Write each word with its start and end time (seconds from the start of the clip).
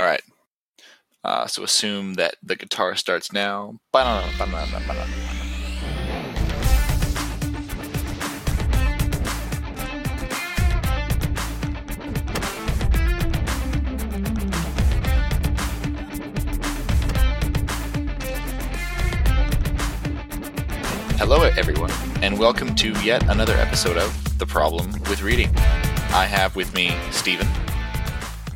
All 0.00 0.06
right. 0.06 0.22
Uh, 1.22 1.46
so 1.46 1.62
assume 1.62 2.14
that 2.14 2.34
the 2.42 2.56
guitar 2.56 2.96
starts 2.96 3.32
now. 3.32 3.78
Hello, 21.16 21.42
everyone, 21.42 21.90
and 22.20 22.38
welcome 22.38 22.74
to 22.74 22.90
yet 23.02 23.22
another 23.30 23.54
episode 23.54 23.96
of 23.96 24.38
The 24.38 24.46
Problem 24.46 24.90
with 25.08 25.22
Reading. 25.22 25.56
I 26.10 26.26
have 26.26 26.56
with 26.56 26.74
me 26.74 26.94
Stephen 27.12 27.46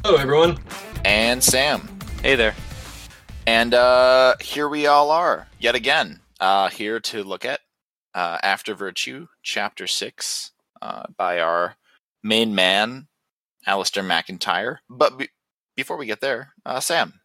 Hello, 0.05 0.17
everyone. 0.17 0.57
And 1.05 1.43
Sam. 1.43 1.89
Hey 2.23 2.35
there. 2.35 2.55
And 3.47 3.73
uh, 3.73 4.35
here 4.41 4.69
we 4.69 4.87
all 4.87 5.11
are, 5.11 5.49
yet 5.59 5.75
again, 5.75 6.21
uh, 6.39 6.69
here 6.69 7.01
to 7.01 7.25
look 7.25 7.45
at 7.47 7.61
uh, 8.15 8.39
After 8.43 8.75
Virtue, 8.75 9.29
Chapter 9.43 9.87
6, 9.87 10.53
uh, 10.83 11.05
by 11.17 11.41
our 11.41 11.77
main 12.23 12.55
man, 12.55 13.07
Alasdair 13.67 14.05
MacIntyre. 14.05 14.81
But 14.91 15.17
be- 15.17 15.29
before 15.77 15.97
we 15.97 16.05
get 16.07 16.21
there, 16.21 16.53
uh, 16.67 16.81
Sam, 16.81 17.21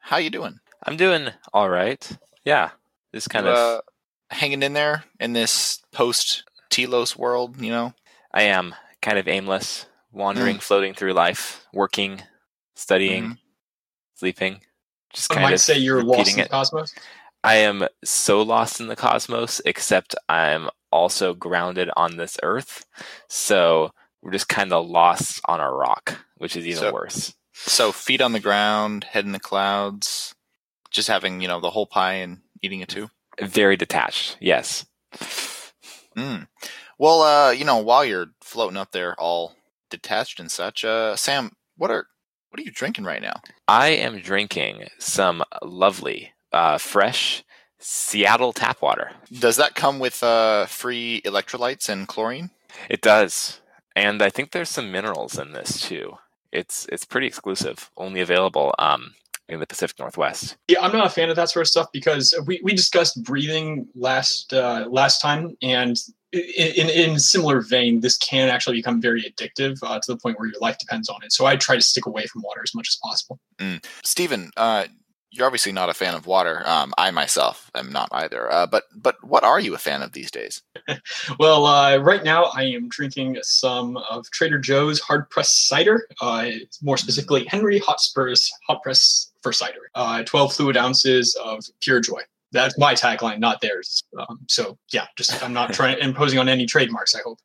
how 0.00 0.16
you 0.16 0.30
doing? 0.30 0.58
I'm 0.84 0.96
doing 0.96 1.28
all 1.52 1.68
right. 1.70 2.10
Yeah. 2.44 2.70
This 3.12 3.28
kind 3.28 3.46
You, 3.46 3.52
of 3.52 3.56
uh, 3.78 3.80
hanging 4.30 4.62
in 4.64 4.72
there 4.72 5.04
in 5.20 5.34
this 5.34 5.80
post-Telos 5.92 7.16
world, 7.16 7.60
you 7.60 7.70
know? 7.70 7.94
I 8.32 8.42
am 8.44 8.74
kind 9.02 9.18
of 9.18 9.28
aimless, 9.28 9.86
wandering, 10.10 10.56
Mm. 10.56 10.62
floating 10.62 10.94
through 10.94 11.12
life, 11.12 11.64
working, 11.72 12.22
studying, 12.80 13.24
Mhm. 13.24 13.38
sleeping. 14.16 14.60
Just 15.12 15.28
Some 15.28 15.36
kind 15.36 15.44
might 15.44 15.54
of 15.54 15.60
say 15.60 15.78
you're 15.78 16.02
lost 16.02 16.18
repeating 16.18 16.34
in 16.34 16.38
the 16.40 16.44
it. 16.46 16.50
cosmos. 16.50 16.94
I 17.42 17.56
am 17.56 17.88
so 18.04 18.42
lost 18.42 18.80
in 18.80 18.86
the 18.88 18.96
cosmos, 18.96 19.60
except 19.64 20.14
I'm 20.28 20.68
also 20.92 21.34
grounded 21.34 21.90
on 21.96 22.16
this 22.16 22.36
earth. 22.42 22.86
So 23.28 23.92
we're 24.22 24.32
just 24.32 24.48
kind 24.48 24.72
of 24.72 24.86
lost 24.88 25.40
on 25.46 25.60
a 25.60 25.70
rock, 25.72 26.18
which 26.36 26.54
is 26.56 26.66
even 26.66 26.80
So- 26.80 26.92
worse. 26.92 27.34
So 27.54 27.92
feet 27.92 28.20
on 28.22 28.32
the 28.32 28.40
ground, 28.40 29.04
head 29.04 29.24
in 29.24 29.32
the 29.32 29.40
clouds, 29.40 30.34
just 30.90 31.08
having, 31.08 31.40
you 31.40 31.48
know, 31.48 31.60
the 31.60 31.70
whole 31.70 31.86
pie 31.86 32.14
and 32.14 32.42
eating 32.62 32.80
it 32.80 32.88
too. 32.88 33.10
Very 33.40 33.76
detached. 33.76 34.36
Yes. 34.40 34.86
Mm. 36.16 36.48
Well, 36.98 37.22
uh, 37.22 37.50
you 37.52 37.64
know, 37.64 37.78
while 37.78 38.04
you're 38.04 38.32
floating 38.42 38.76
up 38.76 38.92
there, 38.92 39.14
all 39.18 39.54
detached 39.90 40.40
and 40.40 40.50
such, 40.50 40.84
uh, 40.84 41.16
Sam, 41.16 41.52
what 41.76 41.90
are 41.90 42.08
what 42.50 42.60
are 42.60 42.64
you 42.64 42.70
drinking 42.70 43.04
right 43.04 43.22
now? 43.22 43.40
I 43.66 43.88
am 43.88 44.20
drinking 44.20 44.88
some 44.98 45.42
lovely, 45.62 46.32
uh, 46.52 46.78
fresh 46.78 47.44
Seattle 47.82 48.52
tap 48.52 48.82
water. 48.82 49.10
Does 49.32 49.56
that 49.56 49.74
come 49.74 49.98
with 49.98 50.22
uh, 50.22 50.66
free 50.66 51.22
electrolytes 51.24 51.88
and 51.88 52.06
chlorine? 52.06 52.50
It 52.90 53.00
does, 53.00 53.60
and 53.96 54.22
I 54.22 54.28
think 54.28 54.50
there's 54.50 54.68
some 54.68 54.92
minerals 54.92 55.38
in 55.38 55.52
this 55.52 55.80
too. 55.80 56.18
It's 56.52 56.86
it's 56.92 57.06
pretty 57.06 57.26
exclusive, 57.26 57.90
only 57.96 58.20
available 58.20 58.74
um, 58.78 59.14
in 59.48 59.60
the 59.60 59.66
Pacific 59.66 59.98
Northwest. 59.98 60.56
Yeah, 60.68 60.80
I'm 60.82 60.92
not 60.92 61.06
a 61.06 61.10
fan 61.10 61.30
of 61.30 61.36
that 61.36 61.48
sort 61.48 61.62
of 61.62 61.68
stuff 61.68 61.86
because 61.90 62.34
we, 62.46 62.60
we 62.62 62.74
discussed 62.74 63.22
breathing 63.24 63.88
last 63.94 64.52
uh, 64.52 64.86
last 64.90 65.22
time, 65.22 65.56
and 65.62 65.96
in, 66.32 66.88
in 66.88 67.18
similar 67.18 67.60
vein, 67.60 68.00
this 68.00 68.16
can 68.18 68.48
actually 68.48 68.76
become 68.76 69.00
very 69.00 69.22
addictive 69.22 69.78
uh, 69.82 69.98
to 69.98 70.12
the 70.12 70.16
point 70.16 70.38
where 70.38 70.48
your 70.48 70.60
life 70.60 70.78
depends 70.78 71.08
on 71.08 71.22
it. 71.24 71.32
So 71.32 71.46
I 71.46 71.56
try 71.56 71.76
to 71.76 71.82
stick 71.82 72.06
away 72.06 72.26
from 72.26 72.42
water 72.42 72.60
as 72.62 72.74
much 72.74 72.88
as 72.88 72.96
possible. 73.02 73.38
Stephen, 74.04 74.50
uh, 74.56 74.86
you're 75.30 75.46
obviously 75.46 75.72
not 75.72 75.88
a 75.88 75.94
fan 75.94 76.14
of 76.14 76.26
water. 76.26 76.62
Um, 76.66 76.92
I 76.98 77.10
myself 77.10 77.70
am 77.74 77.92
not 77.92 78.08
either. 78.12 78.50
Uh, 78.52 78.66
but 78.66 78.84
but 78.94 79.16
what 79.22 79.44
are 79.44 79.60
you 79.60 79.74
a 79.74 79.78
fan 79.78 80.02
of 80.02 80.12
these 80.12 80.30
days? 80.30 80.62
Well, 81.38 81.66
uh, 81.66 81.96
right 81.98 82.24
now 82.24 82.44
I 82.54 82.64
am 82.64 82.88
drinking 82.88 83.38
some 83.42 83.96
of 83.96 84.28
Trader 84.30 84.58
Joe's 84.58 85.00
hard 85.00 85.30
pressed 85.30 85.68
cider, 85.68 86.06
uh, 86.20 86.50
more 86.82 86.96
specifically 86.96 87.44
Henry 87.44 87.78
Hotspur's 87.78 88.50
hot 88.66 88.82
press 88.82 89.30
for 89.42 89.52
cider. 89.52 89.90
Uh, 89.94 90.22
12 90.24 90.52
fluid 90.52 90.76
ounces 90.76 91.36
of 91.42 91.64
pure 91.80 92.00
joy. 92.00 92.20
That's 92.52 92.78
my 92.78 92.94
tagline, 92.94 93.38
not 93.38 93.60
theirs. 93.60 94.02
Um, 94.18 94.40
so 94.48 94.76
yeah, 94.92 95.06
just 95.16 95.42
I'm 95.42 95.52
not 95.52 95.72
trying 95.72 95.98
imposing 96.00 96.38
on 96.38 96.48
any 96.48 96.66
trademarks. 96.66 97.14
I 97.14 97.20
hope. 97.24 97.38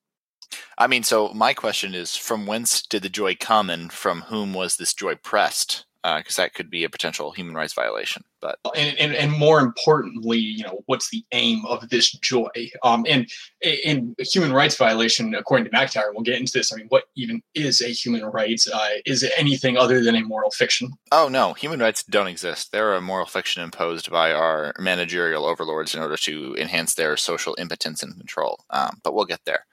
I 0.78 0.88
mean, 0.88 1.04
so 1.04 1.30
my 1.30 1.54
question 1.54 1.94
is, 1.94 2.16
from 2.16 2.46
whence 2.46 2.82
did 2.82 3.04
the 3.04 3.10
joy 3.10 3.36
come, 3.36 3.70
and 3.70 3.92
from 3.92 4.22
whom 4.22 4.54
was 4.54 4.78
this 4.78 4.94
joy 4.94 5.16
pressed? 5.16 5.86
Because 6.04 6.36
that 6.36 6.54
could 6.54 6.70
be 6.70 6.84
a 6.84 6.90
potential 6.90 7.32
human 7.32 7.56
rights 7.56 7.74
violation. 7.74 8.24
But 8.64 8.78
and, 8.78 8.98
and, 8.98 9.14
and 9.14 9.32
more 9.32 9.60
importantly, 9.60 10.38
you 10.38 10.64
know, 10.64 10.82
what's 10.86 11.10
the 11.10 11.24
aim 11.32 11.66
of 11.66 11.90
this 11.90 12.12
joy? 12.12 12.50
Um, 12.84 13.06
and 13.08 13.30
in 13.62 14.16
human 14.20 14.54
rights 14.54 14.76
violation, 14.76 15.34
according 15.36 15.66
to 15.66 15.72
MacIntyre, 15.72 16.12
we'll 16.14 16.24
get 16.24 16.40
into 16.40 16.54
this. 16.54 16.72
I 16.72 16.78
mean, 16.78 16.88
what 16.90 17.06
even 17.16 17.42
is 17.54 17.82
a 17.82 17.88
human 17.88 18.26
right? 18.26 18.62
Uh, 18.74 18.90
is 19.06 19.24
it 19.24 19.32
anything 19.38 19.78
other 19.78 20.04
than 20.04 20.16
a 20.16 20.24
moral 20.24 20.52
fiction? 20.52 20.92
Oh 21.12 21.28
no, 21.28 21.54
human 21.54 21.80
rights 21.80 22.04
don't 22.04 22.28
exist. 22.28 22.72
They're 22.72 22.96
a 22.96 23.02
moral 23.02 23.26
fiction 23.26 23.64
imposed 23.64 24.12
by 24.12 24.32
our 24.32 24.74
managerial 24.80 25.46
overlords 25.46 25.96
in 25.96 26.02
order 26.02 26.18
to 26.18 26.56
enhance 26.60 26.94
their 26.94 27.18
social 27.18 27.56
impotence 27.58 28.04
and 28.04 28.16
control. 28.16 28.64
Um, 28.70 29.00
but 29.04 29.14
we'll 29.14 29.26
get 29.26 29.46
there. 29.46 29.66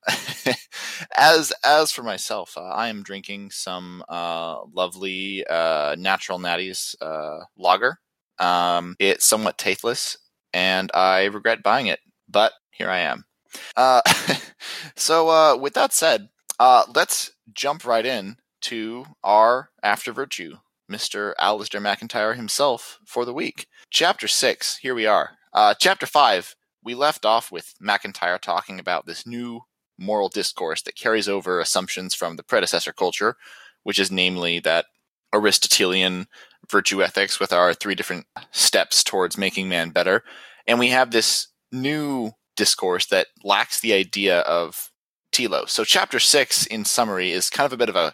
as 1.17 1.53
as 1.65 1.93
for 1.93 2.03
myself, 2.03 2.55
uh, 2.57 2.63
I 2.63 2.89
am 2.89 3.03
drinking 3.03 3.51
some 3.51 4.05
uh, 4.09 4.61
lovely 4.73 5.45
uh, 5.47 5.97
natural 5.99 6.39
natties 6.39 6.95
uh, 7.01 7.45
lager. 7.57 7.99
Um, 8.43 8.97
it's 8.99 9.25
somewhat 9.25 9.57
tasteless, 9.57 10.19
and 10.53 10.91
I 10.93 11.25
regret 11.25 11.63
buying 11.63 11.87
it, 11.87 12.01
but 12.29 12.53
here 12.73 12.91
I 12.91 12.99
am. 12.99 13.25
Uh, 13.77 14.03
so 14.97 15.29
uh, 15.29 15.57
with 15.57 15.75
that 15.75 15.93
said, 15.93 16.29
uh, 16.59 16.85
let's 16.95 17.31
jump 17.55 17.87
right 17.87 18.05
in 18.05 18.37
to 18.63 19.07
our 19.23 19.71
after 19.83 20.13
virtue 20.13 20.57
Mr. 20.91 21.35
Alasdair 21.41 21.81
MacIntyre 21.81 22.35
himself 22.35 22.99
for 23.07 23.25
the 23.25 23.33
week. 23.33 23.67
Chapter 23.91 24.27
6, 24.27 24.79
here 24.79 24.95
we 24.95 25.07
are. 25.07 25.39
Uh, 25.53 25.75
chapter 25.79 26.07
5, 26.07 26.57
we 26.83 26.95
left 26.95 27.25
off 27.25 27.53
with 27.53 27.75
MacIntyre 27.81 28.39
talking 28.39 28.81
about 28.81 29.07
this 29.07 29.25
new 29.25 29.61
moral 29.99 30.29
discourse 30.29 30.83
that 30.83 30.97
carries 30.97 31.29
over 31.29 31.61
assumptions 31.61 32.15
from 32.15 32.35
the 32.35 32.43
predecessor 32.43 32.93
culture, 32.93 33.37
which 33.85 34.01
is 34.01 34.11
namely 34.11 34.59
that 34.59 34.87
Aristotelian 35.33 36.27
virtue 36.71 37.03
ethics 37.03 37.39
with 37.41 37.53
our 37.53 37.75
three 37.75 37.95
different 37.95 38.27
steps 38.51 39.03
towards 39.05 39.39
making 39.39 39.69
man 39.69 39.91
better. 39.91 40.23
And 40.67 40.79
we 40.79 40.89
have 40.89 41.11
this 41.11 41.49
new 41.71 42.33
discourse 42.57 43.07
that 43.07 43.29
lacks 43.43 43.81
the 43.81 43.93
idea 43.93 44.41
of 44.41 44.91
telos. 45.33 45.73
So, 45.73 45.85
chapter 45.85 46.21
6, 46.21 46.67
in 46.67 46.85
summary, 46.85 47.33
is 47.33 47.51
kind 47.51 47.67
of 47.67 47.73
a 47.73 47.77
bit 47.77 47.89
of 47.89 47.97
a 47.97 48.13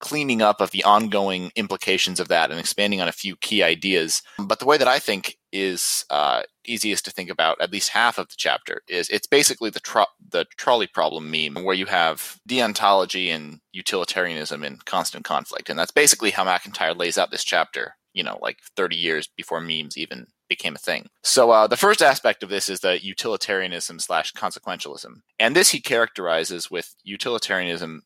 cleaning 0.00 0.40
up 0.40 0.60
of 0.60 0.70
the 0.70 0.82
ongoing 0.84 1.52
implications 1.56 2.20
of 2.20 2.28
that 2.28 2.50
and 2.50 2.58
expanding 2.58 3.00
on 3.00 3.08
a 3.08 3.12
few 3.12 3.36
key 3.36 3.62
ideas. 3.62 4.22
But 4.38 4.58
the 4.58 4.64
way 4.64 4.78
that 4.78 4.88
I 4.88 4.98
think 4.98 5.36
is 5.52 6.04
uh, 6.10 6.42
easiest 6.64 7.04
to 7.04 7.10
think 7.10 7.30
about, 7.30 7.60
at 7.60 7.72
least 7.72 7.90
half 7.90 8.18
of 8.18 8.28
the 8.28 8.34
chapter, 8.36 8.82
is 8.88 9.08
it's 9.08 9.26
basically 9.26 9.70
the 9.70 9.80
tro- 9.80 10.04
the 10.28 10.46
trolley 10.56 10.86
problem 10.86 11.30
meme, 11.30 11.64
where 11.64 11.74
you 11.74 11.86
have 11.86 12.38
deontology 12.48 13.28
and 13.28 13.60
utilitarianism 13.72 14.64
in 14.64 14.78
constant 14.84 15.24
conflict, 15.24 15.68
and 15.70 15.78
that's 15.78 15.90
basically 15.90 16.30
how 16.30 16.44
MacIntyre 16.44 16.94
lays 16.94 17.18
out 17.18 17.30
this 17.30 17.44
chapter. 17.44 17.96
You 18.12 18.24
know, 18.24 18.38
like 18.42 18.58
30 18.76 18.96
years 18.96 19.28
before 19.36 19.60
memes 19.60 19.96
even 19.96 20.26
became 20.48 20.74
a 20.74 20.78
thing. 20.78 21.06
So 21.22 21.52
uh, 21.52 21.68
the 21.68 21.76
first 21.76 22.02
aspect 22.02 22.42
of 22.42 22.48
this 22.48 22.68
is 22.68 22.80
the 22.80 23.02
utilitarianism 23.04 24.00
slash 24.00 24.32
consequentialism, 24.32 25.22
and 25.38 25.54
this 25.54 25.70
he 25.70 25.80
characterizes 25.80 26.70
with 26.70 26.94
utilitarianism 27.04 28.02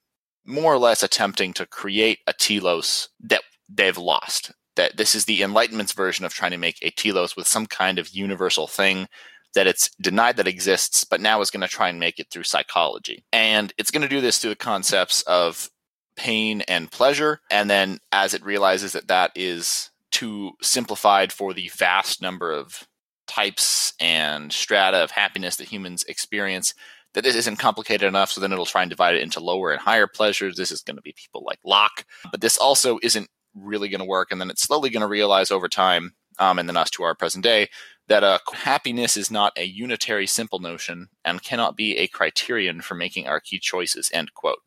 more 0.46 0.74
or 0.74 0.78
less 0.78 1.02
attempting 1.02 1.52
to 1.54 1.66
create 1.66 2.18
a 2.26 2.32
telos 2.32 3.08
that 3.20 3.42
they've 3.68 3.96
lost. 3.96 4.52
That 4.76 4.96
this 4.96 5.14
is 5.14 5.24
the 5.24 5.42
Enlightenment's 5.42 5.92
version 5.92 6.24
of 6.24 6.34
trying 6.34 6.50
to 6.50 6.58
make 6.58 6.78
a 6.82 6.90
telos 6.90 7.36
with 7.36 7.46
some 7.46 7.66
kind 7.66 7.98
of 7.98 8.08
universal 8.10 8.66
thing 8.66 9.08
that 9.54 9.66
it's 9.66 9.90
denied 10.00 10.36
that 10.36 10.48
exists, 10.48 11.04
but 11.04 11.20
now 11.20 11.40
is 11.40 11.50
going 11.50 11.60
to 11.60 11.68
try 11.68 11.88
and 11.88 12.00
make 12.00 12.18
it 12.18 12.28
through 12.30 12.42
psychology. 12.42 13.24
And 13.32 13.72
it's 13.78 13.90
going 13.90 14.02
to 14.02 14.08
do 14.08 14.20
this 14.20 14.38
through 14.38 14.50
the 14.50 14.56
concepts 14.56 15.22
of 15.22 15.70
pain 16.16 16.62
and 16.62 16.90
pleasure. 16.90 17.40
And 17.50 17.70
then 17.70 17.98
as 18.12 18.34
it 18.34 18.44
realizes 18.44 18.92
that 18.92 19.08
that 19.08 19.30
is 19.34 19.90
too 20.10 20.52
simplified 20.62 21.32
for 21.32 21.54
the 21.54 21.70
vast 21.76 22.20
number 22.22 22.52
of 22.52 22.86
types 23.26 23.94
and 24.00 24.52
strata 24.52 24.98
of 24.98 25.10
happiness 25.10 25.56
that 25.56 25.68
humans 25.68 26.04
experience, 26.04 26.74
that 27.14 27.24
this 27.24 27.36
isn't 27.36 27.58
complicated 27.58 28.06
enough, 28.06 28.32
so 28.32 28.40
then 28.40 28.52
it'll 28.52 28.66
try 28.66 28.82
and 28.82 28.90
divide 28.90 29.14
it 29.14 29.22
into 29.22 29.40
lower 29.40 29.70
and 29.70 29.80
higher 29.80 30.06
pleasures. 30.06 30.56
This 30.56 30.70
is 30.70 30.82
going 30.82 30.96
to 30.96 31.02
be 31.02 31.14
people 31.16 31.42
like 31.44 31.58
Locke, 31.64 32.04
but 32.30 32.40
this 32.40 32.56
also 32.56 32.98
isn't 33.02 33.28
really 33.54 33.88
going 33.88 34.00
to 34.00 34.04
work. 34.04 34.30
And 34.30 34.40
then 34.40 34.50
it's 34.50 34.62
slowly 34.62 34.90
going 34.90 35.02
to 35.02 35.06
realize 35.06 35.50
over 35.50 35.68
time, 35.68 36.14
um, 36.38 36.58
and 36.58 36.68
then 36.68 36.76
us 36.76 36.90
to 36.90 37.02
our 37.02 37.14
present 37.14 37.44
day, 37.44 37.68
that 38.08 38.24
uh, 38.24 38.38
happiness 38.52 39.16
is 39.16 39.30
not 39.30 39.52
a 39.56 39.64
unitary 39.64 40.26
simple 40.26 40.58
notion 40.58 41.08
and 41.24 41.42
cannot 41.42 41.76
be 41.76 41.96
a 41.96 42.06
criterion 42.06 42.80
for 42.80 42.94
making 42.94 43.26
our 43.26 43.40
key 43.40 43.58
choices. 43.58 44.10
End 44.12 44.34
quote. 44.34 44.58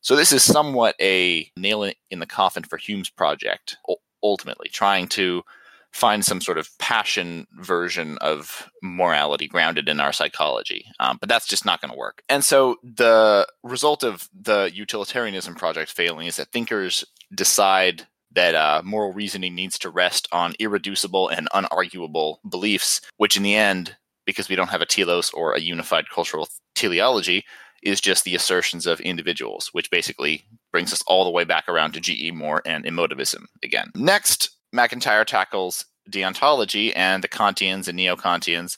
So 0.00 0.16
this 0.16 0.32
is 0.32 0.42
somewhat 0.42 0.96
a 1.00 1.50
nail 1.56 1.90
in 2.10 2.18
the 2.18 2.26
coffin 2.26 2.62
for 2.62 2.76
Hume's 2.76 3.08
project. 3.08 3.78
ultimately, 4.24 4.68
trying 4.68 5.06
to 5.06 5.42
find 5.92 6.24
some 6.24 6.40
sort 6.40 6.58
of 6.58 6.76
passion 6.78 7.46
version 7.60 8.18
of 8.18 8.68
morality 8.82 9.46
grounded 9.46 9.88
in 9.88 10.00
our 10.00 10.12
psychology. 10.12 10.86
Um, 10.98 11.18
but 11.20 11.28
that's 11.28 11.46
just 11.46 11.64
not 11.64 11.80
going 11.80 11.92
to 11.92 11.96
work. 11.96 12.22
And 12.28 12.44
so 12.44 12.76
the 12.82 13.46
result 13.62 14.02
of 14.02 14.28
the 14.38 14.72
utilitarianism 14.74 15.54
project 15.54 15.92
failing 15.92 16.26
is 16.26 16.36
that 16.36 16.50
thinkers 16.50 17.04
decide 17.32 18.08
that 18.34 18.54
uh, 18.54 18.82
moral 18.84 19.12
reasoning 19.12 19.54
needs 19.54 19.78
to 19.78 19.90
rest 19.90 20.28
on 20.32 20.54
irreducible 20.58 21.28
and 21.28 21.48
unarguable 21.50 22.36
beliefs, 22.48 23.00
which 23.16 23.36
in 23.36 23.42
the 23.42 23.54
end, 23.54 23.96
because 24.26 24.48
we 24.48 24.56
don't 24.56 24.70
have 24.70 24.82
a 24.82 24.86
telos 24.86 25.30
or 25.30 25.52
a 25.52 25.60
unified 25.60 26.04
cultural 26.12 26.48
teleology, 26.74 27.44
is 27.82 28.00
just 28.00 28.24
the 28.24 28.34
assertions 28.34 28.86
of 28.86 29.00
individuals, 29.00 29.68
which 29.72 29.90
basically 29.90 30.44
brings 30.72 30.92
us 30.92 31.02
all 31.06 31.24
the 31.24 31.30
way 31.30 31.44
back 31.44 31.68
around 31.68 31.92
to 31.92 32.00
G.E. 32.00 32.30
Moore 32.32 32.62
and 32.64 32.84
emotivism 32.84 33.44
again. 33.62 33.90
Next, 33.94 34.50
MacIntyre 34.72 35.24
tackles 35.24 35.84
deontology 36.10 36.92
and 36.96 37.22
the 37.22 37.28
Kantians 37.28 37.86
and 37.88 37.96
Neo 37.96 38.16
Kantians 38.16 38.76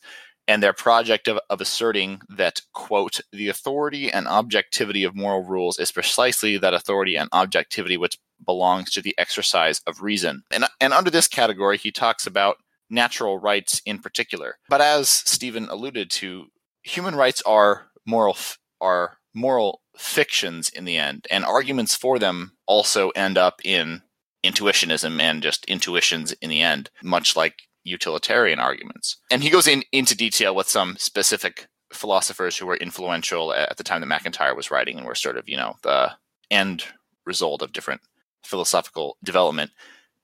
and 0.49 0.63
their 0.63 0.73
project 0.73 1.27
of, 1.29 1.41
of 1.51 1.61
asserting 1.61 2.21
that, 2.29 2.61
quote, 2.73 3.21
the 3.33 3.49
authority 3.49 4.13
and 4.13 4.29
objectivity 4.29 5.03
of 5.03 5.17
moral 5.17 5.43
rules 5.43 5.79
is 5.79 5.91
precisely 5.91 6.57
that 6.59 6.75
authority 6.75 7.17
and 7.17 7.29
objectivity 7.33 7.97
which 7.97 8.19
belongs 8.45 8.91
to 8.93 9.03
the 9.03 9.15
exercise 9.19 9.81
of 9.87 10.03
reason. 10.03 10.43
And, 10.51 10.65
and 10.81 10.93
under 10.93 11.11
this 11.11 11.29
category, 11.29 11.79
he 11.79 11.91
talks 11.91 12.27
about 12.27 12.57
natural 12.91 13.39
rights 13.39 13.83
in 13.85 13.99
particular. 13.99 14.59
But 14.69 14.81
as 14.81 15.09
Stephen 15.09 15.69
alluded 15.69 16.11
to, 16.13 16.47
human 16.83 17.15
rights 17.15 17.43
are 17.43 17.89
moral 18.07 18.37
are 18.81 19.19
moral 19.35 19.83
fictions 19.97 20.69
in 20.69 20.85
the 20.85 20.97
end, 20.97 21.27
and 21.31 21.45
arguments 21.45 21.95
for 21.95 22.19
them 22.19 22.53
also 22.67 23.11
end 23.11 23.37
up 23.37 23.61
in 23.65 24.03
intuitionism 24.45 25.21
and 25.21 25.43
just 25.43 25.65
intuitions 25.67 26.33
in 26.35 26.51
the 26.51 26.63
end, 26.63 26.91
much 27.03 27.37
like 27.37 27.63
utilitarian 27.85 28.59
arguments. 28.59 29.17
And 29.31 29.43
he 29.43 29.51
goes 29.51 29.67
in 29.67 29.83
into 29.93 30.17
detail 30.17 30.55
with 30.55 30.69
some 30.69 30.97
specific 30.99 31.67
philosophers 31.93 32.57
who 32.57 32.67
were 32.67 32.77
influential 32.77 33.53
at 33.53 33.77
the 33.77 33.85
time 33.85 34.01
that 34.01 34.07
MacIntyre 34.07 34.55
was 34.55 34.71
writing 34.71 34.99
and 34.99 35.07
were 35.07 35.15
sort 35.15 35.37
of, 35.37 35.49
you 35.49 35.57
know, 35.57 35.75
the 35.83 36.13
end 36.51 36.85
result 37.25 37.63
of 37.63 37.73
different 37.73 38.01
philosophical 38.45 39.17
development. 39.23 39.71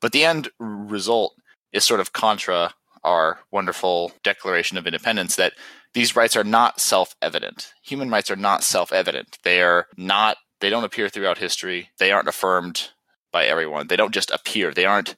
But 0.00 0.12
the 0.12 0.24
end 0.24 0.48
result 0.58 1.34
is 1.72 1.84
sort 1.84 2.00
of 2.00 2.12
contra 2.12 2.74
our 3.04 3.40
wonderful 3.50 4.12
Declaration 4.22 4.78
of 4.78 4.86
Independence 4.86 5.36
that 5.36 5.54
these 5.94 6.16
rights 6.16 6.36
are 6.36 6.44
not 6.44 6.80
self-evident. 6.80 7.72
Human 7.82 8.10
rights 8.10 8.30
are 8.30 8.36
not 8.36 8.62
self-evident. 8.62 9.38
They 9.42 9.62
are 9.62 9.86
not 9.96 10.36
they 10.60 10.70
don't 10.70 10.84
appear 10.84 11.08
throughout 11.08 11.38
history. 11.38 11.90
They 11.98 12.12
aren't 12.12 12.28
affirmed 12.28 12.90
by 13.32 13.46
everyone. 13.46 13.88
They 13.88 13.96
don't 13.96 14.14
just 14.14 14.30
appear. 14.30 14.72
They 14.72 14.84
aren't 14.84 15.16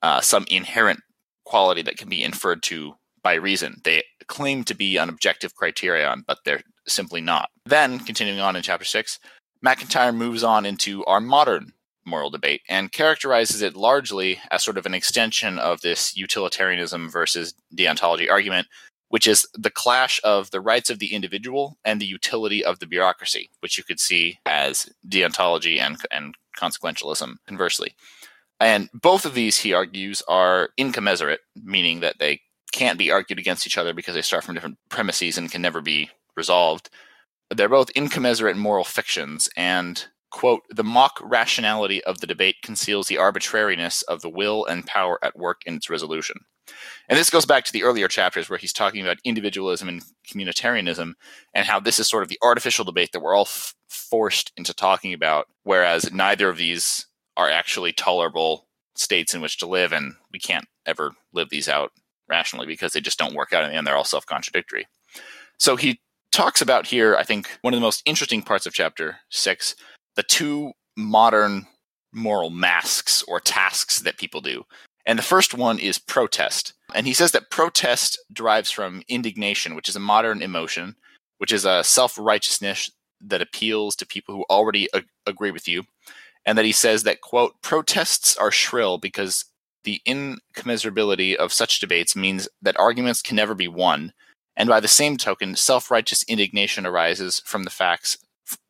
uh, 0.00 0.22
some 0.22 0.46
inherent 0.50 1.00
quality 1.44 1.82
that 1.82 1.98
can 1.98 2.08
be 2.08 2.24
inferred 2.24 2.62
to 2.62 2.94
by 3.22 3.34
reason. 3.34 3.82
They 3.84 4.04
claim 4.26 4.64
to 4.64 4.74
be 4.74 4.96
an 4.96 5.10
objective 5.10 5.54
criterion, 5.54 6.24
but 6.26 6.38
they're 6.46 6.62
simply 6.86 7.20
not. 7.20 7.50
Then, 7.66 7.98
continuing 7.98 8.40
on 8.40 8.56
in 8.56 8.62
chapter 8.62 8.86
six, 8.86 9.18
MacIntyre 9.60 10.12
moves 10.12 10.42
on 10.42 10.64
into 10.64 11.04
our 11.04 11.20
modern 11.20 11.72
moral 12.04 12.30
debate 12.30 12.62
and 12.68 12.92
characterizes 12.92 13.62
it 13.62 13.76
largely 13.76 14.40
as 14.50 14.62
sort 14.62 14.78
of 14.78 14.86
an 14.86 14.94
extension 14.94 15.58
of 15.58 15.80
this 15.80 16.16
utilitarianism 16.16 17.10
versus 17.10 17.54
deontology 17.76 18.30
argument, 18.30 18.66
which 19.08 19.26
is 19.26 19.46
the 19.54 19.70
clash 19.70 20.20
of 20.24 20.50
the 20.50 20.60
rights 20.60 20.90
of 20.90 20.98
the 20.98 21.12
individual 21.12 21.78
and 21.84 22.00
the 22.00 22.06
utility 22.06 22.64
of 22.64 22.78
the 22.78 22.86
bureaucracy, 22.86 23.50
which 23.60 23.76
you 23.76 23.84
could 23.84 24.00
see 24.00 24.38
as 24.46 24.88
deontology 25.08 25.78
and, 25.78 25.96
and 26.10 26.34
consequentialism 26.58 27.34
conversely. 27.46 27.94
And 28.60 28.90
both 28.92 29.24
of 29.24 29.34
these, 29.34 29.58
he 29.58 29.72
argues, 29.72 30.22
are 30.28 30.70
incommensurate, 30.76 31.40
meaning 31.56 32.00
that 32.00 32.18
they 32.18 32.42
can't 32.72 32.98
be 32.98 33.10
argued 33.10 33.38
against 33.38 33.66
each 33.66 33.78
other 33.78 33.94
because 33.94 34.14
they 34.14 34.22
start 34.22 34.44
from 34.44 34.54
different 34.54 34.78
premises 34.90 35.38
and 35.38 35.50
can 35.50 35.62
never 35.62 35.80
be 35.80 36.10
resolved. 36.36 36.90
They're 37.50 37.68
both 37.68 37.90
incommensurate 37.90 38.56
moral 38.56 38.84
fictions, 38.84 39.48
and 39.56 40.06
quote, 40.30 40.62
the 40.70 40.84
mock 40.84 41.20
rationality 41.22 42.02
of 42.04 42.20
the 42.20 42.26
debate 42.26 42.56
conceals 42.62 43.08
the 43.08 43.18
arbitrariness 43.18 44.02
of 44.02 44.22
the 44.22 44.28
will 44.28 44.64
and 44.64 44.86
power 44.86 45.18
at 45.22 45.38
work 45.38 45.62
in 45.66 45.74
its 45.74 45.90
resolution. 45.90 46.36
And 47.08 47.18
this 47.18 47.30
goes 47.30 47.46
back 47.46 47.64
to 47.64 47.72
the 47.72 47.82
earlier 47.82 48.06
chapters 48.06 48.48
where 48.48 48.58
he's 48.58 48.72
talking 48.72 49.02
about 49.02 49.18
individualism 49.24 49.88
and 49.88 50.02
communitarianism 50.28 51.14
and 51.52 51.66
how 51.66 51.80
this 51.80 51.98
is 51.98 52.08
sort 52.08 52.22
of 52.22 52.28
the 52.28 52.38
artificial 52.42 52.84
debate 52.84 53.10
that 53.12 53.20
we're 53.20 53.34
all 53.34 53.46
f- 53.46 53.74
forced 53.88 54.52
into 54.56 54.72
talking 54.72 55.12
about, 55.12 55.46
whereas 55.64 56.12
neither 56.12 56.48
of 56.48 56.58
these 56.58 57.06
are 57.36 57.50
actually 57.50 57.92
tolerable 57.92 58.68
states 58.94 59.34
in 59.34 59.40
which 59.40 59.58
to 59.58 59.66
live, 59.66 59.92
and 59.92 60.14
we 60.32 60.38
can't 60.38 60.66
ever 60.86 61.12
live 61.32 61.48
these 61.50 61.68
out 61.68 61.90
rationally 62.28 62.66
because 62.66 62.92
they 62.92 63.00
just 63.00 63.18
don't 63.18 63.34
work 63.34 63.52
out 63.52 63.64
in 63.64 63.70
the 63.70 63.76
end. 63.76 63.86
They're 63.86 63.96
all 63.96 64.04
self 64.04 64.26
contradictory. 64.26 64.86
So 65.58 65.76
he 65.76 66.00
talks 66.30 66.62
about 66.62 66.86
here, 66.86 67.16
I 67.16 67.24
think, 67.24 67.58
one 67.62 67.74
of 67.74 67.78
the 67.78 67.84
most 67.84 68.02
interesting 68.06 68.42
parts 68.42 68.66
of 68.66 68.72
chapter 68.72 69.18
six 69.30 69.74
the 70.20 70.24
two 70.24 70.72
modern 70.98 71.66
moral 72.12 72.50
masks 72.50 73.24
or 73.26 73.40
tasks 73.40 74.00
that 74.00 74.18
people 74.18 74.42
do. 74.42 74.64
And 75.06 75.18
the 75.18 75.22
first 75.22 75.54
one 75.54 75.78
is 75.78 75.98
protest. 75.98 76.74
And 76.94 77.06
he 77.06 77.14
says 77.14 77.32
that 77.32 77.48
protest 77.48 78.18
derives 78.30 78.70
from 78.70 79.02
indignation, 79.08 79.74
which 79.74 79.88
is 79.88 79.96
a 79.96 80.00
modern 80.14 80.42
emotion, 80.42 80.96
which 81.38 81.54
is 81.54 81.64
a 81.64 81.82
self 81.82 82.18
righteousness 82.18 82.90
that 83.22 83.40
appeals 83.40 83.96
to 83.96 84.06
people 84.06 84.34
who 84.34 84.44
already 84.50 84.88
ag- 84.92 85.06
agree 85.24 85.52
with 85.52 85.66
you. 85.66 85.84
And 86.44 86.58
that 86.58 86.66
he 86.66 86.72
says 86.72 87.04
that, 87.04 87.22
quote, 87.22 87.54
protests 87.62 88.36
are 88.36 88.50
shrill 88.50 88.98
because 88.98 89.46
the 89.84 90.02
incommensurability 90.06 91.34
of 91.34 91.50
such 91.50 91.80
debates 91.80 92.14
means 92.14 92.46
that 92.60 92.78
arguments 92.78 93.22
can 93.22 93.36
never 93.36 93.54
be 93.54 93.68
won. 93.68 94.12
And 94.54 94.68
by 94.68 94.80
the 94.80 94.88
same 94.88 95.16
token, 95.16 95.56
self 95.56 95.90
righteous 95.90 96.22
indignation 96.24 96.84
arises 96.84 97.40
from 97.46 97.62
the 97.62 97.70
facts 97.70 98.18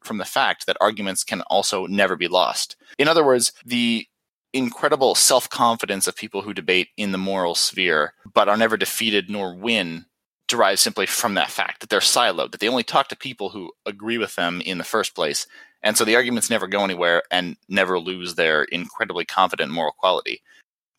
from 0.03 0.19
the 0.19 0.25
fact 0.25 0.67
that 0.67 0.77
arguments 0.81 1.25
can 1.25 1.43
also 1.43 1.87
never 1.87 2.17
be 2.17 2.29
lost. 2.29 2.77
In 2.99 3.09
other 3.09 3.25
words, 3.25 3.53
the 3.65 4.07
incredible 4.53 5.15
self 5.15 5.49
confidence 5.49 6.07
of 6.07 6.17
people 6.17 6.43
who 6.43 6.53
debate 6.53 6.89
in 6.97 7.13
the 7.13 7.19
moral 7.19 7.55
sphere 7.55 8.15
but 8.35 8.49
are 8.49 8.57
never 8.57 8.77
defeated 8.77 9.31
nor 9.31 9.55
win 9.55 10.05
derives 10.49 10.81
simply 10.81 11.07
from 11.07 11.35
that 11.35 11.51
fact 11.51 11.81
that 11.81 11.89
they're 11.89 12.01
siloed, 12.01 12.51
that 12.51 12.61
they 12.61 12.69
only 12.69 12.83
talk 12.83 13.09
to 13.09 13.17
people 13.17 13.51
who 13.51 13.71
agree 13.87 14.19
with 14.19 14.35
them 14.35 14.61
in 14.63 14.79
the 14.79 14.85
first 14.85 15.15
place. 15.15 15.47
And 15.83 15.97
so 15.97 16.05
the 16.05 16.17
arguments 16.17 16.51
never 16.51 16.67
go 16.67 16.83
anywhere 16.83 17.23
and 17.31 17.57
never 17.69 17.99
lose 17.99 18.35
their 18.35 18.65
incredibly 18.65 19.25
confident 19.25 19.71
moral 19.71 19.93
quality. 19.93 20.43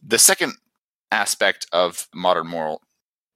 The 0.02 0.18
second 0.18 0.54
aspect 1.12 1.68
of 1.74 2.08
modern 2.14 2.48
moral 2.48 2.82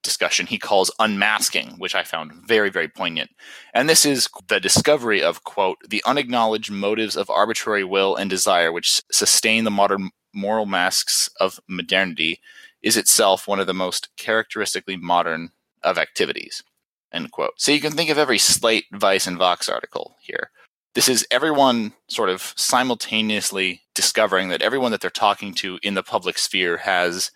discussion 0.05 0.45
he 0.45 0.57
calls 0.57 0.89
unmasking, 0.99 1.71
which 1.77 1.95
I 1.95 2.03
found 2.03 2.31
very, 2.33 2.69
very 2.69 2.87
poignant. 2.87 3.31
And 3.73 3.89
this 3.89 4.05
is 4.05 4.29
the 4.47 4.61
discovery 4.61 5.21
of, 5.21 5.43
quote, 5.43 5.79
the 5.85 6.01
unacknowledged 6.05 6.71
motives 6.71 7.17
of 7.17 7.29
arbitrary 7.29 7.83
will 7.83 8.15
and 8.15 8.29
desire 8.29 8.71
which 8.71 9.01
sustain 9.11 9.65
the 9.65 9.71
modern 9.71 10.11
moral 10.33 10.65
masks 10.65 11.29
of 11.41 11.59
modernity 11.67 12.39
is 12.81 12.95
itself 12.95 13.47
one 13.47 13.59
of 13.59 13.67
the 13.67 13.73
most 13.73 14.15
characteristically 14.15 14.95
modern 14.95 15.49
of 15.83 15.97
activities, 15.97 16.63
end 17.11 17.31
quote. 17.31 17.53
So 17.57 17.71
you 17.71 17.81
can 17.81 17.93
think 17.93 18.09
of 18.09 18.17
every 18.17 18.37
Slate, 18.37 18.85
Vice, 18.93 19.27
and 19.27 19.37
Vox 19.37 19.67
article 19.67 20.15
here. 20.21 20.51
This 20.93 21.09
is 21.09 21.27
everyone 21.29 21.93
sort 22.07 22.29
of 22.29 22.53
simultaneously 22.55 23.81
discovering 23.93 24.49
that 24.49 24.61
everyone 24.61 24.91
that 24.91 25.01
they're 25.01 25.09
talking 25.09 25.53
to 25.55 25.77
in 25.83 25.93
the 25.93 26.03
public 26.03 26.37
sphere 26.37 26.77
has 26.77 27.31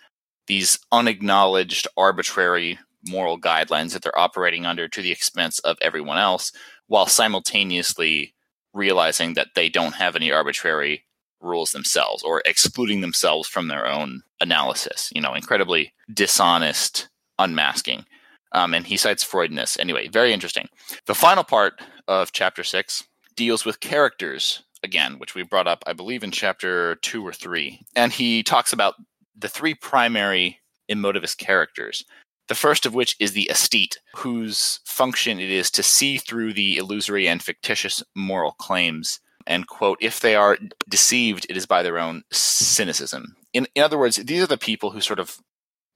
these 0.49 0.79
unacknowledged 0.91 1.87
arbitrary 1.95 2.79
moral 3.07 3.39
guidelines 3.39 3.93
that 3.93 4.01
they're 4.01 4.19
operating 4.19 4.65
under 4.65 4.89
to 4.89 5.01
the 5.01 5.11
expense 5.11 5.59
of 5.59 5.77
everyone 5.81 6.17
else 6.17 6.51
while 6.87 7.05
simultaneously 7.05 8.33
realizing 8.73 9.35
that 9.35 9.49
they 9.55 9.69
don't 9.69 9.95
have 9.95 10.15
any 10.15 10.31
arbitrary 10.31 11.05
rules 11.39 11.71
themselves 11.71 12.23
or 12.23 12.41
excluding 12.45 12.99
themselves 12.99 13.47
from 13.47 13.67
their 13.67 13.87
own 13.87 14.23
analysis. 14.41 15.09
You 15.15 15.21
know 15.21 15.35
incredibly 15.35 15.93
dishonest 16.13 17.07
unmasking. 17.37 18.05
Um, 18.51 18.73
and 18.73 18.87
he 18.87 18.97
cites 18.97 19.23
freud 19.23 19.51
in 19.51 19.55
this 19.55 19.77
anyway 19.79 20.07
very 20.07 20.33
interesting. 20.33 20.67
The 21.05 21.15
final 21.15 21.43
part 21.43 21.79
of 22.07 22.31
chapter 22.31 22.63
six 22.63 23.03
deals 23.35 23.65
with 23.65 23.79
characters 23.79 24.63
again 24.83 25.19
which 25.19 25.35
we 25.35 25.43
brought 25.43 25.67
up 25.67 25.83
i 25.87 25.93
believe 25.93 26.23
in 26.23 26.31
chapter 26.31 26.95
two 26.95 27.25
or 27.25 27.33
three. 27.33 27.85
And 27.95 28.11
he 28.11 28.41
talks 28.41 28.73
about 28.73 28.95
the 29.39 29.49
three 29.49 29.73
primary 29.73 30.59
emotivist 30.91 31.37
characters. 31.37 32.03
The 32.47 32.55
first 32.55 32.85
of 32.85 32.95
which 32.95 33.15
is 33.19 33.33
the 33.33 33.47
aesthete, 33.51 33.99
whose 34.15 34.79
function 34.83 35.39
it 35.39 35.51
is 35.51 35.69
to 35.71 35.83
see 35.83 36.17
through 36.17 36.53
the 36.53 36.77
illusory 36.77 37.27
and 37.27 37.41
fictitious 37.41 38.03
moral 38.15 38.53
claims. 38.53 39.19
And, 39.45 39.67
quote, 39.67 39.99
if 40.01 40.19
they 40.19 40.35
are 40.35 40.57
deceived, 40.89 41.45
it 41.49 41.57
is 41.57 41.65
by 41.65 41.83
their 41.83 41.99
own 41.99 42.23
cynicism. 42.31 43.35
In, 43.53 43.67
in 43.75 43.83
other 43.83 43.97
words, 43.97 44.17
these 44.17 44.41
are 44.41 44.47
the 44.47 44.57
people 44.57 44.91
who 44.91 45.01
sort 45.01 45.19
of 45.19 45.37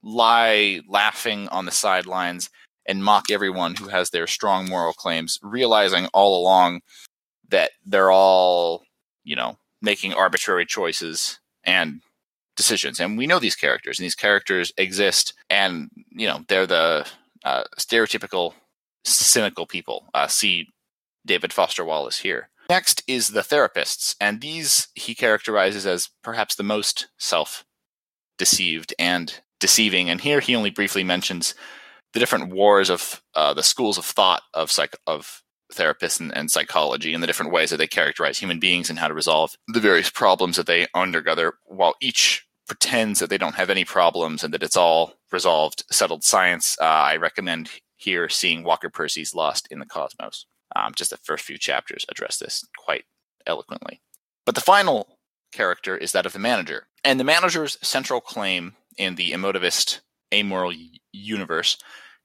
lie 0.02 0.80
laughing 0.88 1.48
on 1.48 1.64
the 1.64 1.70
sidelines 1.72 2.50
and 2.86 3.04
mock 3.04 3.30
everyone 3.30 3.74
who 3.74 3.88
has 3.88 4.10
their 4.10 4.26
strong 4.26 4.68
moral 4.68 4.92
claims, 4.92 5.38
realizing 5.42 6.06
all 6.12 6.40
along 6.40 6.82
that 7.48 7.72
they're 7.84 8.12
all, 8.12 8.82
you 9.24 9.34
know, 9.34 9.56
making 9.82 10.14
arbitrary 10.14 10.66
choices 10.66 11.40
and 11.64 12.00
decisions. 12.56 13.00
And 13.00 13.18
we 13.18 13.26
know 13.26 13.38
these 13.38 13.56
characters, 13.56 13.98
and 13.98 14.04
these 14.04 14.14
characters 14.14 14.72
exist, 14.76 15.34
and 15.50 15.90
you 16.10 16.26
know 16.26 16.44
they're 16.48 16.66
the 16.66 17.06
uh, 17.44 17.64
stereotypical 17.78 18.54
cynical 19.04 19.66
people. 19.66 20.06
Uh, 20.14 20.26
see 20.26 20.68
David 21.26 21.52
Foster 21.52 21.84
Wallace 21.84 22.18
here. 22.18 22.48
Next 22.70 23.02
is 23.06 23.28
the 23.28 23.40
therapists, 23.40 24.16
and 24.20 24.40
these 24.40 24.88
he 24.94 25.14
characterizes 25.14 25.86
as 25.86 26.08
perhaps 26.22 26.54
the 26.54 26.62
most 26.62 27.08
self 27.18 27.64
deceived 28.38 28.94
and 28.98 29.40
deceiving. 29.60 30.08
And 30.10 30.20
here 30.20 30.40
he 30.40 30.56
only 30.56 30.70
briefly 30.70 31.04
mentions 31.04 31.54
the 32.12 32.20
different 32.20 32.52
wars 32.52 32.90
of 32.90 33.22
uh, 33.34 33.54
the 33.54 33.62
schools 33.62 33.98
of 33.98 34.04
thought 34.04 34.42
of 34.54 34.70
psych 34.70 34.96
of 35.06 35.42
therapists 35.72 36.20
and, 36.20 36.34
and, 36.36 36.50
psychology 36.50 37.14
and 37.14 37.22
the 37.22 37.26
different 37.26 37.52
ways 37.52 37.70
that 37.70 37.78
they 37.78 37.86
characterize 37.86 38.38
human 38.38 38.60
beings 38.60 38.90
and 38.90 38.98
how 38.98 39.08
to 39.08 39.14
resolve 39.14 39.56
the 39.68 39.80
various 39.80 40.10
problems 40.10 40.56
that 40.56 40.66
they 40.66 40.86
undergo 40.94 41.52
while 41.64 41.94
each 42.00 42.46
pretends 42.66 43.18
that 43.18 43.30
they 43.30 43.38
don't 43.38 43.54
have 43.56 43.70
any 43.70 43.84
problems 43.84 44.42
and 44.42 44.54
that 44.54 44.62
it's 44.62 44.76
all 44.76 45.14
resolved 45.32 45.84
settled 45.90 46.24
science. 46.24 46.76
Uh, 46.80 46.84
i 46.84 47.16
recommend 47.16 47.70
here 47.96 48.28
seeing 48.28 48.62
walker 48.62 48.90
percy's 48.90 49.34
lost 49.34 49.66
in 49.70 49.78
the 49.78 49.86
cosmos. 49.86 50.46
Um, 50.76 50.92
just 50.94 51.10
the 51.10 51.16
first 51.18 51.44
few 51.44 51.58
chapters 51.58 52.04
address 52.08 52.38
this 52.38 52.64
quite 52.76 53.04
eloquently. 53.46 54.00
But 54.44 54.54
the 54.54 54.60
final 54.60 55.18
character 55.52 55.96
is 55.96 56.12
that 56.12 56.26
of 56.26 56.32
the 56.32 56.38
manager 56.38 56.86
and 57.02 57.18
the 57.18 57.24
manager's 57.24 57.78
central 57.82 58.20
claim 58.20 58.74
in 58.96 59.14
the 59.14 59.32
emotivist 59.32 60.00
amoral 60.32 60.72
universe 61.12 61.78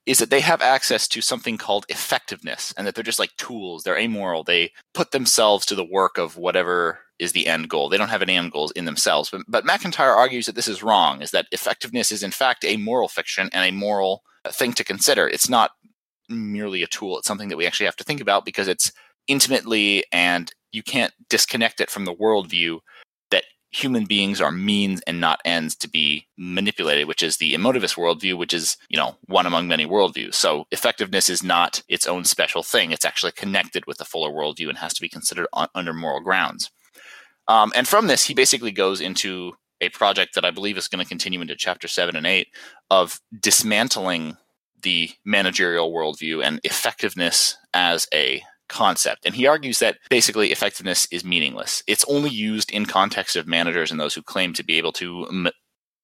is 0.09 0.17
that 0.17 0.31
they 0.31 0.39
have 0.39 0.59
access 0.59 1.07
to 1.07 1.21
something 1.21 1.55
called 1.55 1.85
effectiveness 1.87 2.73
and 2.75 2.87
that 2.87 2.95
they're 2.95 3.03
just 3.03 3.19
like 3.19 3.35
tools. 3.37 3.83
They're 3.83 3.95
amoral. 3.95 4.43
They 4.43 4.71
put 4.95 5.11
themselves 5.11 5.67
to 5.67 5.75
the 5.75 5.85
work 5.85 6.17
of 6.17 6.35
whatever 6.35 7.01
is 7.19 7.33
the 7.33 7.45
end 7.45 7.69
goal. 7.69 7.89
They 7.89 7.97
don't 7.97 8.09
have 8.09 8.23
any 8.23 8.35
end 8.35 8.51
goals 8.51 8.71
in 8.71 8.85
themselves. 8.85 9.29
But, 9.29 9.41
but 9.47 9.65
MacIntyre 9.65 10.15
argues 10.15 10.47
that 10.47 10.55
this 10.55 10.67
is 10.67 10.81
wrong, 10.81 11.21
is 11.21 11.29
that 11.29 11.45
effectiveness 11.51 12.11
is 12.11 12.23
in 12.23 12.31
fact 12.31 12.65
a 12.65 12.77
moral 12.77 13.07
fiction 13.07 13.51
and 13.53 13.63
a 13.63 13.77
moral 13.77 14.23
uh, 14.45 14.49
thing 14.49 14.73
to 14.73 14.83
consider. 14.83 15.27
It's 15.27 15.47
not 15.47 15.73
merely 16.27 16.81
a 16.81 16.87
tool. 16.87 17.19
It's 17.19 17.27
something 17.27 17.49
that 17.49 17.57
we 17.57 17.67
actually 17.67 17.85
have 17.85 17.97
to 17.97 18.03
think 18.03 18.19
about 18.19 18.45
because 18.45 18.67
it's 18.67 18.91
intimately 19.27 20.05
and 20.11 20.51
you 20.71 20.81
can't 20.81 21.13
disconnect 21.29 21.81
it 21.81 21.91
from 21.91 22.05
the 22.05 22.15
worldview 22.15 22.79
human 23.71 24.05
beings 24.05 24.41
are 24.41 24.51
means 24.51 25.01
and 25.01 25.21
not 25.21 25.39
ends 25.45 25.75
to 25.75 25.89
be 25.89 26.27
manipulated, 26.37 27.07
which 27.07 27.21
is 27.21 27.37
the 27.37 27.53
emotivist 27.53 27.95
worldview, 27.95 28.37
which 28.37 28.53
is, 28.53 28.77
you 28.89 28.97
know, 28.97 29.15
one 29.27 29.45
among 29.45 29.67
many 29.67 29.85
worldviews. 29.85 30.33
So 30.33 30.65
effectiveness 30.71 31.29
is 31.29 31.43
not 31.43 31.83
its 31.87 32.07
own 32.07 32.25
special 32.25 32.63
thing. 32.63 32.91
It's 32.91 33.05
actually 33.05 33.33
connected 33.33 33.85
with 33.85 33.97
the 33.97 34.05
fuller 34.05 34.31
worldview 34.31 34.69
and 34.69 34.77
has 34.79 34.93
to 34.95 35.01
be 35.01 35.09
considered 35.09 35.47
on, 35.53 35.67
under 35.75 35.93
moral 35.93 36.21
grounds. 36.21 36.71
Um, 37.47 37.71
and 37.75 37.87
from 37.87 38.07
this, 38.07 38.25
he 38.25 38.33
basically 38.33 38.71
goes 38.71 39.01
into 39.01 39.53
a 39.81 39.89
project 39.89 40.35
that 40.35 40.45
I 40.45 40.51
believe 40.51 40.77
is 40.77 40.87
going 40.87 41.03
to 41.03 41.07
continue 41.07 41.41
into 41.41 41.55
chapter 41.55 41.87
seven 41.87 42.15
and 42.15 42.27
eight 42.27 42.47
of 42.89 43.21
dismantling 43.39 44.37
the 44.81 45.11
managerial 45.25 45.91
worldview 45.91 46.43
and 46.43 46.59
effectiveness 46.63 47.57
as 47.73 48.07
a 48.13 48.41
concept. 48.69 49.25
And 49.25 49.35
he 49.35 49.47
argues 49.47 49.79
that 49.79 49.97
basically 50.09 50.51
effectiveness 50.51 51.07
is 51.11 51.25
meaningless. 51.25 51.83
It's 51.87 52.05
only 52.07 52.29
used 52.29 52.71
in 52.71 52.85
context 52.85 53.35
of 53.35 53.47
managers 53.47 53.91
and 53.91 53.99
those 53.99 54.13
who 54.13 54.21
claim 54.21 54.53
to 54.53 54.63
be 54.63 54.77
able 54.77 54.93
to 54.93 55.27
ma- 55.31 55.51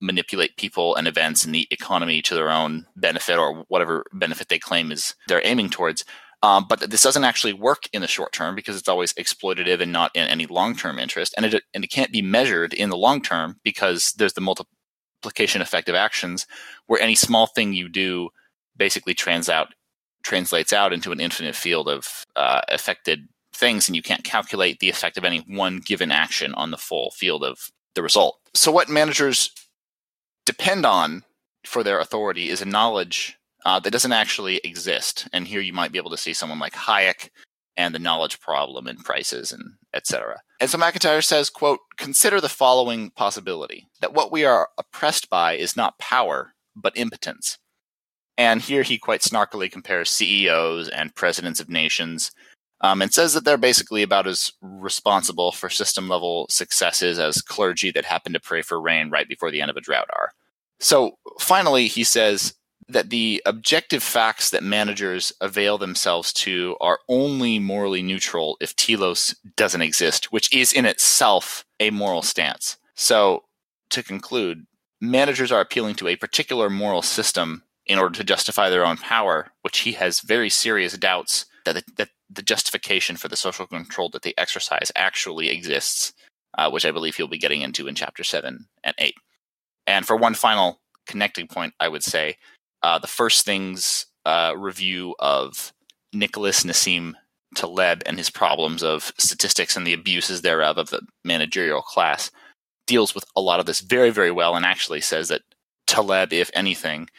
manipulate 0.02 0.58
people 0.58 0.96
and 0.96 1.08
events 1.08 1.46
and 1.46 1.56
the 1.56 1.68
economy 1.72 2.22
to 2.24 2.36
their 2.36 2.52
own 2.52 2.86
benefit 2.96 3.38
or 3.38 3.64
whatever 3.70 4.04
benefit 4.14 4.50
they 4.50 4.60
claim 4.60 4.92
is 4.92 5.16
they're 5.28 5.46
aiming 5.46 5.70
towards. 5.70 6.04
Um, 6.44 6.66
but 6.68 6.92
this 6.92 7.02
doesn't 7.02 7.24
actually 7.24 7.54
work 7.54 7.88
in 7.94 8.02
the 8.02 8.08
short 8.08 8.34
term 8.34 8.56
because 8.56 8.78
it's 8.78 8.90
always 8.90 9.14
exploitative 9.14 9.80
and 9.80 9.92
not 9.92 10.12
in 10.14 10.28
any 10.28 10.46
long 10.46 10.76
term 10.76 11.00
interest. 11.00 11.34
And 11.38 11.46
it, 11.46 11.64
and 11.74 11.84
it 11.84 11.92
can't 11.92 12.12
be 12.12 12.22
measured 12.22 12.74
in 12.74 12.90
the 12.90 12.98
long 12.98 13.22
term 13.22 13.60
because 13.64 14.14
there's 14.18 14.34
the 14.34 14.42
multiplication 14.42 15.62
effect 15.62 15.90
of 15.90 15.96
actions 15.96 16.46
where 16.88 17.02
any 17.02 17.16
small 17.16 17.48
thing 17.48 17.74
you 17.74 17.90
do 17.90 18.30
basically 18.78 19.14
trans 19.14 19.50
out 19.50 19.70
translates 20.26 20.74
out 20.74 20.92
into 20.92 21.12
an 21.12 21.22
infinite 21.22 21.56
field 21.56 21.88
of 21.88 22.26
uh, 22.36 22.62
affected 22.68 23.30
things, 23.54 23.88
and 23.88 23.96
you 23.96 24.02
can't 24.02 24.24
calculate 24.26 24.80
the 24.80 24.90
effect 24.90 25.18
of 25.18 25.24
any 25.24 25.40
one 25.48 25.80
given 25.80 26.12
action 26.12 26.54
on 26.56 26.72
the 26.72 26.78
full 26.78 27.12
field 27.12 27.44
of 27.44 27.70
the 27.94 28.04
result. 28.04 28.40
So, 28.54 28.72
what 28.72 28.90
managers 28.90 29.52
depend 30.46 30.86
on 30.86 31.24
for 31.64 31.84
their 31.84 32.00
authority 32.00 32.50
is 32.50 32.62
a 32.62 32.66
knowledge 32.66 33.38
uh, 33.66 33.80
that 33.80 33.92
doesn't 33.92 34.12
actually 34.12 34.58
exist. 34.64 35.28
And 35.34 35.48
here 35.48 35.62
you 35.62 35.74
might 35.74 35.92
be 35.92 35.98
able 35.98 36.12
to 36.12 36.18
see 36.18 36.34
someone 36.34 36.60
like 36.60 36.74
Hayek 36.74 37.30
and 37.78 37.94
the 37.94 38.00
knowledge 38.00 38.40
problem 38.40 38.88
and 38.88 39.04
prices 39.04 39.52
and 39.52 39.64
etc. 39.94 40.42
And 40.62 40.70
so 40.70 40.78
MacIntyre 40.78 41.22
says, 41.22 41.50
quote, 41.50 41.80
consider 41.98 42.40
the 42.40 42.50
following 42.50 43.10
possibility 43.10 43.88
that 44.02 44.14
what 44.14 44.32
we 44.32 44.46
are 44.46 44.70
oppressed 44.78 45.30
by 45.30 45.54
is 45.54 45.76
not 45.76 46.00
power, 46.00 46.54
but 46.76 46.96
impotence. 46.96 47.58
And 48.38 48.62
here 48.62 48.84
he 48.84 48.98
quite 48.98 49.22
snarkily 49.22 49.72
compares 49.72 50.10
CEOs 50.10 50.90
and 50.90 51.16
presidents 51.16 51.60
of 51.60 51.70
nations 51.70 52.32
um, 52.82 53.02
and 53.02 53.14
says 53.14 53.34
that 53.34 53.46
they're 53.46 53.58
basically 53.58 54.04
about 54.04 54.28
as 54.28 54.52
responsible 54.62 55.52
for 55.52 55.70
system 55.70 56.10
level 56.10 56.46
successes 56.50 57.18
as 57.18 57.42
clergy 57.42 57.92
that 57.92 58.06
happen 58.06 58.34
to 58.34 58.40
pray 58.40 58.62
for 58.62 58.80
rain 58.82 59.10
right 59.10 59.28
before 59.28 59.52
the 59.52 59.62
end 59.62 59.72
of 59.72 59.78
a 59.78 59.82
drought 59.82 60.10
are. 60.14 60.32
So 60.80 61.18
finally, 61.40 61.88
he 61.88 62.04
says 62.04 62.54
that 62.88 63.10
the 63.10 63.42
objective 63.46 64.04
facts 64.04 64.52
that 64.52 64.62
managers 64.62 65.34
avail 65.42 65.78
themselves 65.78 66.32
to 66.34 66.76
are 66.82 67.00
only 67.10 67.58
morally 67.58 68.04
neutral 68.04 68.58
if 68.62 68.76
telos 68.76 69.34
doesn't 69.56 69.82
exist, 69.82 70.32
which 70.32 70.54
is 70.54 70.72
in 70.72 70.86
itself 70.86 71.66
a 71.80 71.90
moral 71.90 72.22
stance. 72.22 72.78
So 72.94 73.46
to 73.90 74.04
conclude, 74.04 74.68
managers 75.02 75.52
are 75.52 75.62
appealing 75.62 75.96
to 75.96 76.08
a 76.08 76.16
particular 76.16 76.70
moral 76.70 77.02
system 77.02 77.64
in 77.86 78.00
order 78.00 78.16
to 78.18 78.24
justify 78.24 78.70
their 78.70 78.86
own 78.86 78.98
power, 78.98 79.52
which 79.62 79.80
he 79.80 79.94
has 79.94 80.22
very 80.22 80.50
serious 80.50 80.98
doubts 80.98 81.46
that 81.66 81.76
the, 81.76 81.84
that 81.98 82.10
the 82.30 82.42
justification 82.42 83.16
for 83.16 83.28
the 83.28 83.36
social 83.36 83.68
control 83.68 84.10
that 84.10 84.24
they 84.24 84.34
exercise 84.38 84.92
actually 84.96 85.50
exists, 85.50 86.14
uh, 86.58 86.70
which 86.70 86.86
I 86.86 86.92
believe 86.92 87.16
he'll 87.16 87.28
be 87.28 87.38
getting 87.38 87.62
into 87.62 87.88
in 87.88 87.96
chapter 87.96 88.24
7 88.24 88.68
and 88.84 88.96
8. 88.98 89.14
And 89.88 90.06
for 90.06 90.16
one 90.16 90.34
final 90.34 90.82
connecting 91.06 91.48
point, 91.48 91.74
I 91.80 91.88
would 91.88 92.04
say 92.04 92.38
uh, 92.82 93.00
the 93.00 93.08
first 93.08 93.46
things 93.46 94.08
uh, 94.26 94.54
review 94.58 95.16
of 95.20 95.72
Nicholas 96.14 96.64
Nassim 96.64 97.14
Taleb 97.56 98.02
and 98.06 98.18
his 98.18 98.30
problems 98.30 98.84
of 98.84 99.14
statistics 99.18 99.76
and 99.78 99.86
the 99.86 99.94
abuses 99.94 100.42
thereof 100.42 100.78
of 100.78 100.90
the 100.90 101.02
managerial 101.24 101.82
class 101.82 102.32
deals 102.88 103.16
with 103.16 103.26
a 103.36 103.42
lot 103.42 103.60
of 103.60 103.66
this 103.66 103.82
very, 103.82 104.10
very 104.10 104.32
well 104.32 104.56
and 104.56 104.66
actually 104.66 105.02
says 105.02 105.30
that 105.30 105.42
Taleb, 105.88 106.34
if 106.34 106.50
anything, 106.54 107.10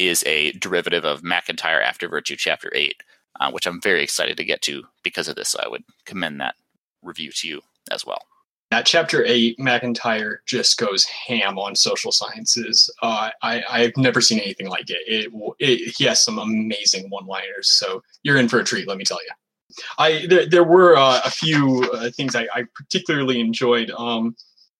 is 0.00 0.24
a 0.26 0.52
derivative 0.52 1.04
of 1.04 1.22
MacIntyre 1.22 1.82
After 1.82 2.08
Virtue, 2.08 2.36
Chapter 2.36 2.72
8, 2.74 3.02
uh, 3.40 3.50
which 3.50 3.66
I'm 3.66 3.80
very 3.80 4.02
excited 4.02 4.36
to 4.38 4.44
get 4.44 4.62
to 4.62 4.84
because 5.02 5.28
of 5.28 5.36
this. 5.36 5.50
So 5.50 5.60
I 5.62 5.68
would 5.68 5.84
commend 6.06 6.40
that 6.40 6.54
review 7.02 7.30
to 7.32 7.48
you 7.48 7.60
as 7.90 8.04
well. 8.06 8.22
At 8.72 8.86
chapter 8.86 9.24
eight, 9.26 9.58
MacIntyre 9.58 10.42
just 10.46 10.78
goes 10.78 11.04
ham 11.04 11.58
on 11.58 11.74
social 11.74 12.12
sciences. 12.12 12.88
Uh, 13.02 13.30
I, 13.42 13.64
I've 13.68 13.96
never 13.96 14.20
seen 14.20 14.38
anything 14.38 14.68
like 14.68 14.88
it. 14.90 14.98
It, 15.08 15.32
it. 15.58 15.94
He 15.98 16.04
has 16.04 16.24
some 16.24 16.38
amazing 16.38 17.10
one-liners, 17.10 17.72
so 17.72 18.00
you're 18.22 18.36
in 18.36 18.48
for 18.48 18.60
a 18.60 18.64
treat. 18.64 18.86
Let 18.86 18.96
me 18.96 19.02
tell 19.02 19.18
you. 19.24 19.30
I 19.98 20.26
there, 20.28 20.46
there 20.46 20.64
were 20.64 20.96
uh, 20.96 21.20
a 21.24 21.30
few 21.30 21.90
uh, 21.94 22.10
things 22.10 22.36
I, 22.36 22.46
I, 22.54 22.64
particularly 22.76 23.40
enjoyed. 23.40 23.90
Um, 23.90 24.36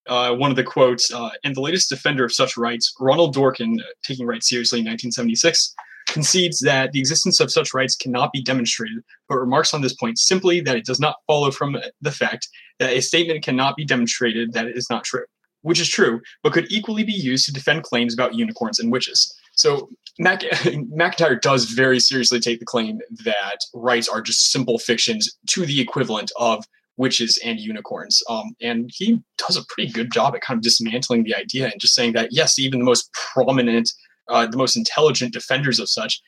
uh, 0.09 0.35
one 0.35 0.51
of 0.51 0.57
the 0.57 0.65
quotes, 0.65 1.13
uh, 1.13 1.31
and 1.45 1.55
the 1.55 1.61
latest 1.61 1.89
defender 1.89 2.25
of 2.25 2.33
such 2.33 2.57
rights, 2.57 2.95
Ronald 2.99 3.35
Dworkin, 3.35 3.81
uh, 3.81 3.85
taking 4.03 4.27
rights 4.27 4.49
seriously 4.49 4.81
in 4.81 4.85
1976, 4.85 5.75
concedes 6.07 6.59
that 6.61 6.93
the 6.93 6.99
existence 6.99 7.41
of 7.41 7.53
such 7.53 7.73
rights 7.73 7.95
cannot 7.95 8.33
be 8.33 8.43
demonstrated, 8.43 8.99
but 9.29 9.39
remarks 9.39 9.73
on 9.73 9.81
this 9.81 9.95
point 9.95 10.19
simply 10.19 10.61
that 10.61 10.77
it 10.77 10.85
does 10.85 11.01
not 11.01 11.17
follow 11.27 11.51
from 11.51 11.77
the 12.01 12.11
fact 12.11 12.49
that 12.79 12.93
a 12.93 13.01
statement 13.01 13.45
cannot 13.45 13.77
be 13.77 13.85
demonstrated 13.85 14.53
that 14.53 14.67
it 14.67 14.77
is 14.77 14.89
not 14.91 15.05
true, 15.05 15.25
which 15.63 15.81
is 15.81 15.89
true, 15.89 16.21
but 16.43 16.53
could 16.53 16.71
equally 16.71 17.05
be 17.05 17.13
used 17.13 17.47
to 17.47 17.53
defend 17.53 17.85
claims 17.85 18.13
about 18.13 18.35
unicorns 18.35 18.81
and 18.81 18.91
witches. 18.91 19.33
So 19.55 19.89
Mac- 20.19 20.43
MacIntyre 20.89 21.37
does 21.37 21.67
very 21.67 22.01
seriously 22.01 22.41
take 22.41 22.59
the 22.59 22.67
claim 22.67 22.99
that 23.25 23.59
rights 23.75 24.09
are 24.09 24.23
just 24.23 24.51
simple 24.51 24.79
fictions 24.79 25.39
to 25.49 25.67
the 25.67 25.81
equivalent 25.81 26.33
of 26.39 26.65
witches 27.01 27.33
and 27.45 27.59
unicorns. 27.59 28.23
Um, 28.29 28.49
and 28.69 28.91
he 28.99 29.07
does 29.43 29.57
a 29.57 29.67
pretty 29.71 29.91
good 29.91 30.11
job 30.13 30.35
at 30.35 30.43
kind 30.47 30.59
of 30.59 30.63
dismantling 30.63 31.25
the 31.25 31.35
idea 31.45 31.65
and 31.71 31.81
just 31.81 31.95
saying 31.95 32.13
that, 32.15 32.29
yes, 32.31 32.59
even 32.59 32.79
the 32.79 32.91
most 32.93 33.11
prominent, 33.33 33.89
uh, 34.29 34.47
the 34.47 34.63
most 34.65 34.77
intelligent 34.77 35.33
defenders 35.33 35.79
of 35.81 35.89
such, 35.89 36.21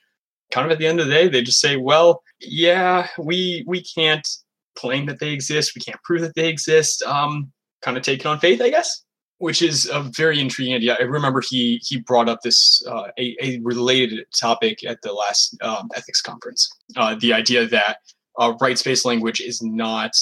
kind 0.52 0.64
of 0.66 0.72
at 0.72 0.78
the 0.78 0.86
end 0.86 1.00
of 1.00 1.06
the 1.06 1.12
day, 1.18 1.28
they 1.28 1.42
just 1.42 1.60
say, 1.60 1.76
well, 1.76 2.22
yeah, 2.40 3.08
we 3.18 3.64
we 3.72 3.82
can't 3.96 4.26
claim 4.74 5.06
that 5.06 5.18
they 5.20 5.32
exist. 5.38 5.74
We 5.74 5.84
can't 5.86 6.02
prove 6.06 6.22
that 6.22 6.34
they 6.34 6.48
exist. 6.48 7.02
Um, 7.02 7.52
kind 7.84 7.96
of 7.96 8.02
take 8.02 8.20
it 8.20 8.26
on 8.26 8.38
faith, 8.38 8.60
I 8.62 8.70
guess. 8.70 9.04
Which 9.38 9.60
is 9.60 9.90
a 9.90 10.00
very 10.22 10.38
intriguing 10.38 10.76
idea. 10.76 10.96
I 11.00 11.02
remember 11.02 11.40
he 11.50 11.80
he 11.88 11.98
brought 11.98 12.28
up 12.28 12.40
this 12.42 12.82
uh, 12.86 13.08
a, 13.18 13.36
a 13.42 13.48
related 13.72 14.24
topic 14.38 14.76
at 14.86 14.98
the 15.02 15.12
last 15.12 15.56
um, 15.62 15.88
ethics 15.98 16.22
conference. 16.22 16.62
Uh, 16.96 17.16
the 17.24 17.32
idea 17.32 17.66
that 17.66 17.96
uh, 18.40 18.52
rights-based 18.60 19.04
language 19.04 19.40
is 19.40 19.60
not 19.60 20.12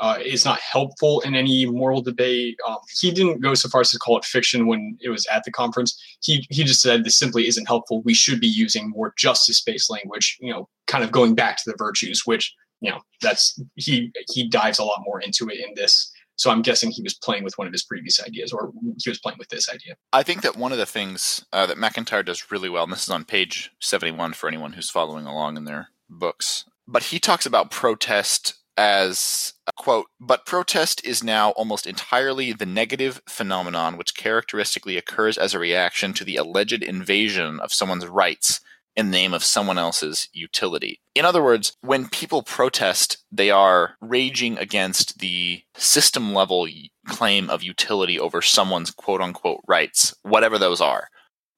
uh, 0.00 0.18
is 0.24 0.44
not 0.44 0.58
helpful 0.60 1.20
in 1.20 1.34
any 1.34 1.66
moral 1.66 2.00
debate. 2.00 2.58
Um, 2.66 2.78
he 2.98 3.10
didn't 3.10 3.40
go 3.40 3.54
so 3.54 3.68
far 3.68 3.82
as 3.82 3.90
to 3.90 3.98
call 3.98 4.18
it 4.18 4.24
fiction 4.24 4.66
when 4.66 4.96
it 5.00 5.10
was 5.10 5.26
at 5.26 5.44
the 5.44 5.52
conference. 5.52 6.02
He 6.22 6.46
he 6.50 6.64
just 6.64 6.80
said 6.80 7.04
this 7.04 7.16
simply 7.16 7.46
isn't 7.46 7.66
helpful. 7.66 8.02
We 8.02 8.14
should 8.14 8.40
be 8.40 8.46
using 8.46 8.88
more 8.88 9.12
justice-based 9.16 9.90
language. 9.90 10.38
You 10.40 10.52
know, 10.52 10.68
kind 10.86 11.04
of 11.04 11.12
going 11.12 11.34
back 11.34 11.58
to 11.58 11.70
the 11.70 11.76
virtues, 11.76 12.22
which 12.24 12.54
you 12.80 12.90
know 12.90 13.00
that's 13.20 13.60
he 13.76 14.10
he 14.30 14.48
dives 14.48 14.78
a 14.78 14.84
lot 14.84 15.02
more 15.04 15.20
into 15.20 15.48
it 15.48 15.58
in 15.58 15.74
this. 15.74 16.10
So 16.36 16.50
I'm 16.50 16.62
guessing 16.62 16.90
he 16.90 17.02
was 17.02 17.12
playing 17.12 17.44
with 17.44 17.58
one 17.58 17.66
of 17.66 17.72
his 17.74 17.84
previous 17.84 18.18
ideas, 18.24 18.50
or 18.50 18.72
he 19.04 19.10
was 19.10 19.20
playing 19.20 19.38
with 19.38 19.50
this 19.50 19.68
idea. 19.68 19.96
I 20.14 20.22
think 20.22 20.40
that 20.40 20.56
one 20.56 20.72
of 20.72 20.78
the 20.78 20.86
things 20.86 21.44
uh, 21.52 21.66
that 21.66 21.76
MacIntyre 21.76 22.22
does 22.22 22.50
really 22.50 22.70
well, 22.70 22.84
and 22.84 22.92
this 22.92 23.02
is 23.02 23.10
on 23.10 23.26
page 23.26 23.70
71 23.80 24.32
for 24.32 24.48
anyone 24.48 24.72
who's 24.72 24.88
following 24.88 25.26
along 25.26 25.58
in 25.58 25.66
their 25.66 25.90
books, 26.08 26.64
but 26.88 27.02
he 27.02 27.18
talks 27.18 27.44
about 27.44 27.70
protest 27.70 28.54
as 28.78 29.52
quote 29.80 30.08
but 30.20 30.44
protest 30.44 31.02
is 31.06 31.24
now 31.24 31.52
almost 31.52 31.86
entirely 31.86 32.52
the 32.52 32.66
negative 32.66 33.22
phenomenon 33.26 33.96
which 33.96 34.14
characteristically 34.14 34.98
occurs 34.98 35.38
as 35.38 35.54
a 35.54 35.58
reaction 35.58 36.12
to 36.12 36.22
the 36.22 36.36
alleged 36.36 36.82
invasion 36.82 37.58
of 37.60 37.72
someone's 37.72 38.06
rights 38.06 38.60
in 38.94 39.06
the 39.06 39.16
name 39.16 39.32
of 39.32 39.42
someone 39.42 39.78
else's 39.78 40.28
utility. 40.34 41.00
In 41.14 41.24
other 41.24 41.42
words, 41.42 41.78
when 41.80 42.10
people 42.10 42.42
protest, 42.42 43.24
they 43.32 43.50
are 43.50 43.94
raging 44.02 44.58
against 44.58 45.20
the 45.20 45.62
system 45.76 46.34
level 46.34 46.68
claim 47.08 47.48
of 47.48 47.62
utility 47.62 48.20
over 48.20 48.42
someone's 48.42 48.90
quote 48.90 49.22
unquote 49.22 49.62
rights, 49.66 50.14
whatever 50.20 50.58
those 50.58 50.82
are. 50.82 51.08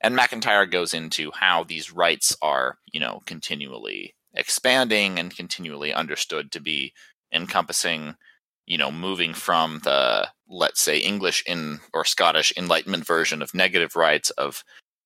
And 0.01 0.15
MacIntyre 0.15 0.67
goes 0.67 0.95
into 0.95 1.33
how 1.33 1.65
these 1.65 1.93
rights 1.93 2.37
are, 2.41 2.79
you 2.93 3.01
know, 3.01 3.21
continually 3.27 4.15
expanding 4.35 5.19
and 5.19 5.35
continually 5.35 5.93
understood 5.93 6.51
to 6.53 6.61
be 6.61 6.93
encompassing, 7.33 8.17
you 8.67 8.79
know, 8.79 8.91
moving 8.91 9.35
from 9.35 9.81
the, 9.85 10.29
let's 10.49 10.81
say, 10.81 10.99
English 10.99 11.43
in 11.47 11.81
or 11.93 12.05
Scottish 12.05 12.53
Enlightenment 12.57 13.07
version 13.07 13.43
of 13.43 13.55
negative 13.55 13.97
rights 13.97 14.31
of 14.31 14.65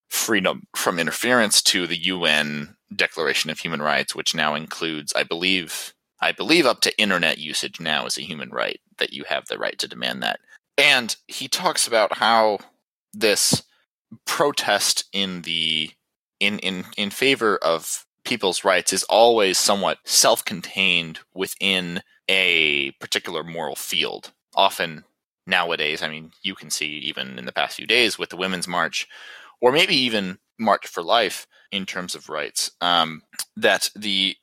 freedom 0.08 0.62
from 0.74 0.98
interference 0.98 1.62
to 1.62 1.86
the 1.86 1.96
UN 1.96 2.76
Declaration 2.94 3.50
of 3.50 3.58
Human 3.58 3.82
Rights, 3.82 4.14
which 4.14 4.34
now 4.34 4.54
includes, 4.54 5.12
I 5.14 5.24
believe, 5.24 5.94
I 6.20 6.32
believe 6.32 6.66
up 6.66 6.80
to 6.82 6.98
internet 6.98 7.38
usage 7.38 7.80
now 7.80 8.06
is 8.06 8.16
a 8.16 8.22
human 8.22 8.50
right 8.50 8.80
that 8.98 9.12
you 9.12 9.24
have 9.28 9.46
the 9.46 9.58
right 9.58 9.78
to 9.78 9.88
demand 9.88 10.22
that. 10.22 10.40
And 10.78 11.16
he 11.26 11.48
talks 11.48 11.86
about 11.86 12.18
how 12.18 12.58
this 13.12 13.62
protest 14.24 15.04
in 15.12 15.42
the 15.42 15.90
in 16.38 16.58
in 16.60 16.84
in 16.96 17.10
favor 17.10 17.56
of 17.58 18.06
people's 18.24 18.64
rights 18.64 18.92
is 18.92 19.04
always 19.04 19.56
somewhat 19.56 19.98
self-contained 20.04 21.20
within 21.34 22.02
a 22.28 22.92
particular 22.92 23.42
moral 23.42 23.76
field. 23.76 24.32
Often 24.54 25.04
nowadays, 25.46 26.02
I 26.02 26.08
mean, 26.08 26.32
you 26.42 26.54
can 26.54 26.70
see 26.70 26.86
even 26.86 27.38
in 27.38 27.46
the 27.46 27.52
past 27.52 27.76
few 27.76 27.86
days 27.86 28.18
with 28.18 28.30
the 28.30 28.36
Women's 28.36 28.68
March, 28.68 29.06
or 29.60 29.72
maybe 29.72 29.94
even 29.94 30.38
March 30.58 30.86
for 30.86 31.02
Life 31.02 31.46
in 31.72 31.86
terms 31.86 32.14
of 32.14 32.28
rights, 32.28 32.70
um, 32.80 33.22
that 33.56 33.90
the 33.94 34.36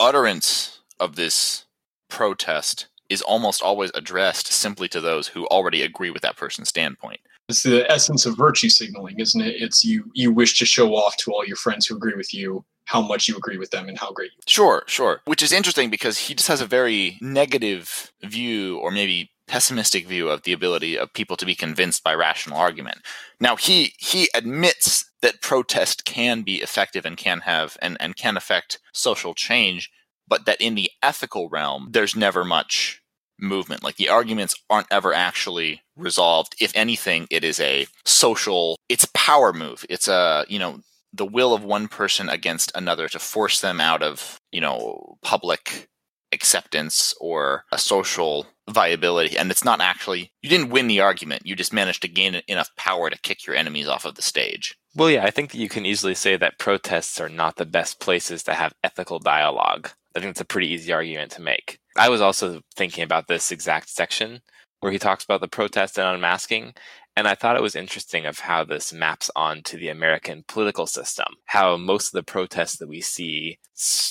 utterance 0.00 0.80
of 1.00 1.16
this 1.16 1.66
protest 2.08 2.86
is 3.08 3.22
almost 3.22 3.62
always 3.62 3.90
addressed 3.94 4.48
simply 4.48 4.88
to 4.88 5.00
those 5.00 5.28
who 5.28 5.46
already 5.46 5.82
agree 5.82 6.10
with 6.10 6.22
that 6.22 6.36
person's 6.36 6.68
standpoint. 6.68 7.20
It's 7.48 7.62
the 7.62 7.90
essence 7.90 8.26
of 8.26 8.36
virtue 8.36 8.68
signaling, 8.68 9.18
isn't 9.20 9.40
it? 9.40 9.56
It's 9.58 9.82
you 9.82 10.10
you 10.12 10.30
wish 10.32 10.58
to 10.58 10.66
show 10.66 10.94
off 10.94 11.16
to 11.18 11.32
all 11.32 11.46
your 11.46 11.56
friends 11.56 11.86
who 11.86 11.96
agree 11.96 12.14
with 12.14 12.34
you 12.34 12.64
how 12.88 13.02
much 13.02 13.28
you 13.28 13.36
agree 13.36 13.58
with 13.58 13.70
them 13.70 13.86
and 13.86 13.98
how 13.98 14.10
great. 14.12 14.30
You. 14.34 14.42
Sure, 14.46 14.82
sure. 14.86 15.20
Which 15.26 15.42
is 15.42 15.52
interesting 15.52 15.90
because 15.90 16.16
he 16.16 16.34
just 16.34 16.48
has 16.48 16.62
a 16.62 16.66
very 16.66 17.18
negative 17.20 18.10
view 18.22 18.78
or 18.78 18.90
maybe 18.90 19.30
pessimistic 19.46 20.06
view 20.06 20.28
of 20.28 20.42
the 20.42 20.54
ability 20.54 20.98
of 20.98 21.12
people 21.12 21.36
to 21.36 21.46
be 21.46 21.54
convinced 21.54 22.02
by 22.02 22.14
rational 22.14 22.58
argument. 22.58 22.98
Now 23.38 23.56
he 23.56 23.92
he 23.98 24.28
admits 24.34 25.04
that 25.20 25.42
protest 25.42 26.06
can 26.06 26.42
be 26.42 26.56
effective 26.56 27.04
and 27.04 27.16
can 27.16 27.40
have 27.40 27.76
and, 27.82 27.98
and 28.00 28.16
can 28.16 28.38
affect 28.38 28.78
social 28.92 29.34
change, 29.34 29.90
but 30.26 30.46
that 30.46 30.60
in 30.60 30.74
the 30.74 30.90
ethical 31.02 31.50
realm 31.50 31.88
there's 31.90 32.16
never 32.16 32.42
much 32.42 33.02
movement. 33.38 33.84
Like 33.84 33.96
the 33.96 34.08
arguments 34.08 34.54
aren't 34.70 34.90
ever 34.90 35.12
actually 35.12 35.82
resolved. 35.94 36.56
If 36.58 36.72
anything, 36.74 37.26
it 37.30 37.44
is 37.44 37.60
a 37.60 37.86
social 38.06 38.78
it's 38.88 39.06
power 39.14 39.52
move. 39.52 39.84
It's 39.90 40.08
a 40.08 40.46
you 40.48 40.58
know 40.58 40.80
the 41.12 41.26
will 41.26 41.54
of 41.54 41.64
one 41.64 41.88
person 41.88 42.28
against 42.28 42.72
another 42.74 43.08
to 43.08 43.18
force 43.18 43.60
them 43.60 43.80
out 43.80 44.02
of 44.02 44.40
you 44.52 44.60
know 44.60 45.18
public 45.22 45.88
acceptance 46.30 47.14
or 47.20 47.64
a 47.72 47.78
social 47.78 48.46
viability. 48.68 49.38
And 49.38 49.50
it's 49.50 49.64
not 49.64 49.80
actually 49.80 50.30
you 50.42 50.50
didn't 50.50 50.70
win 50.70 50.86
the 50.86 51.00
argument. 51.00 51.46
You 51.46 51.56
just 51.56 51.72
managed 51.72 52.02
to 52.02 52.08
gain 52.08 52.42
enough 52.46 52.68
power 52.76 53.08
to 53.08 53.18
kick 53.20 53.46
your 53.46 53.56
enemies 53.56 53.88
off 53.88 54.04
of 54.04 54.14
the 54.14 54.22
stage. 54.22 54.76
Well 54.94 55.10
yeah 55.10 55.24
i 55.24 55.30
think 55.30 55.52
that 55.52 55.58
you 55.58 55.68
can 55.68 55.86
easily 55.86 56.14
say 56.14 56.36
that 56.36 56.58
protests 56.58 57.20
are 57.20 57.28
not 57.28 57.56
the 57.56 57.66
best 57.66 58.00
places 58.00 58.42
to 58.44 58.54
have 58.54 58.74
ethical 58.82 59.18
dialogue. 59.18 59.90
I 60.16 60.20
think 60.20 60.30
it's 60.30 60.40
a 60.40 60.44
pretty 60.44 60.68
easy 60.68 60.92
argument 60.92 61.32
to 61.32 61.42
make. 61.42 61.78
I 61.96 62.08
was 62.08 62.20
also 62.20 62.62
thinking 62.74 63.04
about 63.04 63.28
this 63.28 63.52
exact 63.52 63.88
section 63.88 64.40
where 64.80 64.92
he 64.92 64.98
talks 64.98 65.24
about 65.24 65.40
the 65.40 65.48
protest 65.48 65.98
and 65.98 66.08
unmasking 66.08 66.74
and 67.18 67.26
I 67.26 67.34
thought 67.34 67.56
it 67.56 67.62
was 67.62 67.74
interesting 67.74 68.26
of 68.26 68.38
how 68.38 68.62
this 68.62 68.92
maps 68.92 69.28
onto 69.34 69.76
the 69.76 69.88
American 69.88 70.44
political 70.46 70.86
system. 70.86 71.26
How 71.46 71.76
most 71.76 72.06
of 72.06 72.12
the 72.12 72.22
protests 72.22 72.76
that 72.76 72.88
we 72.88 73.00
see, 73.00 73.58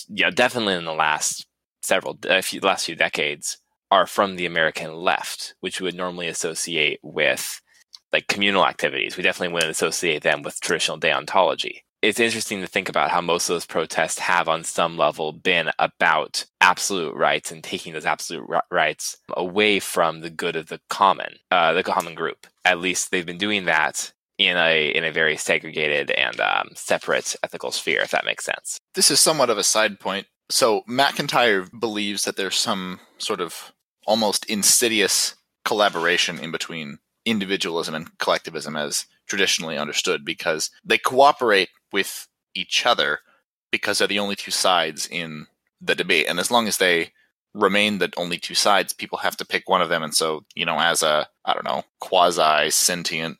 you 0.09 0.25
know, 0.25 0.29
definitely 0.29 0.73
in 0.73 0.83
the 0.83 0.93
last 0.93 1.47
several, 1.81 2.19
a 2.27 2.41
few, 2.41 2.59
last 2.59 2.85
few 2.85 2.95
decades, 2.95 3.59
are 3.89 4.07
from 4.07 4.35
the 4.35 4.45
American 4.45 4.93
left, 4.93 5.55
which 5.61 5.79
we 5.79 5.85
would 5.85 5.95
normally 5.95 6.27
associate 6.27 6.99
with 7.01 7.61
like 8.11 8.27
communal 8.27 8.65
activities. 8.65 9.15
We 9.15 9.23
definitely 9.23 9.53
wouldn't 9.53 9.71
associate 9.71 10.23
them 10.23 10.41
with 10.41 10.59
traditional 10.59 10.99
deontology. 10.99 11.83
It's 12.07 12.21
interesting 12.21 12.61
to 12.61 12.67
think 12.67 12.87
about 12.87 13.11
how 13.11 13.19
most 13.19 13.49
of 13.49 13.55
those 13.55 13.65
protests 13.65 14.17
have, 14.19 14.47
on 14.47 14.63
some 14.63 14.95
level, 14.95 15.33
been 15.33 15.71
about 15.77 16.45
absolute 16.61 17.13
rights 17.13 17.51
and 17.51 17.61
taking 17.61 17.91
those 17.91 18.05
absolute 18.05 18.47
rights 18.71 19.17
away 19.35 19.81
from 19.81 20.21
the 20.21 20.29
good 20.29 20.55
of 20.55 20.67
the 20.67 20.79
common, 20.89 21.35
uh, 21.51 21.73
the 21.73 21.83
common 21.83 22.15
group. 22.15 22.47
At 22.63 22.79
least 22.79 23.11
they've 23.11 23.25
been 23.25 23.37
doing 23.37 23.65
that 23.65 24.13
in 24.37 24.55
a 24.55 24.87
in 24.87 25.03
a 25.03 25.11
very 25.11 25.35
segregated 25.35 26.09
and 26.11 26.39
um, 26.39 26.69
separate 26.75 27.35
ethical 27.43 27.71
sphere, 27.71 27.99
if 27.99 28.11
that 28.11 28.23
makes 28.23 28.45
sense. 28.45 28.79
This 28.95 29.11
is 29.11 29.19
somewhat 29.19 29.49
of 29.49 29.57
a 29.57 29.63
side 29.63 29.99
point. 29.99 30.27
So 30.49 30.83
MacIntyre 30.87 31.67
believes 31.77 32.23
that 32.23 32.37
there's 32.37 32.55
some 32.55 33.01
sort 33.17 33.41
of 33.41 33.73
almost 34.05 34.45
insidious 34.45 35.35
collaboration 35.65 36.39
in 36.39 36.51
between 36.51 36.99
individualism 37.25 37.93
and 37.95 38.17
collectivism 38.17 38.77
as 38.77 39.07
traditionally 39.27 39.77
understood 39.77 40.23
because 40.23 40.71
they 40.85 40.97
cooperate 40.97 41.67
with 41.91 42.27
each 42.55 42.85
other 42.85 43.19
because 43.71 43.97
they're 43.97 44.07
the 44.07 44.19
only 44.19 44.35
two 44.35 44.51
sides 44.51 45.07
in 45.07 45.47
the 45.81 45.95
debate. 45.95 46.27
And 46.27 46.39
as 46.39 46.51
long 46.51 46.67
as 46.67 46.77
they 46.77 47.11
remain 47.53 47.97
the 47.97 48.11
only 48.17 48.37
two 48.37 48.53
sides 48.53 48.93
people 48.93 49.19
have 49.19 49.37
to 49.37 49.45
pick 49.45 49.67
one 49.67 49.81
of 49.81 49.89
them. 49.89 50.03
And 50.03 50.13
so 50.13 50.43
you 50.55 50.65
know 50.65 50.79
as 50.79 51.01
a 51.01 51.27
i 51.45 51.53
don't 51.53 51.65
know 51.65 51.83
quasi 51.99 52.69
sentient 52.69 53.37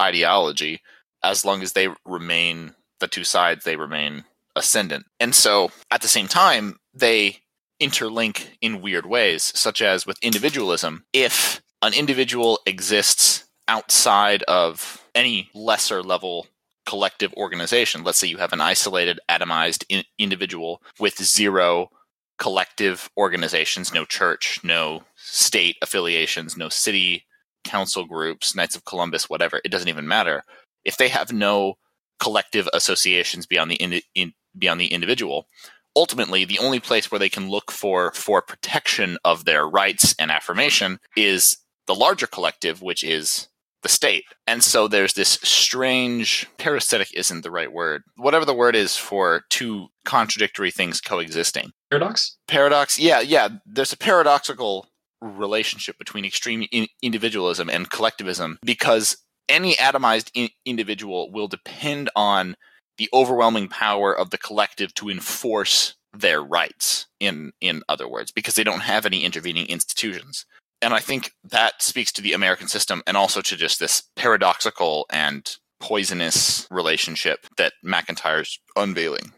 ideology 0.00 0.80
as 1.24 1.44
long 1.44 1.62
as 1.62 1.72
they 1.72 1.88
remain 2.04 2.74
the 3.00 3.08
two 3.08 3.24
sides 3.24 3.64
they 3.64 3.76
remain 3.76 4.24
ascendant. 4.54 5.06
And 5.20 5.34
so 5.34 5.70
at 5.90 6.02
the 6.02 6.08
same 6.08 6.28
time 6.28 6.78
they 6.94 7.40
interlink 7.80 8.46
in 8.60 8.80
weird 8.80 9.06
ways, 9.06 9.52
such 9.54 9.82
as 9.82 10.06
with 10.06 10.18
individualism. 10.22 11.04
If 11.12 11.60
an 11.82 11.92
individual 11.92 12.60
exists 12.66 13.44
outside 13.68 14.42
of 14.44 15.04
any 15.14 15.50
lesser 15.54 16.02
level 16.02 16.46
collective 16.86 17.32
organization, 17.34 18.04
let's 18.04 18.18
say 18.18 18.26
you 18.26 18.38
have 18.38 18.52
an 18.52 18.60
isolated, 18.60 19.20
atomized 19.28 19.84
in- 19.88 20.04
individual 20.18 20.80
with 20.98 21.22
zero 21.22 21.90
collective 22.38 23.10
organizations, 23.16 23.92
no 23.92 24.04
church, 24.04 24.60
no 24.62 25.02
state 25.16 25.76
affiliations, 25.82 26.56
no 26.56 26.68
city 26.68 27.24
council 27.64 28.04
groups, 28.04 28.54
Knights 28.54 28.76
of 28.76 28.84
Columbus, 28.84 29.28
whatever, 29.28 29.60
it 29.64 29.70
doesn't 29.70 29.88
even 29.88 30.06
matter. 30.06 30.42
If 30.84 30.96
they 30.96 31.08
have 31.08 31.32
no 31.32 31.74
collective 32.20 32.68
associations 32.72 33.46
beyond 33.46 33.70
the 33.70 33.76
in, 33.76 34.00
in, 34.14 34.32
beyond 34.56 34.80
the 34.80 34.86
individual, 34.86 35.48
ultimately 35.96 36.44
the 36.44 36.58
only 36.58 36.80
place 36.80 37.10
where 37.10 37.18
they 37.18 37.28
can 37.28 37.48
look 37.48 37.70
for 37.72 38.12
for 38.12 38.40
protection 38.42 39.18
of 39.24 39.44
their 39.44 39.68
rights 39.68 40.14
and 40.18 40.30
affirmation 40.30 41.00
is 41.16 41.58
the 41.86 41.94
larger 41.94 42.26
collective 42.26 42.82
which 42.82 43.02
is 43.02 43.48
the 43.86 43.92
state. 43.92 44.24
And 44.48 44.64
so 44.64 44.88
there's 44.88 45.14
this 45.14 45.38
strange 45.44 46.44
parasitic 46.58 47.14
isn't 47.14 47.42
the 47.42 47.52
right 47.52 47.72
word 47.72 48.02
whatever 48.16 48.44
the 48.44 48.52
word 48.52 48.74
is 48.74 48.96
for 48.96 49.42
two 49.48 49.86
contradictory 50.04 50.72
things 50.72 51.00
coexisting. 51.00 51.70
Paradox? 51.90 52.36
Paradox? 52.48 52.98
Yeah 52.98 53.20
yeah. 53.20 53.48
There's 53.64 53.92
a 53.92 53.96
paradoxical 53.96 54.88
relationship 55.20 55.98
between 55.98 56.24
extreme 56.24 56.66
in- 56.72 56.88
individualism 57.00 57.70
and 57.70 57.88
collectivism 57.88 58.58
because 58.64 59.18
any 59.48 59.74
atomized 59.76 60.32
in- 60.34 60.50
individual 60.64 61.30
will 61.30 61.46
depend 61.46 62.10
on 62.16 62.56
the 62.98 63.08
overwhelming 63.12 63.68
power 63.68 64.12
of 64.12 64.30
the 64.30 64.38
collective 64.38 64.92
to 64.94 65.08
enforce 65.08 65.94
their 66.12 66.42
rights 66.42 67.06
in 67.20 67.52
in 67.60 67.82
other 67.88 68.08
words 68.08 68.32
because 68.32 68.54
they 68.54 68.64
don't 68.64 68.80
have 68.80 69.06
any 69.06 69.22
intervening 69.22 69.66
institutions 69.66 70.44
and 70.82 70.94
i 70.94 71.00
think 71.00 71.32
that 71.44 71.82
speaks 71.82 72.12
to 72.12 72.22
the 72.22 72.32
american 72.32 72.68
system 72.68 73.02
and 73.06 73.16
also 73.16 73.40
to 73.40 73.56
just 73.56 73.78
this 73.80 74.02
paradoxical 74.16 75.06
and 75.10 75.56
poisonous 75.78 76.66
relationship 76.70 77.46
that 77.58 77.74
MacIntyre's 77.82 78.58
unveiling. 78.76 79.34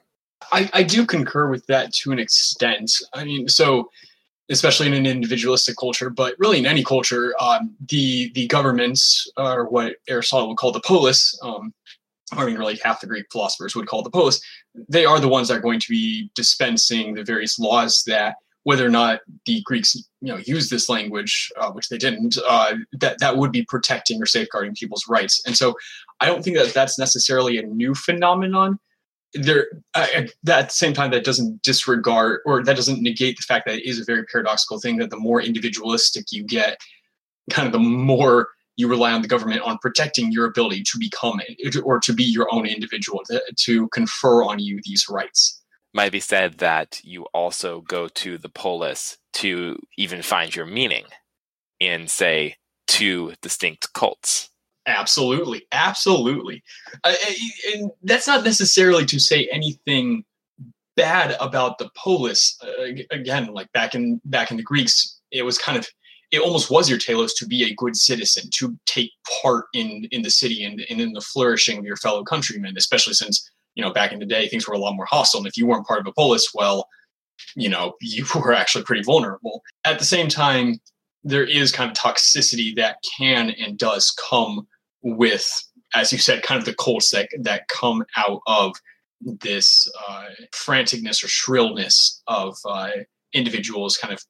I, 0.53 0.71
I 0.73 0.83
do 0.85 1.05
concur 1.05 1.51
with 1.51 1.67
that 1.67 1.93
to 1.95 2.13
an 2.13 2.21
extent. 2.21 2.93
I 3.13 3.25
mean 3.25 3.49
so 3.49 3.91
especially 4.51 4.87
in 4.87 4.95
an 4.95 5.05
individualistic 5.05 5.77
culture, 5.77 6.09
but 6.09 6.35
really 6.39 6.59
in 6.59 6.67
any 6.67 6.83
culture, 6.83 7.35
um, 7.41 7.75
the 7.89 8.31
the 8.35 8.47
governments, 8.47 9.31
or 9.37 9.69
what 9.69 9.97
Aristotle 10.09 10.49
would 10.49 10.57
call 10.57 10.73
the 10.73 10.81
polis, 10.81 11.39
um, 11.43 11.75
I 12.33 12.45
mean, 12.45 12.57
really 12.57 12.79
half 12.83 13.01
the 13.01 13.07
Greek 13.07 13.27
philosophers 13.31 13.75
would 13.75 13.87
call 13.87 14.03
the 14.03 14.11
polis, 14.11 14.41
they 14.89 15.05
are 15.05 15.21
the 15.21 15.29
ones 15.29 15.49
that 15.49 15.59
are 15.59 15.61
going 15.61 15.81
to 15.81 15.89
be 15.89 16.31
dispensing 16.35 17.15
the 17.15 17.25
various 17.25 17.59
laws 17.59 18.03
that, 18.07 18.37
whether 18.69 18.85
or 18.85 18.91
not 18.91 19.21
the 19.47 19.63
Greeks, 19.63 19.95
you 20.21 20.31
know, 20.31 20.37
use 20.37 20.69
this 20.69 20.91
language, 20.91 21.51
uh, 21.57 21.71
which 21.71 21.89
they 21.89 21.97
didn't, 21.97 22.37
uh, 22.47 22.75
that 23.01 23.19
that 23.19 23.39
would 23.39 23.51
be 23.51 23.65
protecting 23.65 24.21
or 24.21 24.27
safeguarding 24.27 24.75
people's 24.75 25.09
rights. 25.09 25.41
And 25.47 25.57
so, 25.57 25.75
I 26.21 26.27
don't 26.27 26.45
think 26.45 26.59
that 26.59 26.75
that's 26.75 26.99
necessarily 26.99 27.57
a 27.57 27.63
new 27.63 27.95
phenomenon 27.95 28.79
there 29.33 29.69
at 29.95 30.35
the 30.43 30.69
same 30.69 30.93
time 30.93 31.11
that 31.13 31.25
doesn't 31.25 31.63
disregard 31.63 32.41
or 32.45 32.63
that 32.63 32.77
doesn't 32.77 33.01
negate 33.01 33.39
the 33.39 33.43
fact 33.43 33.67
that 33.67 33.79
it 33.79 33.89
is 33.89 34.01
a 34.01 34.05
very 34.05 34.25
paradoxical 34.25 34.79
thing 34.79 34.99
that 34.99 35.09
the 35.09 35.17
more 35.17 35.41
individualistic 35.41 36.27
you 36.31 36.45
get 36.45 36.79
kind 37.51 37.67
of 37.67 37.73
the 37.73 37.79
more 37.79 38.49
you 38.77 38.87
rely 38.87 39.13
on 39.13 39.23
the 39.23 39.29
government 39.29 39.63
on 39.63 39.79
protecting 39.79 40.31
your 40.31 40.45
ability 40.45 40.83
to 40.83 40.99
become 40.99 41.41
or 41.85 41.99
to 42.01 42.13
be 42.13 42.25
your 42.25 42.49
own 42.53 42.67
individual 42.67 43.23
to, 43.29 43.43
to 43.57 43.89
confer 43.89 44.43
on 44.45 44.59
you 44.59 44.79
these 44.85 45.09
rights 45.09 45.63
might 45.99 46.13
be 46.13 46.21
said 46.21 46.59
that 46.59 47.01
you 47.03 47.25
also 47.35 47.81
go 47.81 48.07
to 48.07 48.39
the 48.39 48.49
polis 48.49 49.19
to 49.33 49.77
even 49.97 50.23
find 50.23 50.55
your 50.55 50.65
meaning 50.65 51.05
in 51.81 52.07
say 52.07 52.55
two 52.87 53.35
distinct 53.43 53.93
cults. 53.95 54.49
Absolutely, 54.87 55.67
absolutely, 55.73 56.63
uh, 57.03 57.15
and 57.75 57.91
that's 58.05 58.29
not 58.29 58.45
necessarily 58.45 59.05
to 59.07 59.19
say 59.19 59.49
anything 59.51 60.25
bad 60.95 61.37
about 61.41 61.79
the 61.79 61.91
polis. 61.97 62.57
Uh, 62.63 63.03
again, 63.11 63.53
like 63.53 63.71
back 63.73 63.97
in 63.97 64.21
back 64.25 64.53
in 64.53 64.57
the 64.57 64.63
Greeks, 64.63 65.21
it 65.33 65.43
was 65.43 65.59
kind 65.59 65.77
of 65.77 65.85
it 66.31 66.39
almost 66.39 66.71
was 66.71 66.89
your 66.89 67.01
telos 67.01 67.35
to 67.35 67.47
be 67.47 67.65
a 67.65 67.75
good 67.75 67.97
citizen, 67.97 68.49
to 68.55 68.79
take 68.87 69.11
part 69.43 69.65
in 69.75 70.07
in 70.13 70.23
the 70.23 70.31
city 70.31 70.63
and, 70.63 70.81
and 70.89 71.01
in 71.01 71.13
the 71.13 71.21
flourishing 71.21 71.77
of 71.77 71.85
your 71.85 71.97
fellow 71.97 72.23
countrymen, 72.23 72.77
especially 72.77 73.15
since 73.15 73.51
you 73.79 73.85
know 73.85 73.93
back 73.93 74.13
in 74.13 74.19
the 74.19 74.27
day 74.27 74.49
things 74.49 74.67
were 74.67 74.75
a 74.75 74.79
lot 74.79 74.97
more 74.97 75.07
hostile. 75.07 75.39
And 75.39 75.47
if 75.47 75.57
you 75.57 75.65
weren't 75.65 75.87
part 75.87 76.01
of 76.01 76.07
a 76.07 76.13
polis, 76.13 76.53
well, 76.53 76.89
you 77.55 77.69
know 77.69 77.95
you 78.03 78.27
were 78.35 78.53
actually 78.53 78.85
pretty 78.85 79.05
vulnerable. 79.05 79.63
At 79.85 79.99
the 79.99 80.05
same 80.05 80.29
time, 80.29 80.81
there 81.25 81.45
is 81.45 81.73
kind 81.73 81.91
of 81.91 81.97
toxicity 81.97 82.75
that 82.77 82.97
can 83.17 83.51
and 83.51 83.79
does 83.79 84.11
come 84.29 84.67
with, 85.03 85.49
as 85.95 86.13
you 86.13 86.19
said, 86.19 86.43
kind 86.43 86.59
of 86.59 86.65
the 86.67 86.75
cults 86.75 87.11
that 87.11 87.29
that 87.41 87.69
come 87.69 88.05
out 88.17 88.41
of 88.47 88.75
this 89.21 89.91
uh, 90.09 90.27
franticness 90.53 91.25
or 91.25 91.29
shrillness 91.29 92.21
of 92.27 92.57
uh, 92.65 92.91
individuals, 93.33 93.97
kind 93.97 94.13
of 94.13 94.25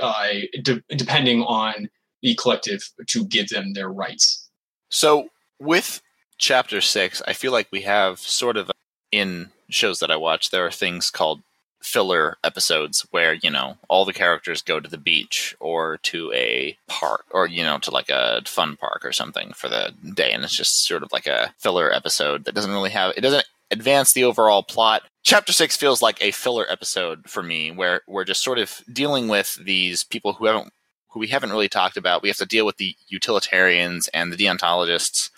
uh, 0.00 0.28
de- 0.62 0.82
depending 0.96 1.42
on 1.42 1.88
the 2.22 2.36
collective 2.36 2.88
to 3.08 3.26
give 3.26 3.48
them 3.48 3.72
their 3.72 3.88
rights. 3.88 4.48
So, 4.90 5.28
with 5.58 6.00
chapter 6.38 6.80
six, 6.80 7.20
I 7.26 7.32
feel 7.32 7.50
like 7.50 7.68
we 7.72 7.82
have 7.82 8.20
sort 8.20 8.56
of 8.56 8.70
in 9.12 9.50
shows 9.68 10.00
that 10.00 10.10
I 10.10 10.16
watch, 10.16 10.50
there 10.50 10.66
are 10.66 10.70
things 10.70 11.10
called 11.10 11.42
filler 11.80 12.38
episodes 12.44 13.04
where 13.10 13.34
you 13.34 13.50
know 13.50 13.76
all 13.88 14.04
the 14.04 14.12
characters 14.12 14.62
go 14.62 14.78
to 14.78 14.88
the 14.88 14.98
beach 14.98 15.56
or 15.58 15.98
to 15.98 16.32
a 16.32 16.76
park 16.86 17.24
or 17.32 17.46
you 17.46 17.62
know 17.62 17.76
to 17.78 17.90
like 17.90 18.08
a 18.08 18.40
fun 18.46 18.76
park 18.76 19.04
or 19.04 19.12
something 19.12 19.52
for 19.52 19.68
the 19.68 19.92
day. 20.14 20.32
And 20.32 20.44
it's 20.44 20.56
just 20.56 20.86
sort 20.86 21.02
of 21.02 21.12
like 21.12 21.26
a 21.26 21.52
filler 21.58 21.92
episode 21.92 22.44
that 22.44 22.54
doesn't 22.54 22.72
really 22.72 22.90
have 22.90 23.12
it 23.16 23.20
doesn't 23.20 23.46
advance 23.70 24.12
the 24.12 24.24
overall 24.24 24.62
plot. 24.62 25.02
Chapter 25.24 25.52
6 25.52 25.76
feels 25.76 26.02
like 26.02 26.22
a 26.22 26.30
filler 26.30 26.66
episode 26.70 27.28
for 27.28 27.42
me 27.42 27.70
where 27.70 28.02
we're 28.06 28.24
just 28.24 28.42
sort 28.42 28.58
of 28.58 28.82
dealing 28.92 29.28
with 29.28 29.56
these 29.64 30.04
people 30.04 30.34
who 30.34 30.46
haven't 30.46 30.72
who 31.08 31.20
we 31.20 31.28
haven't 31.28 31.50
really 31.50 31.68
talked 31.68 31.96
about. 31.96 32.22
We 32.22 32.28
have 32.28 32.38
to 32.38 32.46
deal 32.46 32.64
with 32.64 32.78
the 32.78 32.94
utilitarians 33.08 34.08
and 34.08 34.32
the 34.32 34.36
deontologists 34.36 35.30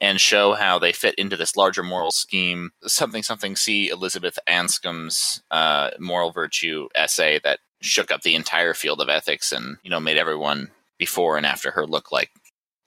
and 0.00 0.20
show 0.20 0.54
how 0.54 0.78
they 0.78 0.92
fit 0.92 1.14
into 1.16 1.36
this 1.36 1.56
larger 1.56 1.82
moral 1.82 2.10
scheme. 2.10 2.70
Something, 2.86 3.22
something. 3.22 3.56
See 3.56 3.88
Elizabeth 3.88 4.38
Anscombe's 4.48 5.42
uh, 5.50 5.90
moral 5.98 6.30
virtue 6.32 6.88
essay 6.94 7.40
that 7.44 7.60
shook 7.80 8.10
up 8.10 8.22
the 8.22 8.34
entire 8.34 8.74
field 8.74 9.00
of 9.00 9.08
ethics 9.08 9.52
and 9.52 9.76
you 9.82 9.90
know 9.90 10.00
made 10.00 10.16
everyone 10.16 10.70
before 10.98 11.36
and 11.36 11.46
after 11.46 11.70
her 11.70 11.86
look 11.86 12.12
like 12.12 12.30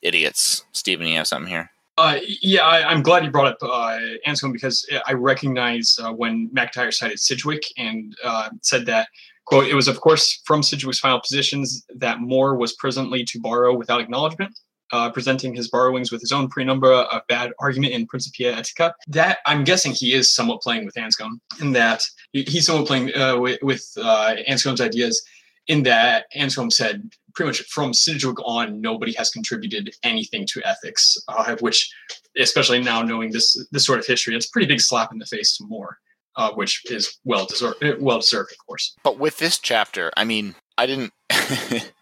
idiots. 0.01 0.65
Stephen, 0.71 1.07
you 1.07 1.17
have 1.17 1.27
something 1.27 1.49
here. 1.49 1.69
Uh, 1.97 2.17
yeah, 2.41 2.63
I, 2.63 2.91
am 2.91 3.03
glad 3.03 3.23
you 3.23 3.29
brought 3.29 3.47
up 3.47 3.57
uh, 3.61 3.99
Anscombe 4.25 4.51
because 4.51 4.87
I 5.05 5.13
recognize 5.13 5.95
uh, 6.01 6.11
when 6.11 6.49
MacIntyre 6.51 6.91
cited 6.91 7.19
Sidgwick 7.19 7.63
and 7.77 8.15
uh, 8.23 8.49
said 8.63 8.87
that, 8.87 9.09
quote, 9.45 9.67
it 9.67 9.75
was, 9.75 9.87
of 9.87 10.01
course, 10.01 10.41
from 10.45 10.63
Sidgwick's 10.63 10.99
final 10.99 11.21
positions 11.21 11.85
that 11.95 12.19
Moore 12.19 12.55
was 12.57 12.73
presently 12.73 13.23
to 13.25 13.39
borrow 13.39 13.75
without 13.75 14.01
acknowledgement 14.01 14.57
uh, 14.93 15.09
presenting 15.09 15.53
his 15.55 15.67
borrowings 15.67 16.11
with 16.11 16.21
his 16.21 16.31
own 16.31 16.47
penumbra 16.47 16.99
of 16.99 17.25
bad 17.27 17.51
argument 17.59 17.93
in 17.93 18.05
Principia 18.05 18.55
Ethica. 18.55 18.93
That 19.07 19.39
I'm 19.45 19.63
guessing 19.63 19.91
he 19.91 20.13
is 20.13 20.33
somewhat 20.33 20.61
playing 20.61 20.85
with 20.85 20.93
Anscombe 20.93 21.39
in 21.59 21.73
that 21.73 22.05
he's 22.31 22.67
somewhat 22.67 22.87
playing 22.87 23.13
uh, 23.15 23.37
with, 23.37 23.59
with 23.63 23.91
uh, 23.97 24.35
Anscombe's 24.47 24.79
ideas. 24.79 25.21
In 25.67 25.83
that 25.83 26.25
Anscombe 26.37 26.71
said 26.71 27.09
pretty 27.33 27.49
much 27.49 27.61
from 27.63 27.93
Sidgwick 27.93 28.37
on, 28.45 28.81
nobody 28.81 29.13
has 29.13 29.31
contributed 29.31 29.95
anything 30.03 30.45
to 30.47 30.61
ethics, 30.63 31.17
uh, 31.27 31.55
which, 31.61 31.91
especially 32.37 32.81
now 32.81 33.01
knowing 33.01 33.31
this 33.31 33.57
this 33.71 33.85
sort 33.85 33.99
of 33.99 34.05
history, 34.05 34.35
it's 34.35 34.45
a 34.45 34.51
pretty 34.51 34.67
big 34.67 34.79
slap 34.81 35.11
in 35.11 35.17
the 35.17 35.25
face 35.25 35.57
to 35.57 35.65
Moore. 35.65 35.97
Uh, 36.35 36.51
which 36.53 36.81
is 36.89 37.19
well 37.25 37.45
deserved, 37.45 37.77
well 37.99 38.17
deserved, 38.17 38.51
of 38.51 38.57
course. 38.65 38.95
But 39.03 39.19
with 39.19 39.37
this 39.37 39.59
chapter, 39.59 40.11
I 40.17 40.23
mean, 40.23 40.55
I 40.79 40.87
didn't 40.87 41.13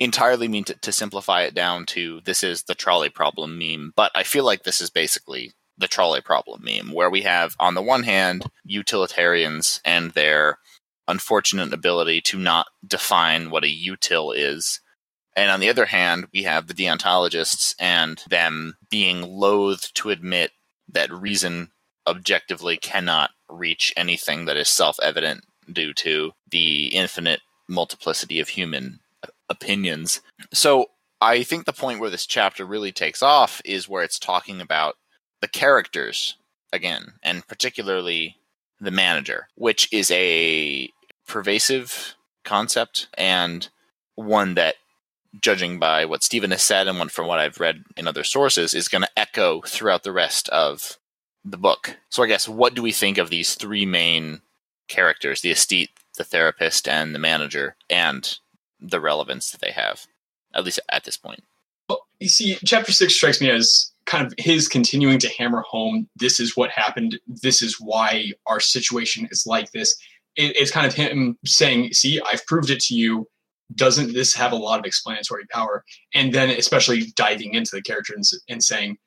entirely 0.00 0.48
mean 0.48 0.64
to, 0.64 0.74
to 0.74 0.92
simplify 0.92 1.42
it 1.42 1.54
down 1.54 1.84
to 1.84 2.22
this 2.24 2.42
is 2.42 2.64
the 2.64 2.74
trolley 2.74 3.10
problem 3.10 3.58
meme, 3.58 3.92
but 3.94 4.10
I 4.14 4.22
feel 4.22 4.44
like 4.44 4.64
this 4.64 4.80
is 4.80 4.90
basically 4.90 5.52
the 5.78 5.88
trolley 5.88 6.22
problem 6.22 6.64
meme, 6.64 6.92
where 6.92 7.10
we 7.10 7.22
have, 7.22 7.54
on 7.60 7.74
the 7.74 7.82
one 7.82 8.02
hand, 8.02 8.44
utilitarians 8.64 9.80
and 9.84 10.10
their 10.12 10.58
unfortunate 11.06 11.72
ability 11.72 12.20
to 12.22 12.38
not 12.38 12.66
define 12.86 13.50
what 13.50 13.64
a 13.64 13.66
util 13.66 14.32
is. 14.34 14.80
And 15.36 15.50
on 15.50 15.60
the 15.60 15.68
other 15.68 15.86
hand, 15.86 16.26
we 16.32 16.42
have 16.42 16.66
the 16.66 16.74
deontologists 16.74 17.74
and 17.78 18.22
them 18.28 18.76
being 18.90 19.22
loath 19.22 19.92
to 19.94 20.10
admit 20.10 20.52
that 20.88 21.12
reason 21.12 21.70
objectively 22.06 22.76
cannot 22.76 23.30
reach 23.48 23.92
anything 23.96 24.46
that 24.46 24.56
is 24.56 24.68
self 24.68 24.98
evident 25.02 25.44
due 25.70 25.92
to 25.94 26.32
the 26.50 26.86
infinite 26.88 27.40
multiplicity 27.68 28.40
of 28.40 28.48
human 28.48 29.00
opinions. 29.48 30.20
So 30.52 30.86
I 31.20 31.42
think 31.42 31.64
the 31.64 31.72
point 31.72 32.00
where 32.00 32.10
this 32.10 32.26
chapter 32.26 32.64
really 32.64 32.92
takes 32.92 33.22
off 33.22 33.60
is 33.64 33.88
where 33.88 34.02
it's 34.02 34.18
talking 34.18 34.60
about 34.60 34.96
the 35.40 35.48
characters 35.48 36.36
again, 36.72 37.14
and 37.22 37.46
particularly 37.46 38.36
the 38.80 38.90
manager, 38.90 39.48
which 39.54 39.92
is 39.92 40.10
a 40.10 40.90
pervasive 41.26 42.14
concept 42.44 43.08
and 43.14 43.68
one 44.14 44.54
that, 44.54 44.76
judging 45.40 45.78
by 45.78 46.04
what 46.04 46.22
Stephen 46.22 46.50
has 46.50 46.62
said 46.62 46.88
and 46.88 46.98
one 46.98 47.08
from 47.08 47.26
what 47.26 47.38
I've 47.38 47.60
read 47.60 47.84
in 47.96 48.08
other 48.08 48.24
sources, 48.24 48.74
is 48.74 48.88
going 48.88 49.02
to 49.02 49.18
echo 49.18 49.60
throughout 49.62 50.02
the 50.02 50.12
rest 50.12 50.48
of 50.48 50.98
the 51.44 51.58
book. 51.58 51.96
So 52.08 52.22
I 52.22 52.26
guess 52.26 52.48
what 52.48 52.74
do 52.74 52.82
we 52.82 52.92
think 52.92 53.18
of 53.18 53.30
these 53.30 53.54
three 53.54 53.86
main 53.86 54.40
characters, 54.88 55.40
the 55.40 55.50
aesthete, 55.50 55.90
the 56.16 56.24
therapist, 56.24 56.88
and 56.88 57.14
the 57.14 57.18
manager, 57.18 57.76
and 57.88 58.38
the 58.80 59.00
relevance 59.00 59.50
that 59.50 59.60
they 59.60 59.72
have, 59.72 60.06
at 60.54 60.64
least 60.64 60.80
at 60.90 61.04
this 61.04 61.16
point. 61.16 61.42
Well, 61.88 62.06
you 62.18 62.28
see, 62.28 62.56
chapter 62.64 62.92
six 62.92 63.14
strikes 63.14 63.40
me 63.40 63.50
as 63.50 63.92
kind 64.06 64.26
of 64.26 64.34
his 64.38 64.68
continuing 64.68 65.18
to 65.18 65.28
hammer 65.28 65.62
home 65.68 66.08
this 66.16 66.40
is 66.40 66.56
what 66.56 66.70
happened, 66.70 67.18
this 67.26 67.62
is 67.62 67.80
why 67.80 68.32
our 68.46 68.60
situation 68.60 69.28
is 69.30 69.46
like 69.46 69.70
this. 69.72 69.96
It, 70.36 70.56
it's 70.56 70.70
kind 70.70 70.86
of 70.86 70.94
him 70.94 71.38
saying, 71.44 71.92
See, 71.92 72.20
I've 72.20 72.44
proved 72.46 72.70
it 72.70 72.80
to 72.84 72.94
you. 72.94 73.28
Doesn't 73.74 74.14
this 74.14 74.34
have 74.34 74.52
a 74.52 74.56
lot 74.56 74.80
of 74.80 74.84
explanatory 74.84 75.46
power? 75.46 75.84
And 76.12 76.32
then, 76.32 76.50
especially 76.50 77.12
diving 77.14 77.54
into 77.54 77.70
the 77.76 77.82
characters 77.82 78.32
and, 78.32 78.54
and 78.54 78.64
saying, 78.64 78.98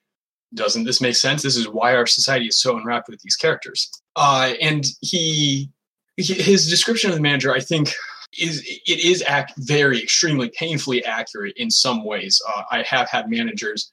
doesn't 0.53 0.83
this 0.83 1.01
make 1.01 1.15
sense? 1.15 1.41
This 1.41 1.57
is 1.57 1.67
why 1.67 1.95
our 1.95 2.05
society 2.05 2.47
is 2.47 2.59
so 2.59 2.77
enwrapped 2.77 3.09
with 3.09 3.21
these 3.21 3.35
characters. 3.35 3.89
Uh, 4.15 4.53
and 4.61 4.85
he, 5.01 5.69
his 6.17 6.69
description 6.69 7.09
of 7.09 7.15
the 7.15 7.21
manager, 7.21 7.53
I 7.53 7.59
think, 7.59 7.93
is 8.39 8.63
it 8.65 8.99
is 8.99 9.23
act 9.27 9.53
very 9.57 10.01
extremely 10.01 10.49
painfully 10.57 11.03
accurate 11.05 11.53
in 11.57 11.69
some 11.69 12.05
ways. 12.05 12.41
Uh, 12.47 12.63
I 12.71 12.81
have 12.83 13.09
had 13.09 13.29
managers 13.29 13.91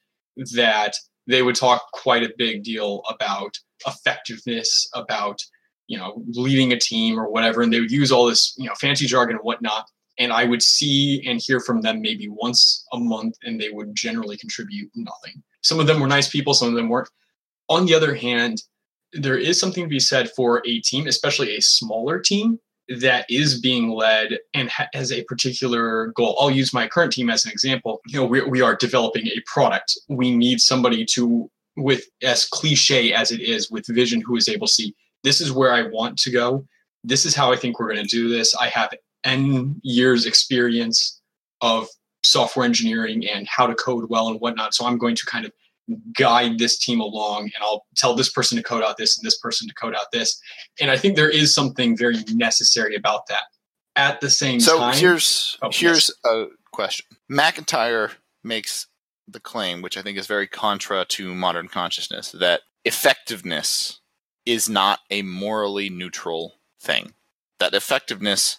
that 0.55 0.95
they 1.27 1.43
would 1.43 1.57
talk 1.57 1.83
quite 1.93 2.23
a 2.23 2.33
big 2.37 2.65
deal 2.65 3.03
about 3.09 3.59
effectiveness, 3.87 4.89
about 4.95 5.41
you 5.91 5.99
know, 5.99 6.23
leading 6.29 6.73
a 6.73 6.79
team 6.79 7.19
or 7.19 7.29
whatever, 7.29 7.63
and 7.63 7.73
they 7.73 7.81
would 7.81 7.91
use 7.91 8.13
all 8.13 8.27
this, 8.27 8.55
you 8.57 8.67
know, 8.67 8.75
fancy 8.81 9.07
jargon 9.07 9.37
and 9.37 9.45
whatnot. 9.45 9.87
And 10.21 10.33
I 10.33 10.45
would 10.45 10.63
see 10.63 11.21
and 11.27 11.41
hear 11.41 11.59
from 11.59 11.83
them 11.83 12.01
maybe 12.01 12.29
once 12.29 12.87
a 12.93 12.99
month, 12.99 13.35
and 13.43 13.61
they 13.61 13.71
would 13.71 13.97
generally 13.97 14.37
contribute 14.37 14.89
nothing. 14.95 15.43
Some 15.63 15.81
of 15.81 15.89
them 15.89 15.99
were 15.99 16.07
nice 16.07 16.29
people, 16.29 16.55
some 16.55 16.69
of 16.69 16.75
them 16.75 16.89
weren't. 16.89 17.09
On 17.69 17.87
the 17.87 17.95
other 17.95 18.15
hand, 18.15 18.63
there 19.13 19.37
is 19.37 19.59
something 19.59 19.83
to 19.83 19.89
be 19.89 19.99
said 19.99 20.31
for 20.31 20.63
a 20.65 20.81
team, 20.81 21.09
especially 21.09 21.57
a 21.57 21.61
smaller 21.61 22.21
team 22.21 22.61
that 22.99 23.25
is 23.31 23.61
being 23.61 23.91
led 23.91 24.39
and 24.55 24.69
ha- 24.69 24.89
has 24.93 25.13
a 25.13 25.23
particular 25.25 26.09
goal. 26.09 26.37
I'll 26.41 26.51
use 26.51 26.75
my 26.75 26.89
current 26.89 27.13
team 27.13 27.31
as 27.31 27.45
an 27.45 27.53
example. 27.53 28.01
You 28.09 28.21
know, 28.21 28.27
we, 28.27 28.43
we 28.43 28.61
are 28.61 28.75
developing 28.75 29.27
a 29.29 29.41
product. 29.47 29.97
We 30.09 30.35
need 30.37 30.61
somebody 30.61 31.05
to, 31.13 31.49
with 31.77 32.05
as 32.23 32.47
cliche 32.47 33.13
as 33.13 33.31
it 33.31 33.41
is, 33.41 33.71
with 33.71 33.87
vision, 33.87 34.21
who 34.21 34.37
is 34.37 34.49
able 34.49 34.67
to 34.67 34.73
see 34.73 34.95
this 35.23 35.41
is 35.41 35.53
where 35.53 35.73
I 35.73 35.83
want 35.83 36.19
to 36.19 36.31
go. 36.31 36.67
This 37.05 37.25
is 37.25 37.35
how 37.35 37.53
I 37.53 37.57
think 37.57 37.79
we're 37.79 37.93
going 37.93 38.07
to 38.07 38.17
do 38.17 38.29
this. 38.29 38.55
I 38.57 38.69
have 38.69 38.93
N 39.25 39.81
years 39.83 40.27
experience 40.27 41.21
of 41.61 41.89
software 42.23 42.67
engineering 42.67 43.27
and 43.29 43.47
how 43.47 43.67
to 43.67 43.75
code 43.75 44.09
well 44.09 44.29
and 44.29 44.41
whatnot. 44.41 44.75
So 44.75 44.87
I'm 44.87 44.99
going 44.99 45.15
to 45.17 45.27
kind 45.27 45.45
of 45.45 45.53
guide 46.17 46.59
this 46.59 46.79
team 46.79 47.01
along 47.01 47.43
and 47.43 47.63
I'll 47.63 47.85
tell 47.97 48.15
this 48.15 48.31
person 48.31 48.57
to 48.57 48.63
code 48.63 48.83
out 48.83 48.97
this 48.97 49.19
and 49.19 49.27
this 49.27 49.39
person 49.39 49.69
to 49.69 49.75
code 49.75 49.95
out 49.95 50.07
this. 50.13 50.41
And 50.81 50.91
I 50.91 50.97
think 50.97 51.17
there 51.17 51.31
is 51.31 51.55
something 51.55 51.97
very 51.97 52.17
necessary 52.33 52.95
about 52.95 53.27
that. 53.29 53.43
At 53.97 54.21
the 54.21 54.31
same 54.31 54.61
so 54.61 54.79
time. 54.79 54.95
So 54.95 55.01
here's 55.01 55.59
oh, 55.63 55.71
here's 55.73 56.11
yes. 56.25 56.33
a 56.33 56.47
question. 56.71 57.07
MacIntyre 57.29 58.13
makes 58.45 58.87
the 59.27 59.41
claim, 59.41 59.83
which 59.83 59.97
I 59.97 60.03
think 60.03 60.17
is 60.17 60.27
very 60.27 60.47
contra 60.47 61.05
to 61.05 61.35
modern 61.35 61.69
consciousness, 61.69 62.33
that 62.33 62.63
effectiveness 62.85 64.01
is 64.47 64.69
not 64.69 65.01
a 65.11 65.23
morally 65.23 65.91
neutral 65.91 66.55
thing. 66.81 67.15
That 67.59 67.75
effectiveness 67.75 68.59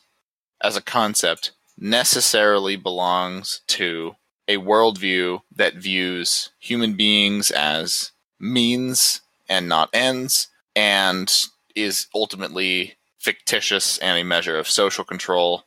as 0.62 0.76
a 0.76 0.82
concept 0.82 1.52
necessarily 1.78 2.76
belongs 2.76 3.62
to 3.68 4.16
a 4.52 4.58
worldview 4.58 5.42
that 5.56 5.76
views 5.76 6.52
human 6.60 6.94
beings 6.94 7.52
as 7.52 8.12
means 8.38 9.22
and 9.48 9.70
not 9.70 9.90
ends, 9.94 10.50
and 10.76 11.48
is 11.74 12.08
ultimately 12.14 12.96
fictitious 13.18 13.98
and 14.00 14.20
a 14.20 14.26
measure 14.26 14.58
of 14.58 14.68
social 14.68 15.06
control, 15.06 15.64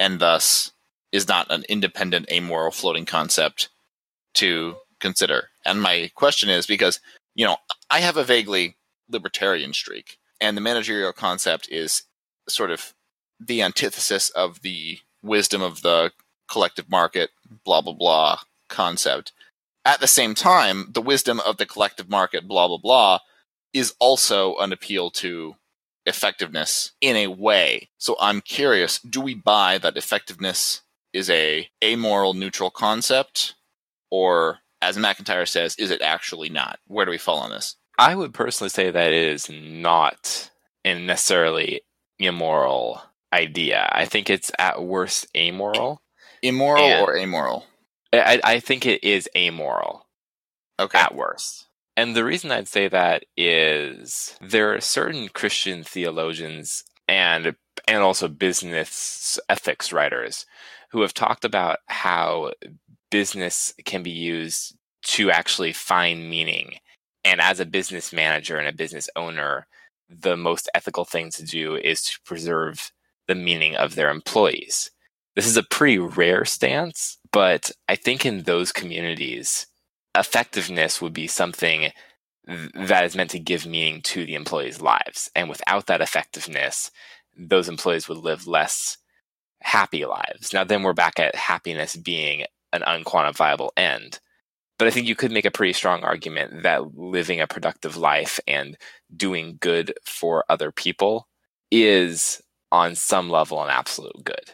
and 0.00 0.18
thus 0.18 0.72
is 1.12 1.28
not 1.28 1.50
an 1.50 1.64
independent, 1.68 2.30
amoral 2.32 2.72
floating 2.72 3.06
concept 3.06 3.68
to 4.32 4.76
consider. 4.98 5.50
And 5.64 5.80
my 5.80 6.10
question 6.14 6.48
is 6.48 6.66
because, 6.66 6.98
you 7.36 7.46
know, 7.46 7.58
I 7.88 8.00
have 8.00 8.16
a 8.16 8.24
vaguely 8.24 8.76
libertarian 9.08 9.72
streak, 9.72 10.18
and 10.40 10.56
the 10.56 10.60
managerial 10.60 11.12
concept 11.12 11.68
is 11.70 12.02
sort 12.48 12.72
of 12.72 12.94
the 13.38 13.62
antithesis 13.62 14.30
of 14.30 14.62
the 14.62 14.98
wisdom 15.22 15.62
of 15.62 15.82
the 15.82 16.10
collective 16.48 16.90
market, 16.90 17.30
blah, 17.64 17.80
blah, 17.80 17.92
blah 17.92 18.38
concept. 18.68 19.32
At 19.84 20.00
the 20.00 20.06
same 20.06 20.34
time, 20.34 20.88
the 20.92 21.02
wisdom 21.02 21.40
of 21.40 21.58
the 21.58 21.66
collective 21.66 22.08
market, 22.08 22.48
blah, 22.48 22.68
blah, 22.68 22.78
blah, 22.78 23.18
is 23.72 23.94
also 23.98 24.56
an 24.56 24.72
appeal 24.72 25.10
to 25.10 25.56
effectiveness 26.06 26.92
in 27.00 27.16
a 27.16 27.26
way. 27.28 27.88
So 27.98 28.16
I'm 28.20 28.40
curious, 28.40 28.98
do 29.00 29.20
we 29.20 29.34
buy 29.34 29.78
that 29.78 29.96
effectiveness 29.96 30.82
is 31.12 31.30
a 31.30 31.68
amoral 31.82 32.34
neutral 32.34 32.70
concept 32.70 33.54
or 34.10 34.58
as 34.82 34.98
MacIntyre 34.98 35.46
says, 35.46 35.74
is 35.78 35.90
it 35.90 36.02
actually 36.02 36.50
not? 36.50 36.78
Where 36.86 37.06
do 37.06 37.10
we 37.10 37.18
fall 37.18 37.38
on 37.38 37.50
this? 37.50 37.76
I 37.98 38.14
would 38.14 38.34
personally 38.34 38.68
say 38.68 38.90
that 38.90 39.12
it 39.12 39.28
is 39.28 39.48
not 39.50 40.50
a 40.84 40.98
necessarily 40.98 41.82
immoral 42.18 43.00
idea. 43.32 43.88
I 43.90 44.04
think 44.04 44.28
it's 44.28 44.52
at 44.58 44.82
worst 44.82 45.26
amoral. 45.36 46.02
Immoral 46.44 46.84
and 46.84 47.08
or 47.08 47.16
amoral? 47.16 47.66
I, 48.12 48.40
I 48.44 48.60
think 48.60 48.86
it 48.86 49.02
is 49.02 49.28
amoral. 49.36 50.06
Okay. 50.78 50.98
At 50.98 51.14
worst. 51.14 51.66
And 51.96 52.14
the 52.14 52.24
reason 52.24 52.50
I'd 52.50 52.68
say 52.68 52.88
that 52.88 53.24
is 53.36 54.36
there 54.40 54.74
are 54.74 54.80
certain 54.80 55.28
Christian 55.28 55.84
theologians 55.84 56.84
and 57.08 57.54
and 57.86 58.02
also 58.02 58.28
business 58.28 59.38
ethics 59.48 59.92
writers 59.92 60.46
who 60.90 61.02
have 61.02 61.14
talked 61.14 61.44
about 61.44 61.78
how 61.86 62.52
business 63.10 63.74
can 63.84 64.02
be 64.02 64.10
used 64.10 64.76
to 65.02 65.30
actually 65.30 65.72
find 65.72 66.28
meaning. 66.30 66.76
And 67.24 67.40
as 67.40 67.60
a 67.60 67.66
business 67.66 68.12
manager 68.12 68.58
and 68.58 68.68
a 68.68 68.72
business 68.72 69.08
owner, 69.16 69.66
the 70.08 70.36
most 70.36 70.68
ethical 70.74 71.04
thing 71.04 71.30
to 71.32 71.44
do 71.44 71.76
is 71.76 72.02
to 72.02 72.18
preserve 72.24 72.92
the 73.26 73.34
meaning 73.34 73.76
of 73.76 73.94
their 73.94 74.10
employees. 74.10 74.90
This 75.36 75.46
is 75.46 75.56
a 75.56 75.62
pretty 75.64 75.98
rare 75.98 76.44
stance, 76.44 77.18
but 77.32 77.72
I 77.88 77.96
think 77.96 78.24
in 78.24 78.42
those 78.44 78.70
communities, 78.70 79.66
effectiveness 80.16 81.02
would 81.02 81.12
be 81.12 81.26
something 81.26 81.90
that 82.46 83.04
is 83.04 83.16
meant 83.16 83.30
to 83.30 83.38
give 83.38 83.66
meaning 83.66 84.02
to 84.02 84.24
the 84.24 84.34
employees' 84.34 84.80
lives. 84.80 85.30
And 85.34 85.48
without 85.48 85.86
that 85.86 86.00
effectiveness, 86.00 86.90
those 87.36 87.68
employees 87.68 88.08
would 88.08 88.18
live 88.18 88.46
less 88.46 88.98
happy 89.62 90.04
lives. 90.04 90.52
Now, 90.52 90.62
then 90.62 90.82
we're 90.82 90.92
back 90.92 91.18
at 91.18 91.34
happiness 91.34 91.96
being 91.96 92.44
an 92.72 92.82
unquantifiable 92.82 93.70
end. 93.76 94.20
But 94.78 94.88
I 94.88 94.90
think 94.90 95.06
you 95.06 95.16
could 95.16 95.32
make 95.32 95.44
a 95.44 95.50
pretty 95.50 95.72
strong 95.72 96.02
argument 96.04 96.64
that 96.64 96.96
living 96.96 97.40
a 97.40 97.46
productive 97.46 97.96
life 97.96 98.38
and 98.46 98.76
doing 99.16 99.56
good 99.60 99.94
for 100.04 100.44
other 100.48 100.70
people 100.70 101.28
is 101.70 102.42
on 102.70 102.94
some 102.94 103.30
level 103.30 103.62
an 103.62 103.70
absolute 103.70 104.22
good. 104.24 104.50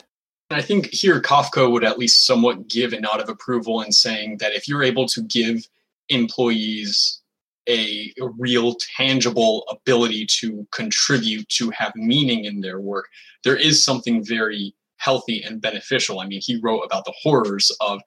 I 0.50 0.62
think 0.62 0.86
here 0.92 1.20
Kafka 1.20 1.70
would 1.70 1.84
at 1.84 1.98
least 1.98 2.26
somewhat 2.26 2.68
give 2.68 2.92
a 2.92 3.00
nod 3.00 3.20
of 3.20 3.28
approval 3.28 3.82
in 3.82 3.92
saying 3.92 4.38
that 4.38 4.52
if 4.52 4.66
you're 4.66 4.82
able 4.82 5.06
to 5.06 5.22
give 5.22 5.66
employees 6.08 7.20
a, 7.68 8.12
real 8.38 8.74
tangible 8.96 9.64
ability 9.68 10.26
to 10.26 10.66
contribute 10.72 11.48
to 11.48 11.70
have 11.70 11.92
meaning 11.94 12.44
in 12.44 12.60
their 12.60 12.80
work, 12.80 13.06
there 13.44 13.56
is 13.56 13.84
something 13.84 14.24
very 14.24 14.74
healthy 14.96 15.42
and 15.42 15.60
beneficial. 15.60 16.20
I 16.20 16.26
mean, 16.26 16.40
he 16.42 16.60
wrote 16.60 16.80
about 16.80 17.04
the 17.04 17.14
horrors 17.22 17.70
of 17.80 18.02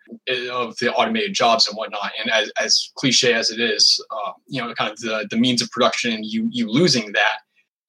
of 0.52 0.78
the 0.78 0.94
automated 0.94 1.34
jobs 1.34 1.68
and 1.68 1.76
whatnot. 1.76 2.12
And 2.22 2.32
as, 2.32 2.52
as 2.60 2.92
cliche 2.96 3.34
as 3.34 3.50
it 3.50 3.60
is, 3.60 4.04
uh, 4.12 4.34
you 4.48 4.62
know, 4.62 4.74
kind 4.76 4.92
of 4.92 5.00
the, 5.00 5.28
the 5.30 5.38
means 5.38 5.62
of 5.62 5.72
production 5.72 6.12
and 6.14 6.26
you 6.26 6.48
you 6.52 6.70
losing 6.70 7.14
that, 7.14 7.40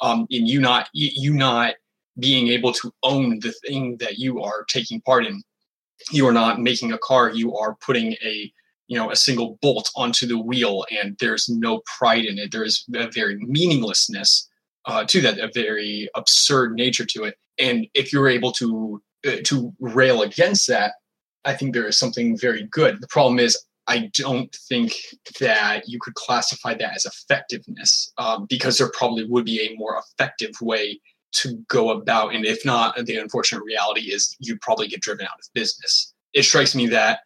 um, 0.01 0.27
and 0.31 0.49
you 0.49 0.61
not 0.61 0.89
you 0.93 1.35
not 1.35 1.75
being 2.19 2.49
able 2.49 2.73
to 2.73 2.93
own 3.03 3.41
the 3.41 3.53
thing 3.67 3.97
that 3.99 4.19
you 4.19 4.43
are 4.43 4.65
taking 4.69 5.01
part 5.01 5.27
in. 5.27 5.43
You 6.11 6.27
are 6.29 6.33
not 6.33 6.61
making 6.61 6.93
a 6.93 6.99
car. 6.99 7.31
You 7.31 7.57
are 7.57 7.77
putting 7.77 8.13
a 8.25 8.53
you 8.87 8.99
know 8.99 9.11
a 9.11 9.17
single 9.17 9.59
bolt 9.63 9.91
onto 9.97 10.27
the 10.27 10.39
wheel, 10.39 10.85
and 10.91 11.17
there's 11.19 11.49
no 11.49 11.83
pride 11.99 12.25
in 12.25 12.39
it. 12.39 12.53
There 12.53 12.65
is 12.65 12.85
a 12.95 13.11
very 13.11 13.37
meaninglessness 13.37 14.49
uh, 14.87 15.05
to 15.05 15.21
that, 15.23 15.39
a 15.39 15.51
very 15.55 16.09
absurd 16.15 16.75
nature 16.75 17.07
to 17.07 17.25
it 17.25 17.39
and 17.59 17.87
if 17.95 18.13
you're 18.13 18.29
able 18.29 18.53
to 18.53 19.03
uh, 19.27 19.37
to 19.45 19.73
rail 19.81 20.23
against 20.23 20.67
that 20.69 20.95
i 21.45 21.55
think 21.55 21.73
there 21.73 21.87
is 21.87 21.99
something 21.99 22.37
very 22.39 22.65
good 22.71 23.01
the 23.01 23.09
problem 23.09 23.39
is 23.39 23.65
i 23.87 24.11
don't 24.15 24.55
think 24.69 24.95
that 25.41 25.83
you 25.87 25.99
could 26.01 26.15
classify 26.15 26.75
that 26.75 26.95
as 26.95 27.05
effectiveness 27.05 28.13
um, 28.19 28.47
because 28.49 28.79
there 28.79 28.91
probably 28.93 29.25
would 29.25 29.45
be 29.45 29.61
a 29.61 29.77
more 29.77 29.99
effective 29.99 30.53
way 30.61 31.01
to 31.35 31.57
go 31.69 31.91
about 31.91 32.35
and 32.35 32.45
if 32.45 32.65
not 32.65 32.97
the 33.05 33.17
unfortunate 33.17 33.63
reality 33.65 34.13
is 34.13 34.37
you'd 34.39 34.61
probably 34.61 34.89
get 34.89 35.01
driven 35.01 35.27
out 35.27 35.39
of 35.39 35.47
business. 35.53 36.13
It 36.33 36.45
strikes 36.45 36.75
me 36.75 36.87
that 36.89 37.21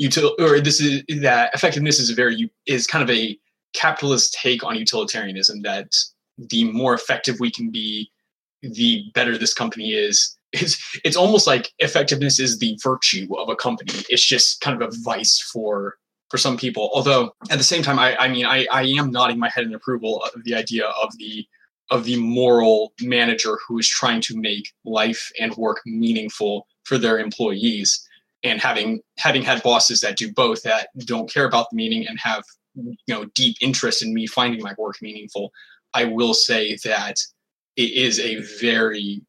util 0.00 0.32
or 0.40 0.60
this 0.60 0.80
is 0.80 1.02
that 1.20 1.54
effectiveness 1.54 1.98
is 1.98 2.10
a 2.10 2.14
very 2.14 2.50
is 2.66 2.86
kind 2.86 3.02
of 3.02 3.10
a 3.14 3.38
capitalist 3.74 4.34
take 4.34 4.64
on 4.64 4.76
utilitarianism 4.76 5.62
that 5.62 5.94
the 6.38 6.64
more 6.72 6.94
effective 6.94 7.40
we 7.40 7.50
can 7.50 7.70
be 7.70 8.10
the 8.62 9.10
better 9.14 9.36
this 9.36 9.54
company 9.54 9.92
is. 9.92 10.36
It's, 10.54 11.00
it's 11.02 11.16
almost 11.16 11.46
like 11.46 11.72
effectiveness 11.78 12.38
is 12.38 12.58
the 12.58 12.78
virtue 12.82 13.26
of 13.38 13.48
a 13.48 13.56
company. 13.56 13.94
It's 14.10 14.22
just 14.22 14.60
kind 14.60 14.76
of 14.76 14.86
a 14.86 14.92
vice 15.02 15.40
for 15.40 15.96
for 16.28 16.36
some 16.36 16.58
people. 16.58 16.90
Although 16.92 17.34
at 17.48 17.56
the 17.56 17.64
same 17.64 17.82
time 17.82 17.98
i 17.98 18.14
i 18.18 18.28
mean 18.28 18.44
i 18.44 18.66
i 18.70 18.82
am 18.82 19.10
nodding 19.10 19.38
my 19.38 19.48
head 19.48 19.64
in 19.64 19.72
approval 19.72 20.22
of 20.22 20.44
the 20.44 20.54
idea 20.54 20.84
of 21.02 21.16
the 21.16 21.46
of 21.92 22.04
the 22.04 22.16
moral 22.16 22.94
manager 23.02 23.58
who 23.68 23.78
is 23.78 23.86
trying 23.86 24.20
to 24.22 24.34
make 24.34 24.72
life 24.84 25.30
and 25.38 25.54
work 25.56 25.80
meaningful 25.84 26.66
for 26.84 26.96
their 26.96 27.18
employees 27.18 28.08
and 28.42 28.60
having 28.60 29.00
having 29.18 29.42
had 29.42 29.62
bosses 29.62 30.00
that 30.00 30.16
do 30.16 30.32
both 30.32 30.62
that 30.62 30.88
don't 31.04 31.32
care 31.32 31.44
about 31.44 31.66
the 31.70 31.76
meaning 31.76 32.06
and 32.08 32.18
have 32.18 32.42
you 32.74 32.96
know 33.08 33.26
deep 33.34 33.56
interest 33.60 34.02
in 34.02 34.14
me 34.14 34.26
finding 34.26 34.62
my 34.62 34.72
work 34.78 34.96
meaningful 35.02 35.52
i 35.92 36.04
will 36.04 36.32
say 36.32 36.76
that 36.82 37.16
it 37.76 37.92
is 37.92 38.18
a 38.18 38.40
very 38.58 39.20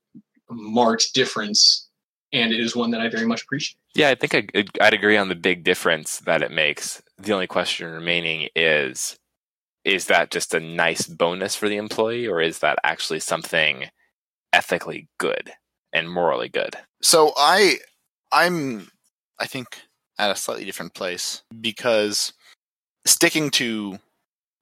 marked 0.49 1.13
difference 1.13 1.89
and 2.31 2.51
it 2.51 2.59
is 2.59 2.75
one 2.75 2.89
that 2.91 2.99
I 2.99 3.09
very 3.09 3.27
much 3.27 3.43
appreciate. 3.43 3.77
Yeah, 3.93 4.09
I 4.09 4.15
think 4.15 4.33
I'd, 4.33 4.69
I'd 4.81 4.93
agree 4.93 5.17
on 5.17 5.29
the 5.29 5.35
big 5.35 5.63
difference 5.63 6.17
that 6.21 6.41
it 6.41 6.49
makes. 6.49 6.99
The 7.19 7.31
only 7.31 7.45
question 7.45 7.91
remaining 7.91 8.49
is 8.55 9.15
is 9.85 10.05
that 10.07 10.31
just 10.31 10.53
a 10.53 10.59
nice 10.59 11.07
bonus 11.07 11.55
for 11.55 11.67
the 11.67 11.77
employee, 11.77 12.27
or 12.27 12.41
is 12.41 12.59
that 12.59 12.79
actually 12.83 13.19
something 13.19 13.85
ethically 14.51 15.07
good 15.17 15.51
and 15.91 16.09
morally 16.09 16.49
good? 16.49 16.75
So 17.01 17.33
I 17.37 17.77
I'm 18.31 18.89
I 19.39 19.45
think 19.45 19.81
at 20.17 20.31
a 20.31 20.35
slightly 20.35 20.65
different 20.65 20.93
place 20.93 21.43
because 21.59 22.33
sticking 23.05 23.49
to 23.51 23.99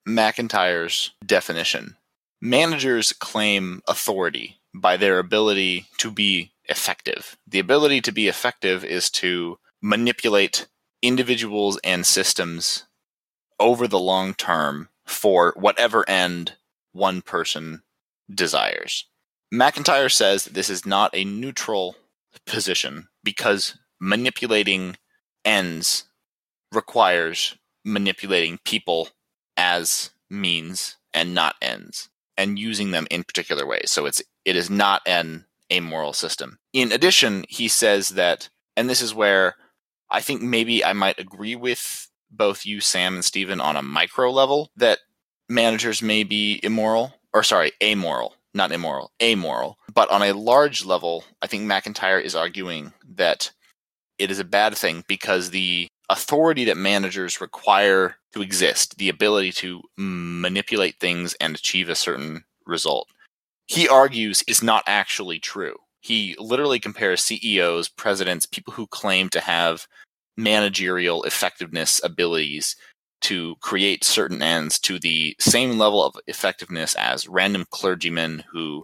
mcintyre's 0.08 1.12
definition, 1.26 1.98
managers 2.42 3.14
claim 3.14 3.82
authority 3.88 4.60
by 4.74 4.98
their 4.98 5.20
ability 5.20 5.86
to 5.98 6.10
be 6.10 6.52
effective. 6.66 7.38
The 7.48 7.60
ability 7.60 8.02
to 8.02 8.12
be 8.12 8.28
effective 8.28 8.84
is 8.84 9.10
to 9.12 9.60
manipulate 9.82 10.68
individuals 11.02 11.80
and 11.84 12.06
systems 12.06 12.86
over 13.60 13.88
the 13.88 14.00
long 14.00 14.34
term 14.34 14.90
for 15.06 15.54
whatever 15.58 16.08
end 16.10 16.54
one 16.92 17.22
person 17.22 17.84
desires. 18.34 19.06
MacIntyre 19.52 20.10
says 20.10 20.46
this 20.46 20.70
is 20.70 20.86
not 20.86 21.12
a 21.14 21.26
neutral 21.26 21.96
position 22.46 23.10
because 23.24 23.78
manipulating 24.00 24.96
ends 25.44 26.06
requires 26.72 27.56
manipulating 27.84 28.60
people 28.64 29.10
as 29.58 30.12
means 30.30 30.98
and 31.14 31.34
not 31.34 31.56
ends 31.62 32.10
and 32.38 32.58
using 32.58 32.92
them 32.92 33.08
in 33.12 33.24
particular 33.24 33.66
ways. 33.66 33.92
So 33.92 34.06
it's 34.06 34.22
it 34.46 34.56
is 34.56 34.70
not 34.70 35.02
an 35.06 35.46
amoral 35.72 36.14
system. 36.14 36.58
In 36.74 36.92
addition, 36.92 37.46
he 37.50 37.68
says 37.68 38.10
that 38.10 38.50
and 38.78 38.90
this 38.90 39.02
is 39.02 39.14
where 39.14 39.56
I 40.10 40.22
think 40.22 40.42
maybe 40.42 40.84
I 40.84 40.94
might 40.94 41.20
agree 41.20 41.56
with 41.56 42.10
both 42.32 42.66
you 42.66 42.82
Sam 42.82 43.16
and 43.16 43.26
Stephen 43.26 43.62
on 43.62 43.76
a 43.76 43.82
micro 43.82 44.32
level 44.32 44.72
that 44.78 45.00
managers 45.50 46.02
may 46.02 46.24
be 46.24 46.60
immoral 46.64 47.14
or 47.34 47.44
sorry, 47.44 47.72
amoral, 47.84 48.36
not 48.54 48.72
immoral, 48.72 49.12
amoral. 49.22 49.78
But 49.94 50.10
on 50.12 50.22
a 50.22 50.34
large 50.34 50.86
level, 50.86 51.24
I 51.42 51.48
think 51.48 51.64
MacIntyre 51.64 52.20
is 52.20 52.36
arguing 52.36 52.94
that 53.16 53.52
it 54.18 54.32
is 54.32 54.40
a 54.40 54.46
bad 54.46 54.76
thing 54.76 55.04
because 55.08 55.50
the 55.50 55.88
authority 56.10 56.66
that 56.66 56.78
managers 56.78 57.42
require 57.42 58.18
to 58.34 58.42
exist, 58.42 58.98
the 58.98 59.10
ability 59.10 59.52
to 59.52 59.82
manipulate 59.98 61.00
things 61.00 61.36
and 61.40 61.56
achieve 61.56 61.90
a 61.90 61.96
certain 61.96 62.44
result, 62.66 63.08
he 63.68 63.88
argues 63.88 64.44
is 64.48 64.62
not 64.62 64.84
actually 64.88 65.40
true. 65.40 65.76
He 66.02 66.36
literally 66.40 66.80
compares 66.80 67.24
CEOs, 67.24 67.88
presidents, 67.90 68.46
people 68.46 68.74
who 68.74 68.88
claim 68.88 69.30
to 69.30 69.40
have 69.40 69.88
managerial 70.38 71.24
effectiveness 71.24 72.02
abilities 72.04 72.76
to 73.22 73.56
create 73.62 74.04
certain 74.04 74.42
ends 74.42 74.80
to 74.80 74.98
the 74.98 75.36
same 75.40 75.78
level 75.78 76.04
of 76.04 76.16
effectiveness 76.28 76.96
as 76.96 77.28
random 77.28 77.66
clergymen 77.70 78.44
who 78.52 78.84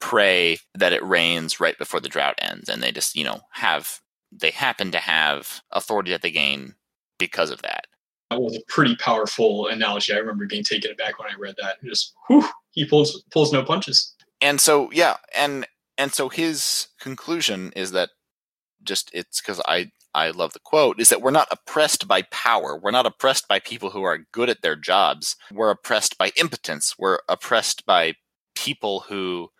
pray 0.00 0.58
that 0.74 0.92
it 0.92 1.04
rains 1.04 1.60
right 1.60 1.76
before 1.78 2.00
the 2.00 2.08
drought 2.08 2.34
ends 2.38 2.68
and 2.68 2.82
they 2.82 2.92
just 2.92 3.16
you 3.16 3.24
know 3.24 3.40
have 3.50 4.00
they 4.32 4.50
happen 4.50 4.90
to 4.92 4.98
have 4.98 5.62
authority 5.72 6.10
that 6.10 6.22
they 6.22 6.30
gain 6.30 6.74
because 7.18 7.50
of 7.50 7.62
that. 7.62 7.86
That 8.30 8.40
was 8.40 8.56
a 8.56 8.62
pretty 8.68 8.96
powerful 8.96 9.68
analogy. 9.68 10.12
I 10.12 10.18
remember 10.18 10.46
being 10.46 10.64
taken 10.64 10.90
aback 10.90 11.18
when 11.18 11.28
I 11.30 11.34
read 11.38 11.54
that. 11.62 11.76
Just 11.84 12.12
whew, 12.26 12.46
he 12.72 12.84
pulls 12.84 13.22
pulls 13.30 13.52
no 13.52 13.62
punches. 13.62 14.14
And 14.40 14.60
so 14.60 14.90
yeah, 14.92 15.16
and 15.34 15.66
and 15.96 16.12
so 16.12 16.28
his 16.28 16.88
conclusion 17.00 17.72
is 17.76 17.92
that 17.92 18.10
just 18.82 19.10
it's 19.12 19.40
because 19.40 19.60
I 19.66 19.90
I 20.16 20.30
love 20.30 20.54
the 20.54 20.60
quote 20.60 20.98
is 20.98 21.10
that 21.10 21.20
we're 21.20 21.30
not 21.30 21.48
oppressed 21.50 22.08
by 22.08 22.22
power. 22.22 22.76
We're 22.76 22.90
not 22.90 23.06
oppressed 23.06 23.46
by 23.46 23.60
people 23.60 23.90
who 23.90 24.02
are 24.02 24.26
good 24.32 24.48
at 24.48 24.62
their 24.62 24.74
jobs. 24.74 25.36
We're 25.52 25.70
oppressed 25.70 26.16
by 26.16 26.32
impotence. 26.36 26.94
We're 26.98 27.18
oppressed 27.28 27.84
by 27.84 28.14
people 28.54 29.00
who 29.00 29.50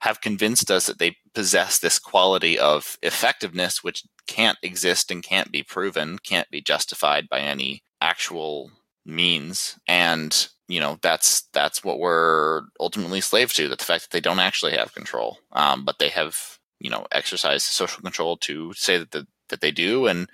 have 0.00 0.20
convinced 0.20 0.70
us 0.70 0.86
that 0.86 0.98
they 0.98 1.16
possess 1.34 1.78
this 1.78 1.98
quality 1.98 2.58
of 2.58 2.96
effectiveness, 3.02 3.84
which 3.84 4.04
can't 4.26 4.58
exist 4.62 5.10
and 5.10 5.22
can't 5.22 5.52
be 5.52 5.62
proven, 5.62 6.18
can't 6.18 6.50
be 6.50 6.62
justified 6.62 7.28
by 7.28 7.40
any 7.40 7.82
actual 8.00 8.70
means. 9.04 9.78
And 9.86 10.48
you 10.68 10.80
know 10.80 10.98
that's 11.02 11.48
that's 11.52 11.82
what 11.82 11.98
we're 11.98 12.62
ultimately 12.78 13.20
slaves 13.20 13.54
to. 13.54 13.68
That 13.68 13.78
the 13.78 13.84
fact 13.84 14.04
that 14.04 14.10
they 14.10 14.20
don't 14.20 14.38
actually 14.38 14.72
have 14.72 14.94
control, 14.94 15.38
um, 15.52 15.84
but 15.84 15.98
they 15.98 16.10
have 16.10 16.58
you 16.78 16.90
know 16.90 17.06
exercised 17.10 17.66
social 17.66 18.02
control 18.02 18.36
to 18.38 18.72
say 18.74 18.98
that 18.98 19.10
the, 19.10 19.26
that 19.48 19.60
they 19.60 19.70
do, 19.70 20.06
and 20.06 20.28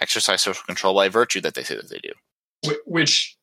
exercise 0.00 0.42
social 0.42 0.64
control 0.66 0.94
by 0.94 1.08
virtue 1.08 1.40
that 1.40 1.54
they 1.54 1.62
say 1.62 1.76
that 1.76 1.90
they 1.90 1.98
do. 1.98 2.12
Which 2.84 3.36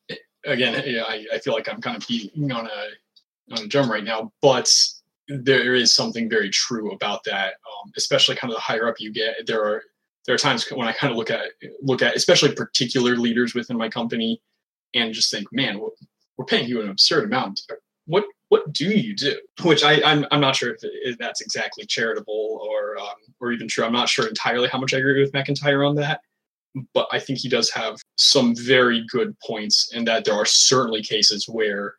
again, 0.44 0.74
I, 0.76 1.26
I 1.32 1.38
feel 1.38 1.54
like 1.54 1.68
I'm 1.68 1.80
kind 1.80 1.96
of 1.96 2.06
beating 2.06 2.52
on 2.52 2.66
a 2.66 3.54
on 3.54 3.64
a 3.64 3.66
drum 3.66 3.90
right 3.90 4.04
now, 4.04 4.32
but 4.40 4.70
there 5.28 5.74
is 5.74 5.94
something 5.94 6.28
very 6.28 6.50
true 6.50 6.92
about 6.92 7.24
that. 7.24 7.54
Um, 7.54 7.92
especially 7.96 8.36
kind 8.36 8.52
of 8.52 8.56
the 8.56 8.62
higher 8.62 8.88
up 8.88 8.96
you 8.98 9.12
get, 9.12 9.46
there 9.46 9.64
are 9.64 9.82
there 10.26 10.34
are 10.34 10.38
times 10.38 10.68
when 10.70 10.88
I 10.88 10.92
kind 10.92 11.10
of 11.10 11.16
look 11.16 11.30
at 11.30 11.52
look 11.82 12.02
at 12.02 12.16
especially 12.16 12.54
particular 12.54 13.16
leaders 13.16 13.54
within 13.54 13.76
my 13.76 13.88
company 13.88 14.40
and 14.94 15.12
just 15.12 15.30
think, 15.30 15.48
man, 15.52 15.80
we're 16.36 16.44
paying 16.44 16.68
you 16.68 16.80
an 16.80 16.88
absurd 16.88 17.24
amount. 17.24 17.60
What 18.06 18.24
what 18.54 18.72
do 18.72 18.90
you 18.90 19.16
do? 19.16 19.36
Which 19.62 19.82
I 19.82 20.00
I'm 20.04 20.24
I'm 20.30 20.40
not 20.40 20.54
sure 20.54 20.74
if, 20.74 20.78
if 20.82 21.18
that's 21.18 21.40
exactly 21.40 21.84
charitable 21.86 22.60
or 22.62 22.96
um, 22.98 23.16
or 23.40 23.50
even 23.50 23.66
true. 23.66 23.84
I'm 23.84 23.92
not 23.92 24.08
sure 24.08 24.28
entirely 24.28 24.68
how 24.68 24.78
much 24.78 24.94
I 24.94 24.98
agree 24.98 25.20
with 25.20 25.32
MacIntyre 25.32 25.82
on 25.82 25.96
that. 25.96 26.20
But 26.92 27.08
I 27.10 27.18
think 27.18 27.40
he 27.40 27.48
does 27.48 27.68
have 27.70 27.96
some 28.16 28.54
very 28.54 29.04
good 29.10 29.34
points, 29.40 29.92
in 29.92 30.04
that 30.04 30.24
there 30.24 30.34
are 30.34 30.44
certainly 30.44 31.02
cases 31.02 31.48
where 31.48 31.96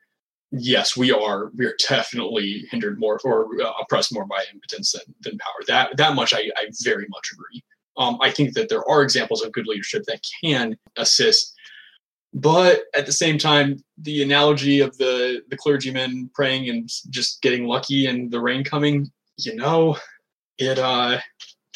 yes, 0.52 0.96
we 0.96 1.12
are 1.12 1.52
we 1.58 1.66
are 1.66 1.76
definitely 1.90 2.66
hindered 2.72 2.98
more 3.00 3.20
or 3.26 3.50
uh, 3.62 3.74
oppressed 3.82 4.14
more 4.14 4.26
by 4.26 4.42
impotence 4.54 4.94
than, 4.94 5.14
than 5.24 5.38
power. 5.38 5.60
That 5.68 5.98
that 5.98 6.16
much 6.16 6.34
I, 6.34 6.50
I 6.56 6.68
very 6.84 7.08
much 7.10 7.32
agree. 7.34 7.62
Um, 7.98 8.18
I 8.22 8.32
think 8.32 8.54
that 8.54 8.70
there 8.70 8.88
are 8.90 9.02
examples 9.04 9.42
of 9.42 9.52
good 9.52 9.68
leadership 9.68 10.04
that 10.08 10.22
can 10.42 10.78
assist, 10.98 11.54
but 12.36 12.82
at 12.94 13.06
the 13.06 13.14
same 13.14 13.38
time, 13.38 13.78
the 13.98 14.22
analogy 14.22 14.82
of 14.82 14.98
the 14.98 15.42
the 15.48 15.56
clergyman 15.56 16.30
praying 16.34 16.70
and 16.70 16.90
just 17.10 17.42
getting 17.42 17.66
lucky 17.66 18.06
and 18.06 18.30
the 18.30 18.42
rain 18.42 18.64
coming, 18.64 19.10
you 19.38 19.56
know, 19.56 19.98
it 20.58 20.78
uh 20.78 21.20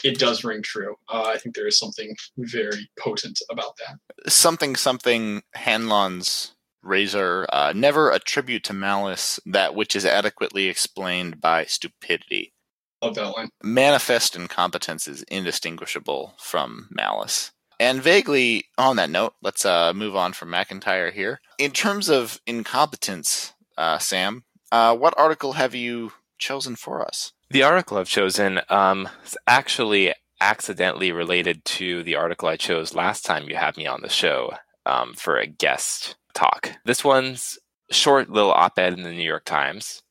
it 0.03 0.19
does 0.19 0.43
ring 0.43 0.61
true. 0.61 0.95
Uh, 1.09 1.23
I 1.27 1.37
think 1.37 1.55
there 1.55 1.67
is 1.67 1.79
something 1.79 2.15
very 2.37 2.89
potent 2.99 3.39
about 3.49 3.77
that. 3.77 4.31
Something 4.31 4.75
something 4.75 5.43
Hanlon's 5.55 6.55
razor 6.81 7.45
uh, 7.51 7.73
never 7.73 8.11
attribute 8.11 8.63
to 8.65 8.73
malice 8.73 9.39
that 9.45 9.75
which 9.75 9.95
is 9.95 10.05
adequately 10.05 10.67
explained 10.67 11.39
by 11.39 11.65
stupidity. 11.65 12.53
Love 13.01 13.15
that 13.15 13.33
one. 13.33 13.49
Manifest 13.63 14.35
incompetence 14.35 15.07
is 15.07 15.23
indistinguishable 15.23 16.33
from 16.37 16.89
malice. 16.91 17.51
And 17.79 18.01
vaguely 18.01 18.65
on 18.77 18.97
that 18.97 19.09
note, 19.09 19.35
let's 19.41 19.65
uh, 19.65 19.93
move 19.93 20.15
on 20.15 20.33
from 20.33 20.49
MacIntyre 20.49 21.11
here. 21.11 21.39
In 21.57 21.71
terms 21.71 22.09
of 22.09 22.41
incompetence, 22.45 23.53
uh, 23.77 23.99
Sam, 23.99 24.43
uh, 24.71 24.95
what 24.95 25.17
article 25.17 25.53
have 25.53 25.73
you 25.73 26.11
chosen 26.37 26.75
for 26.75 27.05
us? 27.05 27.31
The 27.49 27.63
article 27.63 27.97
I've 27.97 28.09
chosen 28.09 28.59
um, 28.69 29.07
is 29.25 29.37
actually 29.47 30.13
accidentally 30.41 31.11
related 31.11 31.63
to 31.65 32.03
the 32.03 32.15
article 32.15 32.47
I 32.47 32.57
chose 32.57 32.93
last 32.93 33.25
time 33.25 33.49
you 33.49 33.55
had 33.55 33.77
me 33.77 33.87
on 33.87 34.01
the 34.01 34.09
show 34.09 34.53
um, 34.85 35.13
for 35.13 35.37
a 35.37 35.47
guest 35.47 36.15
talk. 36.33 36.73
This 36.85 37.03
one's 37.03 37.57
short 37.91 38.29
little 38.29 38.51
op-ed 38.51 38.93
in 38.93 39.03
the 39.03 39.11
New 39.11 39.23
York 39.23 39.45
Times, 39.45 40.01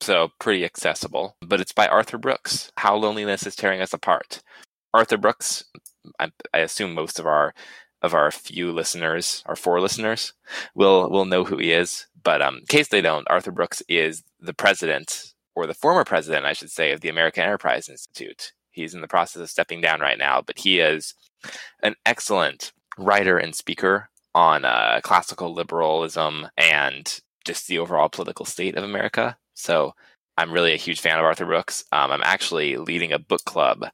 so 0.00 0.30
pretty 0.38 0.64
accessible. 0.64 1.36
But 1.40 1.60
it's 1.60 1.72
by 1.72 1.88
Arthur 1.88 2.18
Brooks. 2.18 2.70
How 2.76 2.94
loneliness 2.96 3.46
is 3.46 3.56
tearing 3.56 3.80
us 3.80 3.92
apart. 3.92 4.42
Arthur 4.94 5.18
Brooks. 5.18 5.64
I, 6.18 6.30
I 6.52 6.58
assume 6.58 6.94
most 6.94 7.18
of 7.18 7.26
our 7.26 7.54
of 8.02 8.14
our 8.14 8.30
few 8.30 8.72
listeners, 8.72 9.42
our 9.46 9.56
four 9.56 9.80
listeners, 9.80 10.32
will 10.74 11.10
will 11.10 11.24
know 11.24 11.44
who 11.44 11.56
he 11.56 11.72
is. 11.72 12.06
But 12.22 12.42
um, 12.42 12.58
in 12.58 12.66
case 12.66 12.88
they 12.88 13.00
don't, 13.00 13.28
Arthur 13.30 13.52
Brooks 13.52 13.82
is 13.88 14.22
the 14.40 14.54
president, 14.54 15.34
or 15.54 15.66
the 15.66 15.74
former 15.74 16.04
president, 16.04 16.44
I 16.44 16.52
should 16.52 16.70
say, 16.70 16.92
of 16.92 17.00
the 17.00 17.08
American 17.08 17.44
Enterprise 17.44 17.88
Institute. 17.88 18.52
He's 18.70 18.94
in 18.94 19.00
the 19.00 19.08
process 19.08 19.40
of 19.40 19.48
stepping 19.48 19.80
down 19.80 20.00
right 20.00 20.18
now, 20.18 20.42
but 20.42 20.58
he 20.58 20.80
is 20.80 21.14
an 21.82 21.94
excellent 22.04 22.72
writer 22.98 23.38
and 23.38 23.54
speaker 23.54 24.10
on 24.34 24.64
uh, 24.64 25.00
classical 25.02 25.54
liberalism 25.54 26.48
and 26.58 27.20
just 27.46 27.68
the 27.68 27.78
overall 27.78 28.08
political 28.08 28.44
state 28.44 28.76
of 28.76 28.84
America. 28.84 29.38
So 29.54 29.94
I'm 30.36 30.52
really 30.52 30.74
a 30.74 30.78
huge 30.78 31.00
fan 31.00 31.18
of 31.18 31.24
Arthur 31.24 31.46
Brooks. 31.46 31.84
Um, 31.92 32.10
I'm 32.10 32.22
actually 32.22 32.76
leading 32.76 33.12
a 33.12 33.18
book 33.18 33.44
club 33.46 33.86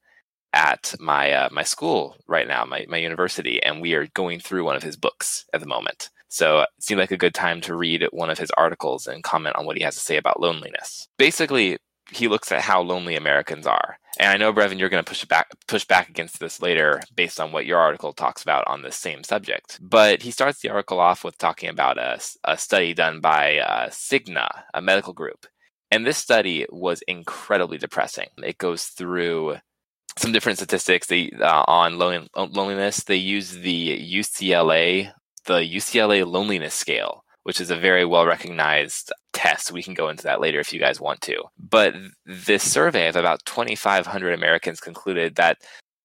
at 0.52 0.94
my 1.00 1.32
uh, 1.32 1.48
my 1.52 1.62
school 1.62 2.16
right 2.26 2.48
now, 2.48 2.64
my 2.64 2.86
my 2.88 2.98
university, 2.98 3.62
and 3.62 3.80
we 3.80 3.94
are 3.94 4.06
going 4.08 4.40
through 4.40 4.64
one 4.64 4.76
of 4.76 4.82
his 4.82 4.96
books 4.96 5.44
at 5.52 5.60
the 5.60 5.66
moment. 5.66 6.10
So 6.28 6.60
it 6.60 6.68
seemed 6.80 6.98
like 6.98 7.10
a 7.10 7.18
good 7.18 7.34
time 7.34 7.60
to 7.62 7.74
read 7.74 8.06
one 8.10 8.30
of 8.30 8.38
his 8.38 8.50
articles 8.52 9.06
and 9.06 9.22
comment 9.22 9.56
on 9.56 9.66
what 9.66 9.76
he 9.76 9.82
has 9.82 9.94
to 9.96 10.00
say 10.00 10.16
about 10.16 10.40
loneliness. 10.40 11.06
Basically, 11.18 11.76
he 12.10 12.26
looks 12.26 12.50
at 12.50 12.62
how 12.62 12.80
lonely 12.80 13.16
Americans 13.16 13.66
are. 13.66 13.98
And 14.18 14.28
I 14.28 14.36
know, 14.36 14.52
Brevin, 14.52 14.78
you're 14.78 14.88
going 14.88 15.02
to 15.02 15.08
push 15.08 15.24
back 15.24 15.50
push 15.66 15.84
back 15.84 16.08
against 16.08 16.38
this 16.40 16.60
later 16.60 17.00
based 17.14 17.40
on 17.40 17.52
what 17.52 17.66
your 17.66 17.78
article 17.78 18.12
talks 18.12 18.42
about 18.42 18.64
on 18.66 18.82
this 18.82 18.96
same 18.96 19.24
subject. 19.24 19.78
But 19.80 20.22
he 20.22 20.30
starts 20.30 20.60
the 20.60 20.70
article 20.70 21.00
off 21.00 21.24
with 21.24 21.38
talking 21.38 21.68
about 21.68 21.98
a, 21.98 22.20
a 22.44 22.58
study 22.58 22.92
done 22.94 23.20
by 23.20 23.58
uh, 23.58 23.88
Cigna, 23.88 24.48
a 24.74 24.82
medical 24.82 25.12
group. 25.12 25.46
And 25.90 26.06
this 26.06 26.18
study 26.18 26.66
was 26.70 27.02
incredibly 27.02 27.78
depressing. 27.78 28.28
It 28.38 28.58
goes 28.58 28.84
through 28.84 29.56
some 30.16 30.32
different 30.32 30.58
statistics 30.58 31.06
they, 31.06 31.30
uh, 31.40 31.64
on 31.66 31.98
loneliness. 31.98 33.04
They 33.04 33.16
use 33.16 33.52
the 33.52 33.98
UCLA, 33.98 35.12
the 35.46 35.54
UCLA 35.54 36.26
loneliness 36.26 36.74
scale, 36.74 37.24
which 37.44 37.60
is 37.60 37.70
a 37.70 37.76
very 37.76 38.04
well 38.04 38.26
recognized 38.26 39.12
test. 39.32 39.72
We 39.72 39.82
can 39.82 39.94
go 39.94 40.08
into 40.08 40.24
that 40.24 40.40
later 40.40 40.60
if 40.60 40.72
you 40.72 40.80
guys 40.80 41.00
want 41.00 41.20
to. 41.22 41.42
But 41.58 41.94
this 42.26 42.62
survey 42.62 43.08
of 43.08 43.16
about 43.16 43.44
2,500 43.46 44.34
Americans 44.34 44.80
concluded 44.80 45.36
that 45.36 45.58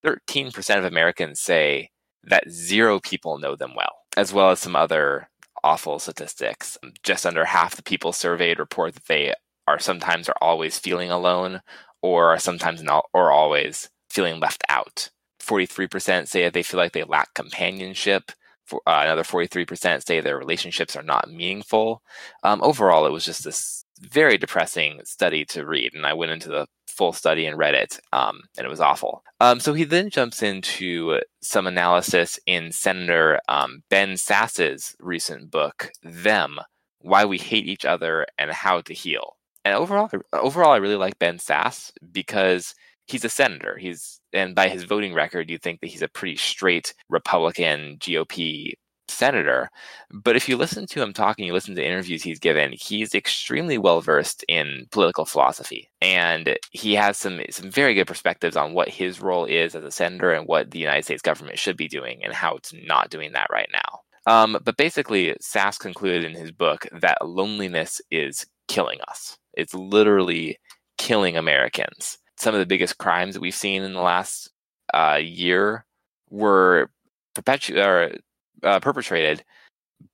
13% 0.05 0.77
of 0.77 0.85
Americans 0.85 1.39
say 1.39 1.89
that 2.23 2.49
zero 2.49 2.99
people 2.99 3.37
know 3.37 3.55
them 3.55 3.73
well, 3.75 3.97
as 4.15 4.33
well 4.33 4.51
as 4.51 4.59
some 4.59 4.75
other 4.75 5.29
awful 5.63 5.99
statistics. 5.99 6.77
Just 7.03 7.25
under 7.25 7.45
half 7.45 7.75
the 7.75 7.83
people 7.83 8.13
surveyed 8.13 8.59
report 8.59 8.93
that 8.93 9.05
they 9.05 9.33
are 9.67 9.79
sometimes 9.79 10.29
or 10.29 10.35
always 10.41 10.79
feeling 10.79 11.11
alone, 11.11 11.61
or 12.01 12.37
sometimes 12.39 12.81
not 12.81 13.05
or 13.13 13.31
always 13.31 13.89
feeling 14.09 14.39
left 14.39 14.63
out. 14.69 15.09
43% 15.41 16.27
say 16.27 16.49
they 16.49 16.63
feel 16.63 16.79
like 16.79 16.91
they 16.91 17.03
lack 17.03 17.33
companionship 17.33 18.31
for, 18.65 18.81
uh, 18.85 19.01
another 19.03 19.23
43% 19.23 20.05
say 20.05 20.19
their 20.19 20.37
relationships 20.37 20.95
are 20.95 21.03
not 21.03 21.31
meaningful. 21.31 22.03
Um, 22.43 22.61
overall, 22.61 23.05
it 23.05 23.11
was 23.11 23.25
just 23.25 23.43
this 23.43 23.85
very 23.99 24.37
depressing 24.37 24.99
study 25.05 25.45
to 25.45 25.65
read. 25.65 25.93
And 25.93 26.05
I 26.05 26.13
went 26.13 26.31
into 26.31 26.49
the 26.49 26.67
full 26.87 27.13
study 27.13 27.45
and 27.45 27.57
read 27.57 27.75
it, 27.75 27.99
um, 28.11 28.41
and 28.57 28.65
it 28.65 28.69
was 28.69 28.81
awful. 28.81 29.23
Um, 29.39 29.59
so 29.59 29.73
he 29.73 29.83
then 29.83 30.09
jumps 30.09 30.43
into 30.43 31.21
some 31.41 31.67
analysis 31.67 32.39
in 32.45 32.71
Senator 32.71 33.39
um, 33.47 33.83
Ben 33.89 34.13
Sasse's 34.13 34.95
recent 34.99 35.49
book, 35.51 35.91
Them 36.03 36.59
Why 36.99 37.25
We 37.25 37.37
Hate 37.37 37.67
Each 37.67 37.85
Other 37.85 38.25
and 38.37 38.51
How 38.51 38.81
to 38.81 38.93
Heal. 38.93 39.37
And 39.63 39.75
overall, 39.75 40.09
overall, 40.33 40.71
I 40.71 40.77
really 40.77 40.95
like 40.95 41.19
Ben 41.19 41.37
Sasse 41.37 41.91
because 42.11 42.73
he's 43.07 43.25
a 43.25 43.29
senator. 43.29 43.77
He's 43.77 44.19
and 44.33 44.53
by 44.55 44.69
his 44.69 44.83
voting 44.83 45.13
record, 45.13 45.49
you 45.49 45.57
think 45.57 45.81
that 45.81 45.87
he's 45.87 46.01
a 46.01 46.07
pretty 46.07 46.35
straight 46.35 46.93
Republican 47.09 47.97
GOP 47.99 48.73
senator. 49.09 49.69
But 50.11 50.35
if 50.35 50.49
you 50.49 50.57
listen 50.57 50.85
to 50.87 51.01
him 51.01 51.13
talking, 51.13 51.45
you 51.45 51.53
listen 51.53 51.75
to 51.75 51.85
interviews 51.85 52.21
he's 52.23 52.39
given, 52.39 52.73
he's 52.73 53.15
extremely 53.15 53.77
well 53.77 54.01
versed 54.01 54.43
in 54.47 54.87
political 54.91 55.25
philosophy. 55.25 55.89
And 56.01 56.57
he 56.71 56.93
has 56.95 57.17
some 57.17 57.39
some 57.49 57.71
very 57.71 57.93
good 57.93 58.07
perspectives 58.07 58.55
on 58.55 58.73
what 58.73 58.89
his 58.89 59.21
role 59.21 59.45
is 59.45 59.75
as 59.75 59.83
a 59.83 59.91
senator 59.91 60.31
and 60.31 60.47
what 60.47 60.71
the 60.71 60.79
United 60.79 61.05
States 61.05 61.21
government 61.21 61.59
should 61.59 61.77
be 61.77 61.87
doing 61.87 62.23
and 62.23 62.33
how 62.33 62.55
it's 62.55 62.73
not 62.85 63.09
doing 63.09 63.33
that 63.33 63.47
right 63.51 63.69
now. 63.71 64.01
Um, 64.27 64.57
but 64.63 64.75
basically, 64.75 65.33
Sasse 65.41 65.79
concluded 65.79 66.25
in 66.25 66.37
his 66.37 66.51
book 66.51 66.85
that 66.91 67.25
loneliness 67.25 68.01
is 68.11 68.45
killing 68.67 68.99
us. 69.07 69.37
It's 69.53 69.73
literally 69.73 70.57
killing 70.97 71.37
Americans 71.37 72.17
some 72.38 72.53
of 72.55 72.59
the 72.59 72.65
biggest 72.65 72.97
crimes 72.97 73.33
that 73.33 73.41
we've 73.41 73.55
seen 73.55 73.83
in 73.83 73.93
the 73.93 74.01
last 74.01 74.51
uh, 74.93 75.19
year 75.21 75.85
were 76.29 76.89
perpetu- 77.35 77.83
or, 77.83 78.15
uh, 78.63 78.79
perpetrated 78.79 79.43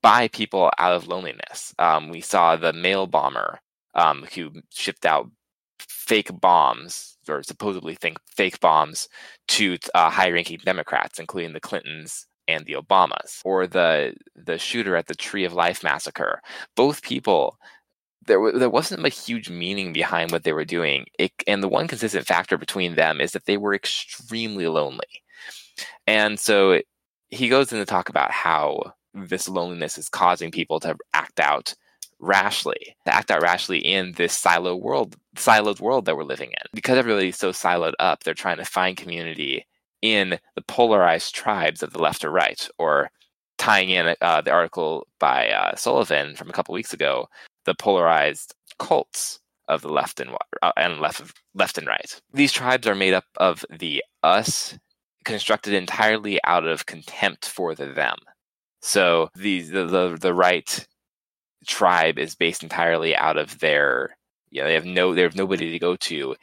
by 0.02 0.28
people 0.30 0.72
out 0.80 0.94
of 0.94 1.08
loneliness. 1.08 1.74
Um, 1.80 2.10
we 2.10 2.22
saw 2.22 2.56
the 2.56 2.74
mail 2.74 3.08
bomber 3.08 3.60
um, 3.96 4.26
who 4.34 4.52
shipped 4.72 5.06
out 5.06 5.30
fake 5.80 6.32
bombs 6.40 7.18
or 7.28 7.44
supposedly 7.44 7.96
think 7.96 8.18
fake 8.28 8.60
bombs 8.60 9.08
to 9.48 9.78
uh, 9.94 10.10
high-ranking 10.10 10.60
Democrats, 10.66 11.20
including 11.20 11.54
the 11.54 11.60
Clintons 11.60 12.28
and 12.48 12.66
the 12.66 12.74
Obamas, 12.74 13.42
or 13.46 13.68
the 13.68 14.14
the 14.36 14.58
shooter 14.58 14.96
at 14.96 15.08
the 15.08 15.16
Tree 15.16 15.46
of 15.46 15.54
Life 15.54 15.84
massacre. 15.84 16.42
Both 16.76 17.02
people 17.02 17.58
there 18.26 18.52
there 18.52 18.70
wasn't 18.70 19.06
a 19.06 19.10
huge 19.10 19.50
meaning 19.50 19.94
behind 19.94 20.32
what 20.32 20.44
they 20.44 20.54
were 20.54 20.66
doing. 20.66 21.06
It, 21.20 21.32
and 21.48 21.62
the 21.62 21.68
one 21.68 21.88
consistent 21.88 22.26
factor 22.26 22.58
between 22.58 22.96
them 22.96 23.22
is 23.22 23.32
that 23.32 23.46
they 23.46 23.58
were 23.58 23.74
extremely 23.74 24.68
lonely. 24.68 25.24
And 26.08 26.40
so 26.40 26.82
he 27.30 27.50
goes 27.50 27.72
in 27.72 27.80
to 27.80 27.86
talk 27.86 28.10
about 28.10 28.32
how 28.32 28.94
this 29.14 29.48
loneliness 29.48 29.98
is 29.98 30.10
causing 30.10 30.52
people 30.52 30.80
to 30.82 30.96
act 31.14 31.40
out 31.40 31.74
rashly, 32.20 32.96
to 33.06 33.14
act 33.14 33.32
out 33.32 33.42
rashly 33.42 33.80
in 33.80 34.14
this 34.14 34.34
silo 34.34 34.76
world, 34.76 35.16
siloed 35.36 35.80
world 35.80 36.06
that 36.06 36.16
we're 36.16 36.24
living 36.24 36.50
in. 36.52 36.68
Because 36.74 36.98
everybody's 36.98 37.38
so 37.38 37.52
siloed 37.52 37.94
up, 38.00 38.24
they're 38.24 38.34
trying 38.34 38.58
to 38.58 38.66
find 38.66 38.98
community 38.98 39.66
in 40.02 40.38
the 40.56 40.62
polarized 40.62 41.34
tribes 41.34 41.84
of 41.84 41.94
the 41.94 42.00
left 42.00 42.24
or 42.24 42.32
right, 42.32 42.68
or 42.78 43.10
tying 43.58 43.90
in 43.90 44.16
uh, 44.22 44.42
the 44.42 44.52
article 44.52 45.08
by 45.20 45.50
uh, 45.50 45.76
Sullivan 45.76 46.36
from 46.36 46.50
a 46.50 46.54
couple 46.54 46.74
weeks 46.74 46.94
ago 46.94 47.28
the 47.66 47.76
polarized 47.76 48.56
cults 48.80 49.40
of 49.68 49.82
the 49.82 49.90
left 49.90 50.20
and 50.20 50.32
uh, 50.62 50.72
and 50.76 51.00
left 51.00 51.20
of, 51.20 51.34
left 51.54 51.78
and 51.78 51.88
right. 51.88 52.22
These 52.34 52.52
tribes 52.52 52.88
are 52.88 52.96
made 52.96 53.14
up 53.14 53.26
of 53.38 53.66
the 53.70 54.04
us 54.22 54.78
constructed 55.24 55.74
entirely 55.74 56.40
out 56.44 56.66
of 56.66 56.86
contempt 56.86 57.46
for 57.46 57.74
the 57.76 57.88
them. 57.88 58.18
So 58.82 59.30
the 59.36 59.62
the 59.62 59.86
the, 59.86 60.18
the 60.20 60.34
right 60.34 60.88
tribe 61.66 62.20
is 62.20 62.36
based 62.36 62.64
entirely 62.64 63.16
out 63.16 63.38
of 63.38 63.60
their 63.60 64.18
you 64.50 64.62
know 64.62 64.68
they 64.68 64.74
have 64.74 64.86
no 64.86 65.14
they 65.14 65.22
have 65.22 65.36
nobody 65.36 65.72
to 65.72 65.80
go 65.80 65.96
to 65.96 66.36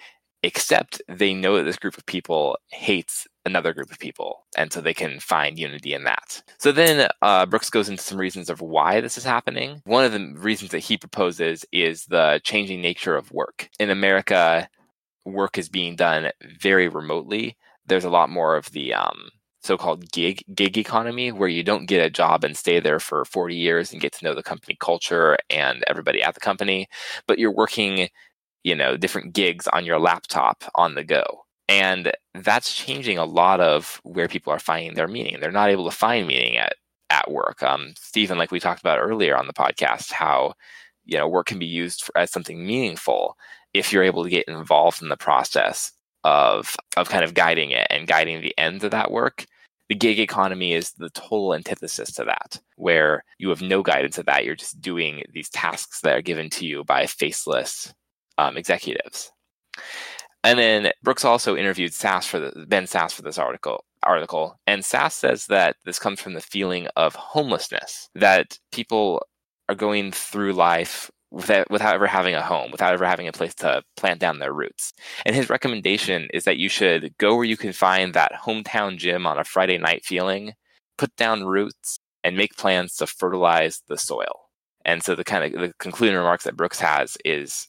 except 0.43 1.03
they 1.09 1.35
know 1.35 1.57
that 1.57 1.65
this 1.65 1.77
group 1.77 1.99
of 1.99 2.07
people 2.07 2.57
hates 2.69 3.27
another 3.47 3.73
group 3.73 3.91
of 3.91 3.99
people 3.99 4.47
and 4.57 4.73
so 4.73 4.81
they 4.81 4.95
can 4.95 5.19
find 5.21 5.59
unity 5.59 5.95
in 5.95 6.05
that. 6.05 6.43
So 6.59 6.73
then 6.73 7.09
uh, 7.23 7.47
brooks 7.47 7.71
goes 7.71 7.89
into 7.89 8.03
some 8.03 8.19
reasons 8.19 8.51
of 8.51 8.61
why 8.61 9.01
this 9.01 9.17
is 9.17 9.25
happening. 9.25 9.81
One 9.85 10.05
of 10.05 10.13
the 10.13 10.35
reasons 10.37 10.71
that 10.73 10.81
he 10.81 10.97
proposes 10.97 11.65
is 11.73 12.05
the 12.07 12.41
changing 12.45 12.81
nature 12.81 13.17
of 13.17 13.33
work. 13.33 13.69
In 13.79 13.91
america 13.91 14.69
work 15.25 15.59
is 15.59 15.69
being 15.69 15.97
done 15.97 16.31
very 16.61 16.89
remotely. 16.89 17.57
There's 17.87 18.05
a 18.05 18.11
lot 18.11 18.31
more 18.31 18.57
of 18.57 18.71
the 18.73 18.95
um, 18.95 19.31
so-called 19.63 20.11
gig 20.11 20.43
gig 20.55 20.79
economy 20.79 21.33
where 21.33 21.49
you 21.49 21.63
don't 21.63 21.87
get 21.87 22.05
a 22.05 22.11
job 22.11 22.45
and 22.45 22.57
stay 22.57 22.81
there 22.81 23.01
for 23.01 23.25
40 23.25 23.55
years 23.55 23.93
and 23.93 24.01
get 24.01 24.13
to 24.15 24.25
know 24.25 24.35
the 24.35 24.43
company 24.43 24.77
culture 24.81 25.37
and 25.51 25.85
everybody 25.87 26.23
at 26.23 26.35
the 26.35 26.41
company 26.41 26.89
but 27.27 27.39
you're 27.39 27.55
working 27.55 28.09
you 28.63 28.75
know 28.75 28.97
different 28.97 29.35
gigs 29.35 29.69
on 29.69 29.85
your 29.85 29.99
laptop 29.99 30.65
on 30.75 30.95
the 30.95 31.05
go 31.05 31.45
and 31.71 32.11
that's 32.35 32.75
changing 32.75 33.17
a 33.17 33.25
lot 33.25 33.61
of 33.61 34.01
where 34.03 34.27
people 34.27 34.53
are 34.53 34.59
finding 34.59 34.95
their 34.95 35.07
meaning. 35.07 35.39
They're 35.39 35.53
not 35.53 35.71
able 35.71 35.89
to 35.89 35.97
find 35.97 36.27
meaning 36.27 36.59
at 36.59 36.75
at 37.11 37.31
work. 37.31 37.63
Um, 37.63 37.95
stephen 37.97 38.39
like 38.39 38.51
we 38.51 38.61
talked 38.61 38.81
about 38.81 38.99
earlier 38.99 39.37
on 39.37 39.47
the 39.47 39.53
podcast 39.53 40.13
how 40.13 40.55
you 41.05 41.17
know 41.17 41.29
work 41.29 41.47
can 41.47 41.59
be 41.59 41.67
used 41.67 42.03
for, 42.05 42.17
as 42.19 42.31
something 42.31 42.67
meaningful 42.67 43.37
if 43.73 43.93
you're 43.93 44.03
able 44.03 44.25
to 44.25 44.31
get 44.31 44.49
involved 44.49 45.01
in 45.03 45.09
the 45.09 45.17
process 45.17 45.93
of 46.25 46.77
of 46.97 47.09
kind 47.09 47.25
of 47.25 47.35
guiding 47.35 47.71
it 47.71 47.87
and 47.91 48.09
guiding 48.09 48.43
the 48.43 48.55
ends 48.59 48.85
of 48.85 48.91
that 48.91 49.11
work. 49.11 49.47
The 49.89 49.95
gig 49.97 50.21
economy 50.21 50.73
is 50.73 50.93
the 50.93 51.11
total 51.11 51.55
antithesis 51.55 52.13
to 52.13 52.25
that 52.25 52.61
where 52.77 53.25
you 53.39 53.49
have 53.49 53.63
no 53.63 53.83
guidance 53.83 54.19
of 54.19 54.27
that. 54.27 54.45
You're 54.45 54.55
just 54.55 54.81
doing 54.81 55.25
these 55.33 55.49
tasks 55.51 56.01
that 56.03 56.17
are 56.17 56.23
given 56.23 56.49
to 56.51 56.67
you 56.67 56.85
by 56.85 57.07
faceless 57.07 57.93
um, 58.39 58.57
executives. 58.57 59.33
And 60.43 60.59
then 60.59 60.93
Brooks 61.03 61.25
also 61.25 61.57
interviewed 61.57 61.93
Sasse 61.93 62.27
for 62.27 62.41
the, 62.41 62.67
Ben 62.67 62.85
Sasse 62.85 63.13
for 63.13 63.23
this 63.23 63.39
article. 63.39 63.85
Article 64.03 64.59
and 64.67 64.83
Sasse 64.83 65.13
says 65.13 65.47
that 65.47 65.77
this 65.85 65.99
comes 65.99 66.21
from 66.21 66.33
the 66.33 66.41
feeling 66.41 66.89
of 66.97 67.15
homelessness 67.15 68.09
that 68.15 68.59
people 68.73 69.23
are 69.69 69.75
going 69.75 70.11
through 70.11 70.55
life 70.55 71.11
without, 71.31 71.71
without 71.71 71.95
ever 71.95 72.07
having 72.07 72.35
a 72.35 72.43
home, 72.43 72.71
without 72.71 72.95
ever 72.95 73.07
having 73.07 73.29
a 73.29 73.33
place 73.33 73.55
to 73.57 73.83
plant 73.97 74.19
down 74.19 74.39
their 74.39 74.53
roots. 74.53 74.93
And 75.27 75.37
his 75.37 75.51
recommendation 75.51 76.29
is 76.33 76.45
that 76.45 76.57
you 76.57 76.69
should 76.69 77.15
go 77.19 77.37
where 77.37 77.45
you 77.45 77.57
can 77.57 77.73
find 77.73 78.15
that 78.15 78.33
hometown 78.43 78.97
gym 78.97 79.27
on 79.27 79.39
a 79.39 79.45
Friday 79.45 79.79
night 79.79 80.05
feeling, 80.05 80.55
put 80.97 81.15
down 81.17 81.45
roots, 81.45 81.99
and 82.25 82.37
make 82.37 82.57
plans 82.57 82.97
to 82.97 83.07
fertilize 83.07 83.83
the 83.89 83.97
soil. 83.97 84.49
And 84.85 85.03
so 85.03 85.15
the 85.15 85.25
kind 85.25 85.55
of 85.55 85.61
the 85.61 85.73
concluding 85.79 86.17
remarks 86.17 86.45
that 86.45 86.57
Brooks 86.57 86.81
has 86.81 87.17
is 87.25 87.69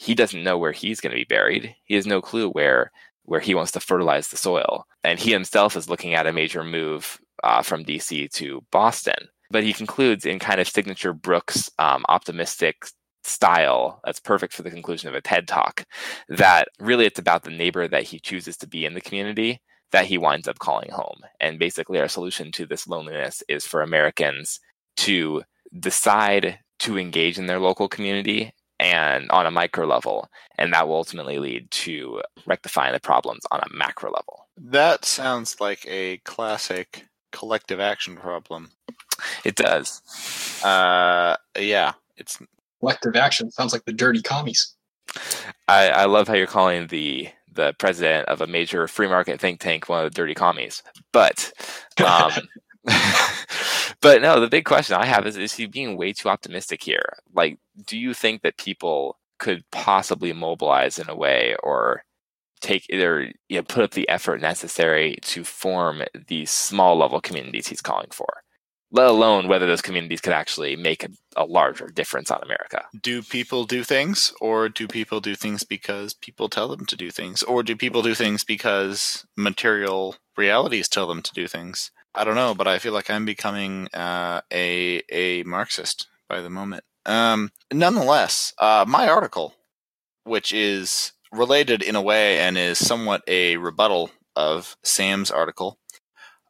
he 0.00 0.14
doesn't 0.14 0.44
know 0.44 0.56
where 0.56 0.70
he's 0.70 1.00
going 1.00 1.10
to 1.10 1.18
be 1.18 1.24
buried. 1.24 1.74
He 1.84 1.96
has 1.96 2.06
no 2.06 2.22
clue 2.22 2.48
where 2.50 2.92
where 3.24 3.40
he 3.40 3.54
wants 3.54 3.72
to 3.72 3.80
fertilize 3.80 4.28
the 4.28 4.38
soil, 4.38 4.86
and 5.04 5.18
he 5.18 5.32
himself 5.32 5.76
is 5.76 5.90
looking 5.90 6.14
at 6.14 6.26
a 6.26 6.32
major 6.32 6.64
move 6.64 7.20
uh, 7.42 7.62
from 7.62 7.84
DC 7.84 8.30
to 8.30 8.64
Boston. 8.70 9.28
But 9.50 9.64
he 9.64 9.72
concludes 9.72 10.24
in 10.24 10.38
kind 10.38 10.60
of 10.60 10.68
signature 10.68 11.12
Brooks 11.12 11.68
um, 11.78 12.04
optimistic 12.08 12.86
style 13.24 14.00
that's 14.04 14.20
perfect 14.20 14.54
for 14.54 14.62
the 14.62 14.70
conclusion 14.70 15.08
of 15.08 15.14
a 15.16 15.20
TED 15.20 15.48
talk 15.48 15.84
that 16.28 16.68
really 16.78 17.04
it's 17.04 17.18
about 17.18 17.42
the 17.42 17.50
neighbor 17.50 17.88
that 17.88 18.04
he 18.04 18.20
chooses 18.20 18.56
to 18.58 18.68
be 18.68 18.86
in 18.86 18.94
the 18.94 19.00
community 19.00 19.60
that 19.90 20.06
he 20.06 20.16
winds 20.16 20.46
up 20.46 20.60
calling 20.60 20.90
home. 20.90 21.20
And 21.40 21.58
basically, 21.58 21.98
our 21.98 22.08
solution 22.08 22.52
to 22.52 22.66
this 22.66 22.86
loneliness 22.86 23.42
is 23.48 23.66
for 23.66 23.82
Americans 23.82 24.60
to 24.98 25.42
decide 25.78 26.60
to 26.78 26.96
engage 26.96 27.36
in 27.36 27.46
their 27.46 27.58
local 27.58 27.88
community 27.88 28.52
and 28.80 29.08
and 29.18 29.30
on 29.30 29.46
a 29.46 29.50
micro 29.50 29.86
level, 29.86 30.28
and 30.56 30.72
that 30.72 30.88
will 30.88 30.96
ultimately 30.96 31.38
lead 31.38 31.70
to 31.70 32.22
rectifying 32.46 32.92
the 32.92 33.00
problems 33.00 33.42
on 33.50 33.60
a 33.60 33.76
macro 33.76 34.10
level. 34.10 34.46
That 34.56 35.04
sounds 35.04 35.60
like 35.60 35.84
a 35.86 36.18
classic 36.18 37.06
collective 37.32 37.80
action 37.80 38.16
problem. 38.16 38.70
It 39.44 39.56
does. 39.56 40.02
Uh, 40.64 41.36
yeah, 41.58 41.92
it's 42.16 42.38
Collective 42.80 43.16
action 43.16 43.50
sounds 43.50 43.72
like 43.72 43.84
the 43.84 43.92
dirty 43.92 44.22
commies. 44.22 44.74
I, 45.66 45.88
I 45.88 46.04
love 46.04 46.28
how 46.28 46.34
you're 46.34 46.46
calling 46.46 46.86
the 46.88 47.28
the 47.52 47.74
president 47.78 48.28
of 48.28 48.40
a 48.40 48.46
major 48.46 48.86
free 48.86 49.08
market 49.08 49.40
think 49.40 49.58
tank 49.58 49.88
one 49.88 50.04
of 50.04 50.12
the 50.12 50.14
dirty 50.14 50.34
commies. 50.34 50.82
But 51.12 51.52
um, 52.06 52.30
but 54.00 54.22
no, 54.22 54.40
the 54.40 54.48
big 54.48 54.64
question 54.64 54.96
I 54.96 55.06
have 55.06 55.26
is 55.26 55.36
is 55.36 55.54
he 55.54 55.66
being 55.66 55.96
way 55.96 56.12
too 56.12 56.28
optimistic 56.28 56.82
here? 56.82 57.14
Like, 57.34 57.58
do 57.86 57.98
you 57.98 58.14
think 58.14 58.42
that 58.42 58.56
people 58.58 59.18
could 59.38 59.64
possibly 59.70 60.32
mobilize 60.32 60.98
in 60.98 61.08
a 61.08 61.16
way 61.16 61.56
or 61.62 62.04
take 62.60 62.86
either 62.90 63.32
you 63.48 63.56
know, 63.58 63.62
put 63.62 63.84
up 63.84 63.92
the 63.92 64.08
effort 64.08 64.40
necessary 64.40 65.16
to 65.22 65.44
form 65.44 66.02
these 66.28 66.50
small 66.50 66.96
level 66.96 67.20
communities 67.20 67.68
he's 67.68 67.80
calling 67.82 68.08
for? 68.12 68.28
Let 68.90 69.08
alone 69.08 69.48
whether 69.48 69.66
those 69.66 69.82
communities 69.82 70.20
could 70.22 70.32
actually 70.32 70.74
make 70.74 71.04
a, 71.04 71.08
a 71.36 71.44
larger 71.44 71.88
difference 71.88 72.30
on 72.30 72.42
America. 72.42 72.86
do 73.00 73.22
people 73.22 73.64
do 73.64 73.84
things 73.84 74.32
or 74.40 74.68
do 74.68 74.88
people 74.88 75.20
do 75.20 75.34
things 75.34 75.62
because 75.64 76.14
people 76.14 76.48
tell 76.48 76.68
them 76.68 76.86
to 76.86 76.96
do 76.96 77.10
things 77.10 77.42
or 77.42 77.62
do 77.62 77.76
people 77.76 78.02
do 78.02 78.14
things 78.14 78.44
because 78.44 79.26
material 79.36 80.16
realities 80.36 80.88
tell 80.88 81.06
them 81.06 81.22
to 81.22 81.32
do 81.34 81.46
things 81.46 81.90
i 82.18 82.24
don't 82.24 82.34
know 82.34 82.54
but 82.54 82.68
i 82.68 82.78
feel 82.78 82.92
like 82.92 83.10
i'm 83.10 83.24
becoming 83.24 83.88
uh, 83.94 84.40
a 84.52 85.02
a 85.10 85.42
marxist 85.44 86.06
by 86.28 86.40
the 86.40 86.50
moment 86.50 86.84
um, 87.06 87.50
nonetheless 87.72 88.52
uh, 88.58 88.84
my 88.86 89.08
article 89.08 89.54
which 90.24 90.52
is 90.52 91.12
related 91.32 91.82
in 91.82 91.96
a 91.96 92.02
way 92.02 92.38
and 92.38 92.58
is 92.58 92.78
somewhat 92.78 93.22
a 93.26 93.56
rebuttal 93.56 94.10
of 94.36 94.76
sam's 94.82 95.30
article 95.30 95.78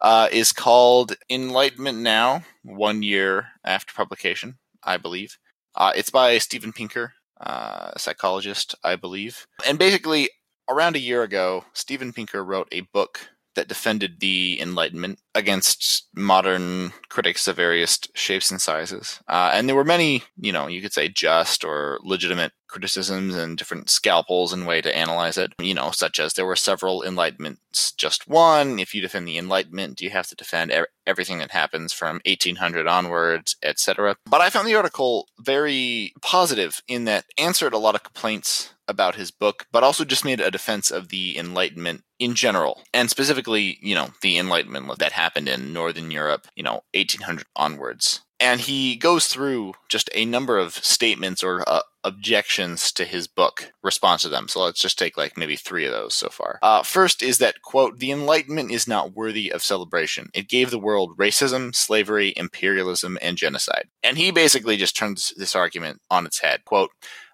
uh, 0.01 0.29
is 0.33 0.53
called 0.53 1.17
enlightenment 1.31 1.99
now 1.99 2.43
one 2.65 3.03
year 3.03 3.49
after 3.65 3.95
publication 3.95 4.59
i 4.83 4.97
believe 4.97 5.39
uh, 5.79 5.93
it's 5.95 6.11
by 6.11 6.39
Steven 6.39 6.73
Pinker, 6.73 7.15
uh, 7.41 7.93
a 7.93 7.99
psychologist, 7.99 8.75
I 8.83 8.97
believe. 8.97 9.47
And 9.65 9.79
basically, 9.79 10.29
around 10.69 10.97
a 10.97 11.01
year 11.01 11.23
ago, 11.23 11.65
Steven 11.73 12.13
Pinker 12.13 12.45
wrote 12.45 12.69
a 12.73 12.81
book 12.81 13.29
that 13.55 13.69
defended 13.69 14.19
the 14.19 14.59
Enlightenment 14.61 15.21
against 15.39 16.09
modern 16.15 16.93
critics 17.09 17.49
of 17.49 17.57
various 17.57 17.99
shapes 18.15 18.51
and 18.51 18.61
sizes. 18.61 19.21
Uh, 19.29 19.51
and 19.55 19.69
there 19.69 19.77
were 19.77 19.85
many, 19.85 20.25
you 20.37 20.53
know, 20.53 20.67
you 20.67 20.83
could 20.83 20.93
say 20.93 21.09
just 21.09 21.65
or 21.65 21.99
legitimate 22.03 22.53
criticisms 22.69 23.35
and 23.35 23.57
different 23.57 23.89
scalpels 23.89 24.53
and 24.53 24.67
way 24.67 24.81
to 24.81 24.95
analyze 24.95 25.39
it, 25.39 25.53
you 25.59 25.75
know, 25.75 25.91
such 25.91 26.21
as 26.21 26.35
there 26.35 26.45
were 26.45 26.57
several 26.57 27.03
Enlightenments, 27.03 27.97
just 27.97 28.29
one. 28.29 28.79
If 28.79 28.95
you 28.95 29.01
defend 29.01 29.27
the 29.27 29.39
Enlightenment, 29.39 30.01
you 30.01 30.11
have 30.11 30.27
to 30.29 30.35
defend 30.35 30.71
e- 30.71 30.83
everything 31.07 31.39
that 31.39 31.51
happens 31.51 31.93
from 31.93 32.21
1800 32.27 32.87
onwards, 32.87 33.57
etc. 33.63 34.17
But 34.27 34.41
I 34.41 34.51
found 34.51 34.69
the 34.69 34.75
article 34.75 35.29
very 35.41 36.13
positive 36.21 36.83
in 36.87 37.05
that 37.07 37.25
answered 37.39 37.73
a 37.73 37.79
lot 37.79 37.95
of 37.95 38.05
complaints 38.05 38.75
about 38.89 39.17
his 39.17 39.31
book, 39.31 39.67
but 39.71 39.85
also 39.85 40.05
just 40.05 40.25
made 40.25 40.41
a 40.41 40.51
defense 40.51 40.91
of 40.91 41.09
the 41.09 41.39
Enlightenment 41.39 42.03
in 42.19 42.35
general, 42.35 42.83
and 42.93 43.09
specifically, 43.11 43.79
you 43.81 43.95
know, 43.95 44.09
the 44.23 44.39
Enlightenment 44.39 44.99
that 44.99 45.13
happened 45.13 45.28
in 45.37 45.73
Northern 45.73 46.11
Europe, 46.11 46.47
you 46.57 46.63
know, 46.63 46.83
1800 46.95 47.47
onwards. 47.57 48.21
And 48.41 48.61
he 48.61 48.95
goes 48.97 49.27
through 49.27 49.75
just 49.89 50.09
a 50.15 50.25
number 50.25 50.59
of 50.59 50.75
statements 50.75 51.43
or 51.43 51.69
uh, 51.69 51.81
objections 52.05 52.93
to 52.93 53.05
his 53.05 53.27
book, 53.27 53.73
response 53.83 54.23
to 54.23 54.29
them. 54.29 54.47
So 54.47 54.63
let's 54.63 54.81
just 54.81 54.99
take 54.99 55.17
like 55.17 55.37
maybe 55.37 55.57
three 55.57 55.85
of 55.85 55.93
those 55.93 56.15
so 56.15 56.29
far. 56.29 56.61
Uh, 56.63 56.85
first 56.85 57.21
is 57.21 57.39
that, 57.39 57.63
quote, 57.63 57.99
the 57.99 58.13
Enlightenment 58.13 58.71
is 58.71 58.87
not 58.87 59.15
worthy 59.15 59.51
of 59.51 59.65
celebration. 59.65 60.29
It 60.35 60.49
gave 60.49 60.71
the 60.71 60.79
world 60.79 61.17
racism, 61.19 61.75
slavery, 61.75 62.33
imperialism, 62.37 63.19
and 63.21 63.37
genocide. 63.37 63.89
And 64.05 64.17
he 64.17 64.31
basically 64.31 64.77
just 64.77 64.97
turns 64.97 65.33
this 65.37 65.57
argument 65.57 66.01
on 66.09 66.25
its 66.25 66.41
head. 66.41 66.65
Quote, 66.65 66.91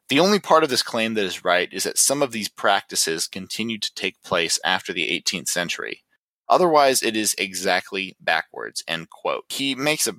the 0.09 0.21
only 0.21 0.39
part 0.39 0.65
of 0.65 0.71
this 0.71 0.83
claim 0.83 1.15
that 1.15 1.25
is 1.25 1.45
right 1.45 1.69
is 1.73 1.85
that 1.85 1.99
some 1.99 2.23
of 2.23 2.33
these 2.33 2.49
practices 2.49 3.27
continued 3.27 3.83
to 3.83 3.95
take 3.95 4.23
place 4.23 4.61
after 4.65 4.93
the 4.93 5.09
18th 5.09 5.49
century. 5.49 6.04
Otherwise, 6.49 7.03
it 7.03 7.17
is 7.17 7.35
exactly 7.39 8.17
backwards. 8.21 8.85
End 8.87 9.11
quote. 9.11 9.45
He 9.49 9.75
makes 9.75 10.07
a 10.07 10.17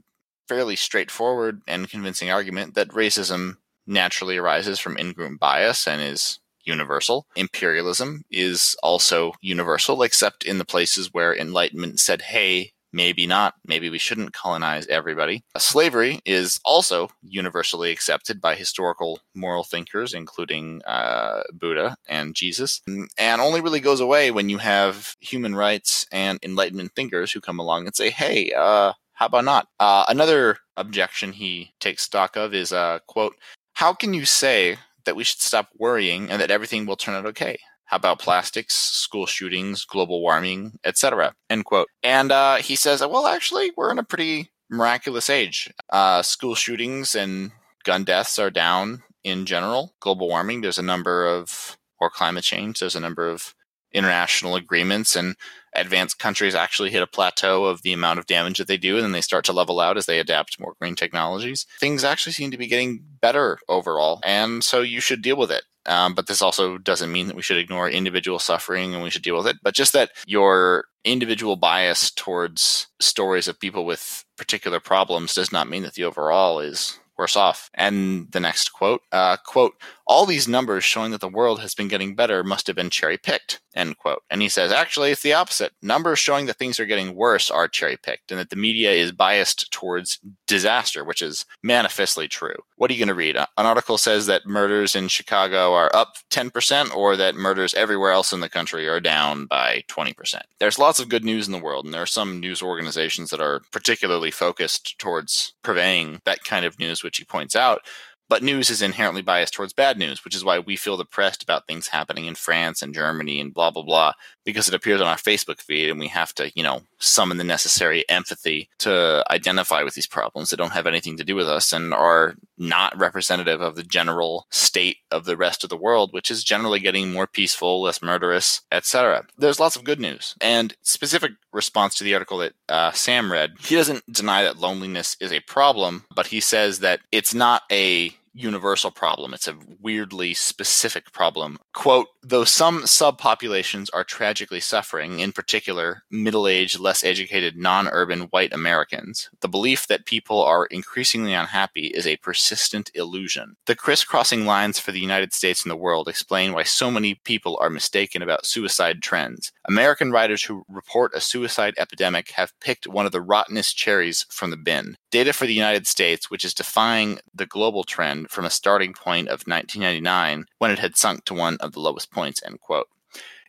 fairly 0.47 0.75
straightforward 0.75 1.61
and 1.67 1.89
convincing 1.89 2.29
argument 2.29 2.75
that 2.75 2.89
racism 2.89 3.57
naturally 3.87 4.37
arises 4.37 4.79
from 4.79 4.97
in-group 4.97 5.39
bias 5.39 5.87
and 5.87 6.01
is 6.01 6.39
universal. 6.63 7.27
Imperialism 7.35 8.23
is 8.31 8.75
also 8.81 9.33
universal, 9.41 10.01
except 10.03 10.43
in 10.43 10.57
the 10.57 10.65
places 10.65 11.13
where 11.13 11.35
Enlightenment 11.35 11.99
said, 11.99 12.23
hey, 12.23 12.73
maybe 12.95 13.27
not, 13.27 13.55
maybe 13.67 13.89
we 13.89 13.97
shouldn't 13.97 14.33
colonize 14.33 14.87
everybody. 14.87 15.43
Uh, 15.53 15.59
slavery 15.59 16.21
is 16.25 16.59
also 16.63 17.09
universally 17.21 17.91
accepted 17.91 18.39
by 18.39 18.55
historical 18.55 19.19
moral 19.35 19.63
thinkers, 19.63 20.13
including 20.13 20.81
uh, 20.85 21.43
Buddha 21.53 21.97
and 22.07 22.33
Jesus, 22.33 22.81
and 22.87 23.41
only 23.41 23.59
really 23.59 23.81
goes 23.81 23.99
away 23.99 24.31
when 24.31 24.47
you 24.47 24.59
have 24.59 25.15
human 25.19 25.53
rights 25.53 26.07
and 26.11 26.39
Enlightenment 26.41 26.93
thinkers 26.95 27.33
who 27.33 27.41
come 27.41 27.59
along 27.59 27.85
and 27.85 27.95
say, 27.95 28.09
hey, 28.09 28.51
uh, 28.53 28.93
how 29.13 29.25
about 29.25 29.45
not? 29.45 29.67
Uh, 29.79 30.05
another 30.07 30.57
objection 30.77 31.33
he 31.33 31.73
takes 31.79 32.03
stock 32.03 32.37
of 32.37 32.53
is, 32.53 32.71
uh, 32.71 32.99
quote, 33.07 33.35
how 33.73 33.93
can 33.93 34.13
you 34.13 34.23
say 34.23 34.77
that 35.03 35.17
we 35.17 35.23
should 35.25 35.41
stop 35.41 35.69
worrying 35.77 36.29
and 36.29 36.41
that 36.41 36.51
everything 36.51 36.85
will 36.85 36.95
turn 36.95 37.15
out 37.15 37.25
okay? 37.25 37.57
How 37.85 37.97
about 37.97 38.19
plastics, 38.19 38.75
school 38.75 39.25
shootings, 39.25 39.85
global 39.85 40.21
warming, 40.21 40.79
etc.? 40.83 41.33
End 41.49 41.65
quote. 41.65 41.87
And 42.01 42.31
uh, 42.31 42.57
he 42.57 42.75
says, 42.75 43.01
well, 43.01 43.27
actually, 43.27 43.71
we're 43.77 43.91
in 43.91 43.99
a 43.99 44.03
pretty 44.03 44.51
miraculous 44.69 45.29
age. 45.29 45.71
Uh, 45.89 46.21
school 46.21 46.55
shootings 46.55 47.13
and 47.15 47.51
gun 47.83 48.03
deaths 48.03 48.39
are 48.39 48.49
down 48.49 49.03
in 49.23 49.45
general. 49.45 49.93
Global 49.99 50.27
warming, 50.27 50.61
there's 50.61 50.79
a 50.79 50.83
number 50.83 51.25
of, 51.27 51.77
or 51.99 52.09
climate 52.09 52.43
change, 52.43 52.79
there's 52.79 52.95
a 52.95 52.99
number 52.99 53.27
of 53.27 53.53
international 53.93 54.55
agreements 54.55 55.15
and 55.15 55.35
advanced 55.75 56.19
countries 56.19 56.55
actually 56.55 56.89
hit 56.89 57.03
a 57.03 57.07
plateau 57.07 57.65
of 57.65 57.81
the 57.81 57.93
amount 57.93 58.19
of 58.19 58.25
damage 58.25 58.57
that 58.57 58.67
they 58.67 58.77
do 58.77 58.95
and 58.95 59.03
then 59.03 59.11
they 59.11 59.21
start 59.21 59.45
to 59.45 59.53
level 59.53 59.79
out 59.79 59.97
as 59.97 60.05
they 60.05 60.19
adapt 60.19 60.59
more 60.59 60.75
green 60.79 60.95
technologies 60.95 61.65
things 61.79 62.03
actually 62.03 62.33
seem 62.33 62.51
to 62.51 62.57
be 62.57 62.67
getting 62.67 63.03
better 63.21 63.59
overall 63.67 64.19
and 64.23 64.63
so 64.63 64.81
you 64.81 64.99
should 64.99 65.21
deal 65.21 65.37
with 65.37 65.51
it 65.51 65.63
um, 65.87 66.15
but 66.15 66.25
this 66.25 66.41
also 66.41 66.79
doesn't 66.79 67.11
mean 67.11 67.27
that 67.27 67.35
we 67.35 67.43
should 67.43 67.57
ignore 67.57 67.89
individual 67.89 68.39
suffering 68.39 68.93
and 68.93 69.03
we 69.03 69.09
should 69.09 69.21
deal 69.21 69.37
with 69.37 69.47
it 69.47 69.57
but 69.63 69.75
just 69.75 69.93
that 69.93 70.11
your 70.25 70.85
individual 71.03 71.55
bias 71.55 72.11
towards 72.11 72.87
stories 72.99 73.47
of 73.47 73.59
people 73.59 73.85
with 73.85 74.25
particular 74.37 74.79
problems 74.79 75.33
does 75.33 75.51
not 75.51 75.69
mean 75.69 75.83
that 75.83 75.93
the 75.93 76.03
overall 76.03 76.59
is 76.59 76.99
worse 77.17 77.35
off. 77.35 77.69
And 77.73 78.31
the 78.31 78.39
next 78.39 78.69
quote, 78.69 79.01
uh, 79.11 79.37
quote, 79.45 79.73
all 80.07 80.25
these 80.25 80.47
numbers 80.47 80.83
showing 80.83 81.11
that 81.11 81.21
the 81.21 81.27
world 81.27 81.59
has 81.61 81.73
been 81.73 81.87
getting 81.87 82.15
better 82.15 82.43
must 82.43 82.67
have 82.67 82.75
been 82.75 82.89
cherry 82.89 83.17
picked, 83.17 83.59
end 83.75 83.97
quote. 83.97 84.21
And 84.29 84.41
he 84.41 84.49
says, 84.49 84.71
actually, 84.71 85.11
it's 85.11 85.23
the 85.23 85.33
opposite. 85.33 85.73
Numbers 85.81 86.19
showing 86.19 86.45
that 86.45 86.57
things 86.57 86.79
are 86.79 86.85
getting 86.85 87.15
worse 87.15 87.49
are 87.49 87.67
cherry 87.67 87.97
picked 87.97 88.31
and 88.31 88.39
that 88.39 88.49
the 88.49 88.55
media 88.55 88.91
is 88.91 89.11
biased 89.11 89.71
towards 89.71 90.19
disaster, 90.47 91.03
which 91.03 91.21
is 91.21 91.45
manifestly 91.63 92.27
true. 92.27 92.55
What 92.77 92.91
are 92.91 92.93
you 92.93 92.99
going 92.99 93.07
to 93.07 93.15
read? 93.15 93.35
An 93.35 93.47
article 93.57 93.97
says 93.97 94.25
that 94.27 94.45
murders 94.45 94.95
in 94.95 95.07
Chicago 95.07 95.73
are 95.73 95.95
up 95.95 96.15
10% 96.29 96.95
or 96.95 97.15
that 97.15 97.35
murders 97.35 97.73
everywhere 97.73 98.11
else 98.11 98.33
in 98.33 98.41
the 98.41 98.49
country 98.49 98.87
are 98.87 98.99
down 98.99 99.45
by 99.45 99.83
20%. 99.87 100.13
There's 100.59 100.79
lots 100.79 100.99
of 100.99 101.09
good 101.09 101.23
news 101.23 101.47
in 101.47 101.51
the 101.51 101.59
world, 101.59 101.85
and 101.85 101.93
there 101.93 102.01
are 102.01 102.07
some 102.07 102.39
news 102.39 102.61
organizations 102.61 103.29
that 103.29 103.41
are 103.41 103.61
particularly 103.71 104.31
focused 104.31 104.99
towards 104.99 105.53
purveying 105.63 106.21
that 106.25 106.43
kind 106.43 106.65
of 106.65 106.79
news, 106.79 107.03
which 107.03 107.17
he 107.17 107.25
points 107.25 107.55
out. 107.55 107.81
But 108.27 108.41
news 108.41 108.69
is 108.69 108.81
inherently 108.81 109.21
biased 109.21 109.53
towards 109.53 109.73
bad 109.73 109.97
news, 109.97 110.25
which 110.25 110.35
is 110.35 110.43
why 110.43 110.57
we 110.59 110.75
feel 110.75 110.97
depressed 110.97 111.43
about 111.43 111.67
things 111.67 111.89
happening 111.89 112.25
in 112.25 112.35
France 112.35 112.81
and 112.81 112.93
Germany 112.93 113.39
and 113.39 113.53
blah, 113.53 113.69
blah, 113.69 113.83
blah, 113.83 114.13
because 114.45 114.67
it 114.67 114.73
appears 114.73 115.01
on 115.01 115.07
our 115.07 115.17
Facebook 115.17 115.59
feed 115.59 115.89
and 115.89 115.99
we 115.99 116.07
have 116.07 116.33
to, 116.35 116.51
you 116.55 116.63
know, 116.63 116.81
summon 116.99 117.37
the 117.37 117.43
necessary 117.43 118.07
empathy 118.07 118.69
to 118.77 119.23
identify 119.29 119.83
with 119.83 119.95
these 119.95 120.07
problems 120.07 120.49
that 120.49 120.57
don't 120.57 120.71
have 120.71 120.87
anything 120.87 121.17
to 121.17 121.23
do 121.23 121.35
with 121.35 121.49
us 121.49 121.73
and 121.73 121.93
are 121.93 122.35
not 122.57 122.97
representative 122.97 123.59
of 123.59 123.75
the 123.75 123.83
general 123.83 124.47
state 124.49 124.97
of 125.11 125.25
the 125.25 125.35
rest 125.35 125.63
of 125.63 125.69
the 125.69 125.77
world, 125.77 126.13
which 126.13 126.31
is 126.31 126.43
generally 126.43 126.79
getting 126.79 127.11
more 127.11 127.27
peaceful, 127.27 127.81
less 127.81 128.01
murderous, 128.01 128.61
etc. 128.71 129.25
There's 129.37 129.59
lots 129.59 129.75
of 129.75 129.83
good 129.83 129.99
news. 129.99 130.35
And 130.39 130.75
specific 130.81 131.33
response 131.51 131.95
to 131.95 132.03
the 132.03 132.13
article 132.13 132.37
that 132.39 132.53
uh, 132.69 132.91
Sam 132.91 133.31
read, 133.31 133.55
he 133.59 133.75
doesn't 133.75 134.11
deny 134.11 134.43
that 134.43 134.57
loneliness 134.57 135.17
is 135.19 135.31
a 135.31 135.39
problem, 135.41 136.05
but 136.13 136.27
he 136.27 136.39
says 136.39 136.79
that 136.79 137.01
it's 137.11 137.33
not 137.33 137.63
a 137.71 138.15
universal 138.35 138.91
problem. 138.91 139.33
It's 139.33 139.47
a 139.47 139.57
weirdly 139.79 140.33
specific 140.33 141.11
problem. 141.13 141.57
Quote, 141.73 142.07
though 142.21 142.43
some 142.43 142.83
subpopulations 142.83 143.89
are 143.93 144.03
tragically 144.03 144.59
suffering, 144.59 145.19
in 145.19 145.31
particular, 145.31 146.03
middle 146.11 146.47
aged, 146.47 146.79
less 146.79 147.03
educated, 147.03 147.57
non 147.57 147.87
urban 147.87 148.23
white 148.23 148.53
Americans, 148.53 149.29
the 149.39 149.47
belief 149.47 149.87
that 149.87 150.05
people 150.05 150.43
are 150.43 150.65
increasingly 150.65 151.33
unhappy 151.33 151.87
is 151.87 152.05
a 152.05 152.17
persistent 152.17 152.91
illusion. 152.93 153.55
The 153.65 153.75
crisscrossing 153.75 154.45
lines 154.45 154.79
for 154.79 154.91
the 154.91 154.99
United 154.99 155.33
States 155.33 155.63
and 155.63 155.71
the 155.71 155.77
world 155.77 156.07
explain 156.07 156.53
why 156.53 156.63
so 156.63 156.91
many 156.91 157.15
people 157.15 157.57
are 157.61 157.69
mistaken 157.69 158.21
about 158.21 158.45
suicide 158.45 159.01
trends. 159.01 159.53
American 159.67 160.11
writers 160.11 160.43
who 160.43 160.65
report 160.67 161.13
a 161.15 161.21
suicide 161.21 161.73
epidemic 161.77 162.31
have 162.31 162.59
picked 162.59 162.87
one 162.87 163.05
of 163.05 163.11
the 163.11 163.21
rottenest 163.21 163.77
cherries 163.77 164.25
from 164.29 164.51
the 164.51 164.57
bin. 164.57 164.97
Data 165.11 165.31
for 165.31 165.45
the 165.45 165.53
United 165.53 165.87
States, 165.87 166.29
which 166.29 166.43
is 166.43 166.53
defying 166.53 167.19
the 167.33 167.45
global 167.45 167.83
trend 167.83 168.24
from 168.29 168.45
a 168.45 168.49
starting 168.49 168.93
point 168.93 169.27
of 169.27 169.43
1999 169.45 170.45
when 170.59 170.71
it 170.71 170.79
had 170.79 170.97
sunk 170.97 171.25
to 171.25 171.33
one 171.33 171.57
of 171.59 171.73
the 171.73 171.79
lowest 171.79 172.11
points, 172.11 172.41
end 172.45 172.59
quote. 172.61 172.87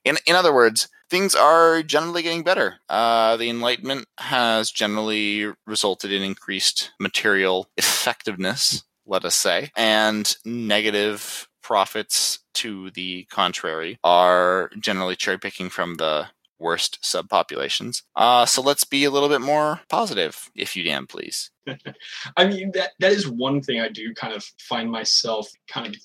In, 0.04 0.16
in 0.26 0.36
other 0.36 0.54
words, 0.54 0.88
things 1.10 1.34
are 1.34 1.82
generally 1.82 2.22
getting 2.22 2.42
better. 2.42 2.76
Uh, 2.88 3.36
the 3.36 3.50
Enlightenment 3.50 4.06
has 4.18 4.70
generally 4.70 5.52
resulted 5.66 6.12
in 6.12 6.22
increased 6.22 6.92
material 7.00 7.68
effectiveness, 7.76 8.84
let 9.06 9.24
us 9.24 9.34
say, 9.34 9.70
and 9.76 10.36
negative 10.44 11.48
profits 11.62 12.38
to 12.54 12.90
the 12.92 13.24
contrary 13.24 13.98
are 14.04 14.70
generally 14.78 15.16
cherry 15.16 15.38
picking 15.38 15.68
from 15.68 15.96
the 15.96 16.26
worst 16.58 16.98
subpopulations. 17.02 18.02
Uh, 18.14 18.46
so 18.46 18.62
let's 18.62 18.84
be 18.84 19.04
a 19.04 19.10
little 19.10 19.28
bit 19.28 19.40
more 19.40 19.80
positive, 19.88 20.50
if 20.54 20.76
you 20.76 20.84
damn 20.84 21.06
please. 21.06 21.50
I 22.36 22.46
mean, 22.46 22.72
that 22.72 22.92
that 23.00 23.12
is 23.12 23.28
one 23.28 23.62
thing 23.62 23.80
I 23.80 23.88
do 23.88 24.14
kind 24.14 24.34
of 24.34 24.44
find 24.58 24.90
myself 24.90 25.48
kind 25.68 25.94
of 25.94 26.00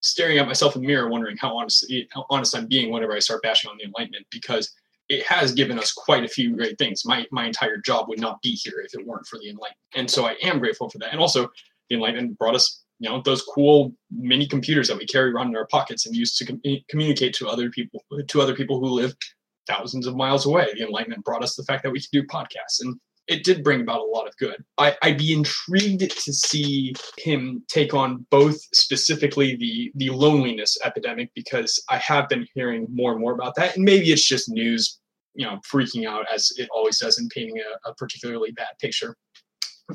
staring 0.00 0.38
at 0.38 0.46
myself 0.46 0.76
in 0.76 0.82
the 0.82 0.88
mirror, 0.88 1.08
wondering 1.08 1.36
how 1.36 1.56
honest 1.56 1.92
how 2.12 2.26
honest 2.30 2.56
I'm 2.56 2.66
being 2.66 2.92
whenever 2.92 3.14
I 3.14 3.20
start 3.20 3.42
bashing 3.42 3.70
on 3.70 3.78
the 3.78 3.84
Enlightenment, 3.84 4.26
because 4.30 4.72
it 5.08 5.24
has 5.26 5.52
given 5.52 5.78
us 5.78 5.92
quite 5.92 6.24
a 6.24 6.28
few 6.28 6.54
great 6.56 6.78
things. 6.78 7.04
My 7.04 7.26
my 7.30 7.46
entire 7.46 7.78
job 7.78 8.08
would 8.08 8.20
not 8.20 8.42
be 8.42 8.50
here 8.50 8.82
if 8.84 8.94
it 8.94 9.06
weren't 9.06 9.26
for 9.26 9.38
the 9.38 9.48
Enlightenment, 9.48 9.78
and 9.94 10.10
so 10.10 10.26
I 10.26 10.36
am 10.42 10.58
grateful 10.58 10.90
for 10.90 10.98
that. 10.98 11.12
And 11.12 11.20
also, 11.20 11.48
the 11.88 11.96
Enlightenment 11.96 12.38
brought 12.38 12.54
us 12.54 12.84
you 13.00 13.08
know 13.08 13.20
those 13.22 13.42
cool 13.42 13.94
mini 14.10 14.46
computers 14.46 14.88
that 14.88 14.98
we 14.98 15.06
carry 15.06 15.30
around 15.30 15.48
in 15.48 15.56
our 15.56 15.66
pockets 15.66 16.06
and 16.06 16.14
use 16.14 16.36
to 16.36 16.46
com- 16.46 16.62
communicate 16.88 17.34
to 17.34 17.48
other 17.48 17.70
people 17.70 18.04
to 18.28 18.40
other 18.40 18.54
people 18.54 18.78
who 18.78 18.86
live 18.86 19.14
thousands 19.66 20.06
of 20.06 20.16
miles 20.16 20.46
away. 20.46 20.68
The 20.74 20.84
enlightenment 20.84 21.24
brought 21.24 21.42
us 21.42 21.54
the 21.54 21.64
fact 21.64 21.82
that 21.82 21.90
we 21.90 22.00
can 22.00 22.08
do 22.12 22.26
podcasts 22.26 22.80
and 22.80 22.98
it 23.26 23.42
did 23.42 23.64
bring 23.64 23.80
about 23.80 24.00
a 24.00 24.04
lot 24.04 24.28
of 24.28 24.36
good. 24.36 24.62
I, 24.76 24.94
i'd 25.00 25.16
be 25.16 25.32
intrigued 25.32 26.10
to 26.10 26.32
see 26.32 26.94
him 27.16 27.64
take 27.68 27.94
on 27.94 28.26
both 28.30 28.58
specifically 28.74 29.56
the 29.56 29.90
the 29.94 30.10
loneliness 30.10 30.76
epidemic 30.84 31.30
because 31.34 31.82
i 31.88 31.96
have 31.96 32.28
been 32.28 32.46
hearing 32.54 32.86
more 32.90 33.12
and 33.12 33.20
more 33.20 33.32
about 33.32 33.54
that 33.54 33.76
and 33.76 33.84
maybe 33.84 34.12
it's 34.12 34.28
just 34.28 34.50
news 34.50 35.00
you 35.34 35.44
know 35.44 35.58
freaking 35.70 36.08
out 36.08 36.24
as 36.32 36.52
it 36.56 36.68
always 36.72 36.98
does 36.98 37.18
and 37.18 37.30
painting 37.30 37.58
a, 37.58 37.90
a 37.90 37.94
particularly 37.94 38.52
bad 38.52 38.78
picture. 38.80 39.16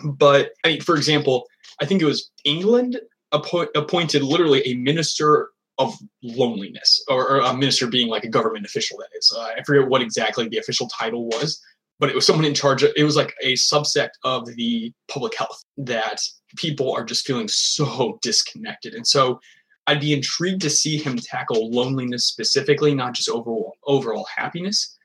But 0.03 0.51
I 0.63 0.69
mean, 0.69 0.81
for 0.81 0.95
example, 0.95 1.47
I 1.81 1.85
think 1.85 2.01
it 2.01 2.05
was 2.05 2.31
England 2.45 2.99
appo- 3.33 3.69
appointed 3.75 4.21
literally 4.21 4.61
a 4.67 4.75
minister 4.75 5.49
of 5.79 5.97
loneliness, 6.21 7.03
or, 7.07 7.27
or, 7.27 7.39
a 7.39 7.53
minister 7.55 7.87
being 7.87 8.09
like 8.09 8.25
a 8.25 8.29
government 8.29 8.65
official. 8.65 8.97
That 8.97 9.17
is, 9.17 9.33
uh, 9.35 9.53
I 9.57 9.63
forget 9.63 9.87
what 9.87 10.01
exactly 10.01 10.47
the 10.47 10.57
official 10.57 10.87
title 10.89 11.25
was, 11.27 11.59
but 11.99 12.09
it 12.09 12.15
was 12.15 12.25
someone 12.25 12.45
in 12.45 12.53
charge. 12.53 12.83
Of, 12.83 12.91
it 12.95 13.05
was 13.05 13.15
like 13.15 13.33
a 13.41 13.53
subsect 13.53 14.11
of 14.23 14.45
the 14.55 14.93
public 15.07 15.35
health 15.35 15.63
that 15.77 16.21
people 16.57 16.93
are 16.93 17.05
just 17.05 17.25
feeling 17.25 17.47
so 17.47 18.19
disconnected, 18.21 18.93
and 18.93 19.07
so 19.07 19.39
I'd 19.87 20.01
be 20.01 20.13
intrigued 20.13 20.61
to 20.61 20.69
see 20.69 20.97
him 20.97 21.17
tackle 21.17 21.71
loneliness 21.71 22.27
specifically, 22.27 22.93
not 22.93 23.13
just 23.13 23.29
overall 23.29 23.75
overall 23.87 24.27
happiness. 24.35 24.97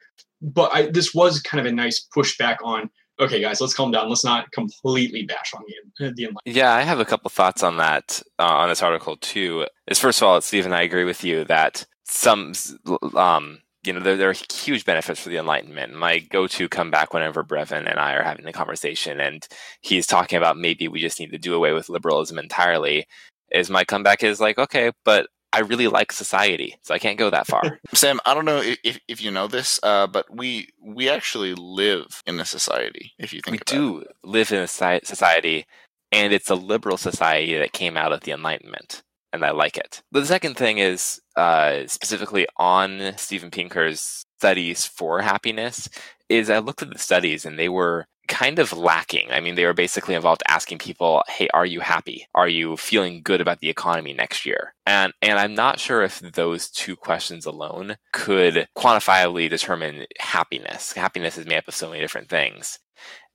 But 0.43 0.75
I, 0.75 0.91
this 0.91 1.15
was 1.15 1.41
kind 1.41 1.65
of 1.65 1.73
a 1.73 1.75
nice 1.75 2.07
pushback 2.15 2.57
on 2.63 2.91
okay, 3.21 3.41
guys, 3.41 3.61
let's 3.61 3.75
calm 3.75 3.91
down. 3.91 4.09
Let's 4.09 4.25
not 4.25 4.51
completely 4.53 5.25
bash 5.25 5.53
on 5.55 5.63
the, 5.67 6.05
the 6.13 6.25
enlightenment. 6.25 6.41
Yeah, 6.47 6.73
I 6.73 6.83
have 6.83 7.01
a 7.01 7.05
couple 7.05 7.31
thoughts 7.31 7.63
on 7.63 7.77
that 7.79 8.23
uh, 8.39 8.45
on 8.45 8.69
this 8.69 8.83
article 8.83 9.17
too. 9.17 9.67
Is 9.87 9.99
first 9.99 10.21
of 10.21 10.29
all, 10.29 10.41
Stephen, 10.41 10.73
I 10.73 10.83
agree 10.83 11.05
with 11.05 11.25
you 11.25 11.45
that 11.45 11.87
some, 12.05 12.53
um, 13.15 13.61
you 13.85 13.93
know, 13.93 14.01
there, 14.01 14.17
there 14.17 14.31
are 14.31 14.37
huge 14.53 14.85
benefits 14.85 15.21
for 15.21 15.29
the 15.29 15.37
Enlightenment. 15.37 15.95
My 15.95 16.19
go-to 16.19 16.69
comeback 16.69 17.13
whenever 17.13 17.45
Brevin 17.45 17.91
and 17.91 17.99
I 17.99 18.15
are 18.15 18.23
having 18.23 18.45
the 18.45 18.53
conversation, 18.53 19.21
and 19.21 19.47
he's 19.81 20.07
talking 20.07 20.37
about 20.37 20.59
maybe 20.59 20.89
we 20.89 21.01
just 21.01 21.21
need 21.21 21.33
to 21.33 21.39
do 21.39 21.55
away 21.55 21.73
with 21.73 21.89
liberalism 21.89 22.39
entirely. 22.39 23.07
Is 23.51 23.71
my 23.71 23.85
comeback 23.85 24.23
is 24.23 24.41
like, 24.41 24.59
okay, 24.59 24.91
but 25.05 25.29
I 25.55 25.61
really 25.61 25.87
like 25.87 26.11
society, 26.11 26.77
so 26.83 26.95
I 26.95 26.99
can't 26.99 27.17
go 27.17 27.31
that 27.31 27.47
far. 27.47 27.79
Sam, 27.95 28.19
I 28.27 28.35
don't 28.35 28.45
know 28.45 28.61
if, 28.83 28.99
if 29.07 29.23
you 29.23 29.31
know 29.31 29.47
this, 29.47 29.79
uh, 29.85 30.09
but 30.09 30.27
we 30.29 30.69
we 30.83 31.09
actually 31.09 31.55
live 31.55 32.23
in 32.27 32.41
a 32.41 32.45
society. 32.45 33.13
If 33.21 33.33
you 33.33 33.41
think 33.41 33.53
we 33.53 33.59
do 33.65 33.99
it. 33.99 34.09
live 34.25 34.51
in 34.51 34.59
a 34.59 34.67
society, 34.67 35.67
and 36.11 36.33
it's 36.33 36.51
a 36.51 36.57
liberal 36.57 36.97
society 36.97 37.57
that 37.57 37.73
came 37.73 37.97
out 37.97 38.13
of 38.13 38.23
the 38.23 38.33
Enlightenment, 38.33 39.05
and 39.33 39.45
I 39.45 39.53
like 39.53 39.77
it. 39.77 40.03
But 40.11 40.21
the 40.21 40.27
second 40.27 40.57
thing 40.57 40.79
is 40.79 41.21
uh, 41.37 41.87
specifically 41.87 42.49
on 42.57 43.15
Steven 43.17 43.53
Pinker's 43.53 44.25
studies 44.39 44.85
for 44.85 45.23
happiness. 45.23 45.89
Is 46.29 46.51
I 46.51 46.59
looked 46.59 46.83
at 46.83 46.91
the 46.91 46.99
studies, 46.99 47.47
and 47.47 47.57
they 47.57 47.69
were 47.69 48.07
kind 48.29 48.59
of 48.59 48.73
lacking. 48.73 49.31
I 49.31 49.41
mean, 49.41 49.55
they 49.55 49.65
were 49.65 49.75
basically 49.75 50.15
involved 50.15 50.43
asking 50.49 50.79
people, 50.79 51.23
"Hey, 51.29 51.49
are 51.55 51.67
you 51.67 51.81
happy? 51.81 52.27
Are 52.35 52.49
you 52.49 52.77
feeling 52.77 53.23
good 53.23 53.41
about 53.41 53.61
the 53.61 53.71
economy 53.71 54.13
next 54.13 54.47
year?" 54.47 54.75
And 54.87 55.13
and 55.23 55.39
I'm 55.39 55.55
not 55.55 55.81
sure 55.81 56.03
if 56.03 56.21
those 56.21 56.71
two 56.71 56.97
questions 56.97 57.47
alone 57.47 57.97
could 58.13 58.69
quantifiably 58.77 59.49
determine 59.51 60.07
happiness. 60.19 60.93
Happiness 60.93 61.39
is 61.39 61.47
made 61.47 61.59
up 61.59 61.69
of 61.69 61.75
so 61.75 61.89
many 61.89 62.01
different 62.01 62.29
things. 62.29 62.79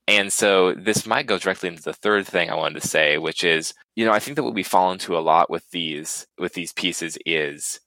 And 0.07 0.33
so 0.33 0.73
this 0.73 1.05
might 1.05 1.27
go 1.27 1.37
directly 1.37 1.69
into 1.69 1.83
the 1.83 1.93
third 1.93 2.25
thing 2.25 2.49
I 2.49 2.55
wanted 2.55 2.81
to 2.81 2.87
say, 2.87 3.19
which 3.19 3.43
is, 3.43 3.75
you 3.95 4.05
know, 4.05 4.11
I 4.11 4.19
think 4.19 4.35
that 4.37 4.43
what 4.43 4.55
we 4.55 4.63
fall 4.63 4.91
into 4.91 5.15
a 5.15 5.19
lot 5.19 5.51
with 5.51 5.69
these 5.71 6.25
with 6.39 6.53
these 6.53 6.73
pieces 6.73 7.17
is 7.27 7.79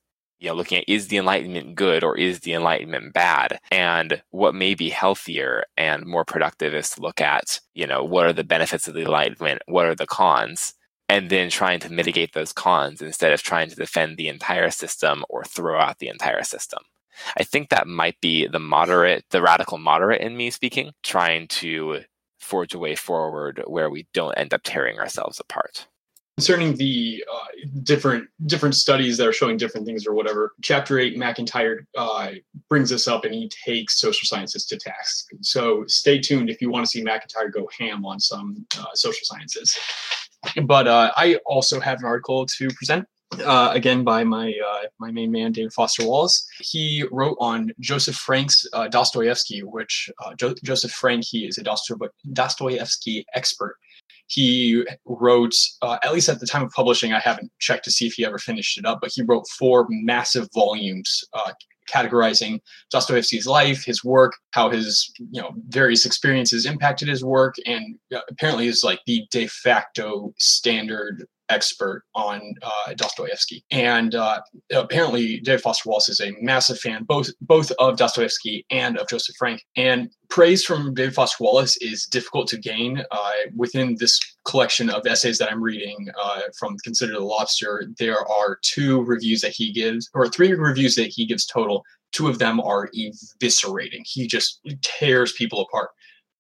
you 0.43 0.49
know, 0.49 0.57
looking 0.57 0.79
at 0.79 0.89
is 0.89 1.07
the 1.07 1.19
Enlightenment 1.19 1.77
good 1.77 2.03
or 2.03 2.19
is 2.19 2.41
the 2.41 2.53
Enlightenment 2.53 3.13
bad? 3.13 3.61
And 3.71 4.23
what 4.31 4.57
may 4.57 4.75
be 4.75 4.91
healthier 4.91 5.63
and 5.77 6.05
more 6.05 6.25
productive 6.25 6.75
is 6.75 6.91
to 6.91 7.01
look 7.01 7.21
at, 7.21 7.61
you 7.75 7.87
know, 7.87 8.03
what 8.03 8.27
are 8.27 8.33
the 8.33 8.43
benefits 8.43 8.89
of 8.89 8.95
the 8.95 9.03
Enlightenment? 9.03 9.63
What 9.67 9.87
are 9.87 9.95
the 9.95 10.07
cons? 10.07 10.75
And 11.09 11.31
then 11.31 11.49
trying 11.49 11.79
to 11.81 11.93
mitigate 11.93 12.33
those 12.33 12.53
cons 12.53 13.01
instead 13.01 13.33
of 13.33 13.43
trying 13.43 13.69
to 13.71 13.77
defend 13.77 14.17
the 14.17 14.27
entire 14.27 14.71
system 14.71 15.25
or 15.29 15.45
throw 15.45 15.79
out 15.79 16.01
the 16.01 16.09
entire 16.09 16.43
system. 16.43 16.81
I 17.37 17.45
think 17.45 17.69
that 17.69 17.87
might 17.87 18.21
be 18.21 18.49
the 18.49 18.59
moderate, 18.59 19.25
the 19.31 19.43
radical 19.43 19.79
moderate 19.79 20.23
in 20.23 20.37
me 20.37 20.51
speaking, 20.51 20.91
trying 21.05 21.47
to 21.49 22.01
forge 22.41 22.75
a 22.75 22.81
way 22.81 22.97
forward 22.97 23.63
where 23.69 23.91
we 23.91 24.09
don't 24.13 24.35
end 24.35 24.53
up 24.53 24.63
tearing 24.65 24.99
ourselves 24.99 25.39
apart 25.39 25.87
concerning 26.43 26.75
the 26.75 27.25
uh, 27.33 27.45
different 27.85 28.29
different 28.47 28.75
studies 28.75 29.17
that 29.17 29.29
are 29.29 29.33
showing 29.33 29.57
different 29.57 29.87
things 29.87 30.09
or 30.09 30.13
whatever 30.13 30.55
chapter 30.61 30.99
8 30.99 31.17
MacIntyre 31.17 31.87
uh, 31.97 32.31
brings 32.69 32.91
this 32.91 33.07
up 33.07 33.25
and 33.25 33.33
he 33.33 33.49
takes 33.65 34.01
social 34.01 34.27
sciences 34.27 34.67
to 34.67 34.77
task. 34.77 35.29
So 35.41 35.85
stay 35.87 36.19
tuned 36.19 36.51
if 36.51 36.61
you 36.61 36.69
want 36.69 36.85
to 36.85 36.91
see 36.91 37.01
MacIntyre 37.01 37.49
go 37.49 37.69
ham 37.79 38.05
on 38.05 38.19
some 38.19 38.67
uh, 38.77 38.87
social 38.95 39.25
sciences. 39.25 39.79
But 40.65 40.89
uh, 40.89 41.13
i 41.17 41.37
also 41.47 41.79
have 41.79 42.01
an 42.01 42.07
article 42.07 42.45
to 42.59 42.67
present 42.71 43.07
uh, 43.45 43.71
again 43.73 44.03
by 44.03 44.25
my 44.25 44.53
uh, 44.71 44.83
my 44.99 45.13
main 45.13 45.31
man 45.31 45.53
David 45.53 45.73
Foster 45.73 46.05
Wallace. 46.05 46.45
He 46.59 47.05
wrote 47.13 47.37
on 47.39 47.71
Joseph 47.79 48.17
Frank's 48.17 48.67
Dostoevsky, 48.91 49.61
which 49.61 50.11
jo- 50.37 50.57
Joseph 50.65 50.91
Frank 50.91 51.23
he 51.25 51.47
is 51.47 51.59
a 51.59 51.63
Dostoevsky 52.33 53.25
expert, 53.33 53.77
he 54.33 54.83
wrote, 55.05 55.55
uh, 55.83 55.99
at 56.03 56.13
least 56.13 56.29
at 56.31 56.41
the 56.41 56.47
time 56.47 56.63
of 56.63 56.71
publishing, 56.71 57.13
I 57.13 57.21
haven't 57.21 57.53
checked 57.59 57.85
to 57.85 57.91
see 57.91 58.07
if 58.07 58.15
he 58.15 58.25
ever 58.25 58.39
finished 58.39 58.79
it 58.79 58.87
up, 58.87 59.01
but 59.03 59.13
he 59.15 59.23
wrote 59.23 59.47
four 59.59 59.87
massive 59.91 60.49
volumes 60.55 61.23
uh, 61.35 61.53
categorizing 61.93 62.61
Dostoevsky's 62.91 63.47
life, 63.47 63.85
his 63.85 64.03
work, 64.03 64.33
how 64.53 64.71
his 64.71 65.13
you 65.19 65.43
know 65.43 65.51
various 65.69 66.07
experiences 66.07 66.65
impacted 66.65 67.09
his 67.09 67.23
work, 67.23 67.57
and 67.67 67.97
uh, 68.15 68.21
apparently 68.31 68.69
is 68.69 68.83
like 68.83 69.01
the 69.07 69.27
de 69.31 69.47
facto 69.49 70.33
standard 70.39 71.27
expert 71.49 72.05
on 72.15 72.55
uh, 72.63 72.95
Dostoevsky. 72.95 73.65
And 73.71 74.15
uh, 74.15 74.41
apparently, 74.73 75.41
David 75.41 75.61
Foster 75.61 75.89
Wallace 75.89 76.09
is 76.09 76.21
a 76.21 76.33
massive 76.41 76.79
fan 76.79 77.05
both 77.05 77.31
both 77.41 77.71
of 77.79 77.97
Dostoevsky 77.97 78.65
and 78.71 78.99
of 78.99 79.09
Joseph 79.09 79.37
Frank. 79.37 79.65
And 79.77 80.11
praise 80.29 80.65
from 80.65 80.95
David 80.95 81.15
Foster 81.15 81.45
Wallace 81.45 81.77
is 81.79 82.07
difficult 82.07 82.49
to 82.49 82.59
gain 82.59 83.03
uh, 83.11 83.31
within 83.57 83.97
this 83.99 84.19
collection 84.45 84.91
of 84.91 85.07
essays 85.07 85.39
that 85.39 85.51
I'm 85.51 85.63
reading 85.63 86.09
uh, 86.23 86.41
from 86.59 86.77
Consider 86.85 87.13
the 87.13 87.21
Lobster. 87.21 87.85
There 87.99 88.19
are 88.19 88.59
two 88.63 89.03
reviews 89.03 89.41
that 89.43 89.53
he 89.53 89.73
gives, 89.73 90.11
or 90.15 90.29
three 90.29 90.53
reviews 90.53 90.95
that 90.97 91.09
he 91.09 91.27
gives 91.27 91.47
total. 91.47 91.85
Two 92.13 92.29
of 92.29 92.39
them 92.39 92.61
are 92.61 92.91
eviscerating. 92.95 94.03
He 94.05 94.27
just 94.27 94.61
tears 94.83 95.33
people 95.33 95.63
apart 95.63 95.91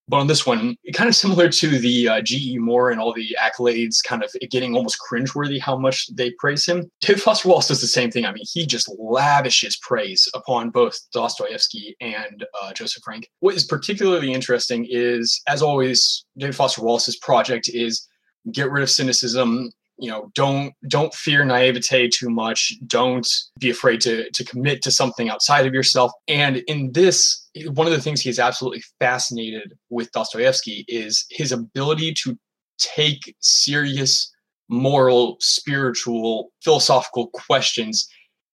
But 0.09 0.19
on 0.19 0.27
this 0.27 0.45
one, 0.45 0.77
kind 0.95 1.09
of 1.09 1.15
similar 1.15 1.49
to 1.49 1.79
the 1.79 2.09
uh, 2.09 2.23
G.E. 2.23 2.59
Moore 2.59 2.91
and 2.91 3.01
all 3.01 3.13
the 3.13 3.37
accolades, 3.41 4.03
kind 4.05 4.23
of 4.23 4.35
getting 4.51 4.75
almost 4.75 4.99
cringeworthy 5.01 5.61
how 5.61 5.77
much 5.77 6.09
they 6.15 6.33
praise 6.39 6.67
him. 6.67 6.91
David 7.01 7.23
Foster 7.23 7.49
Wallace 7.49 7.69
does 7.69 7.81
the 7.81 7.87
same 7.87 8.11
thing. 8.11 8.27
I 8.27 8.33
mean, 8.33 8.45
he 8.53 8.67
just 8.67 8.91
lavishes 8.99 9.77
praise 9.79 10.29
upon 10.35 10.71
both 10.71 10.99
Dostoevsky 11.13 11.97
and 12.01 12.45
uh, 12.61 12.73
Joseph 12.73 13.03
Frank. 13.05 13.29
What 13.41 13.55
is 13.55 13.65
particularly 13.65 14.33
interesting 14.33 14.87
is, 14.91 15.41
as 15.47 15.63
always, 15.63 16.25
David 16.37 16.57
Foster 16.57 16.83
Wallace's 16.83 17.17
project 17.17 17.71
is 17.73 18.07
get 18.51 18.71
rid 18.71 18.83
of 18.83 18.91
cynicism 18.91 19.71
you 19.99 20.11
know 20.11 20.31
don't 20.35 20.73
don't 20.89 21.15
fear 21.15 21.45
naivete 21.45 22.09
too 22.09 22.31
much. 22.31 22.75
Don't 22.87 23.29
be 23.59 23.71
afraid 23.71 24.01
to 24.03 24.31
to 24.31 24.45
commit 24.45 24.83
to 24.83 24.91
something 24.91 25.29
outside 25.29 25.67
of 25.67 25.75
yourself. 25.75 26.13
And 26.29 26.59
in 26.67 26.93
this 26.93 27.49
one 27.67 27.87
of 27.87 27.93
the 27.93 28.01
things 28.01 28.21
he 28.21 28.31
is 28.31 28.39
absolutely 28.39 28.83
fascinated 28.99 29.75
with 29.91 30.11
dostoevsky 30.13 30.85
is 30.89 31.27
his 31.31 31.53
ability 31.53 32.15
to 32.25 32.39
take 32.79 33.35
serious 33.41 34.33
moral 34.69 35.37
spiritual 35.41 36.51
philosophical 36.65 37.29
questions 37.29 38.09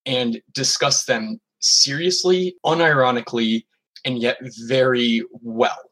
and 0.06 0.42
discuss 0.54 1.06
them 1.06 1.40
seriously 1.62 2.56
unironically 2.66 3.64
and 4.06 4.20
yet 4.20 4.38
very 4.68 5.24
well 5.42 5.89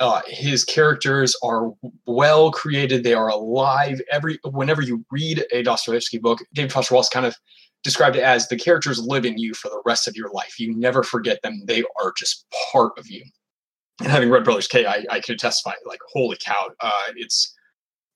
uh, 0.00 0.22
his 0.26 0.64
characters 0.64 1.36
are 1.42 1.70
well 2.06 2.50
created. 2.50 3.04
They 3.04 3.14
are 3.14 3.28
alive. 3.28 4.00
Every 4.10 4.38
whenever 4.44 4.82
you 4.82 5.04
read 5.10 5.44
a 5.52 5.62
Dostoevsky 5.62 6.18
book, 6.18 6.40
David 6.52 6.72
Foster 6.72 6.94
Wallace 6.94 7.08
kind 7.08 7.26
of 7.26 7.36
described 7.82 8.16
it 8.16 8.22
as 8.22 8.48
the 8.48 8.56
characters 8.56 8.98
live 8.98 9.24
in 9.24 9.38
you 9.38 9.54
for 9.54 9.68
the 9.68 9.82
rest 9.84 10.08
of 10.08 10.16
your 10.16 10.30
life. 10.30 10.58
You 10.58 10.74
never 10.74 11.02
forget 11.02 11.40
them. 11.42 11.62
They 11.66 11.84
are 12.02 12.12
just 12.16 12.46
part 12.72 12.98
of 12.98 13.08
you. 13.08 13.22
And 14.00 14.10
having 14.10 14.30
read 14.30 14.42
Brothers 14.42 14.66
K, 14.66 14.86
I, 14.86 15.04
I 15.10 15.20
could 15.20 15.38
testify 15.38 15.74
like, 15.86 16.00
holy 16.12 16.36
cow, 16.44 16.70
uh, 16.80 16.90
it's 17.14 17.54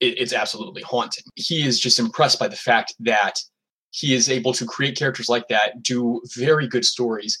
it, 0.01 0.19
it's 0.19 0.33
absolutely 0.33 0.81
haunting. 0.81 1.23
He 1.35 1.65
is 1.65 1.79
just 1.79 1.99
impressed 1.99 2.39
by 2.39 2.47
the 2.49 2.55
fact 2.55 2.93
that 2.99 3.39
he 3.91 4.13
is 4.13 4.29
able 4.29 4.53
to 4.53 4.65
create 4.65 4.97
characters 4.97 5.29
like 5.29 5.47
that, 5.47 5.81
do 5.81 6.21
very 6.35 6.67
good 6.67 6.85
stories, 6.85 7.39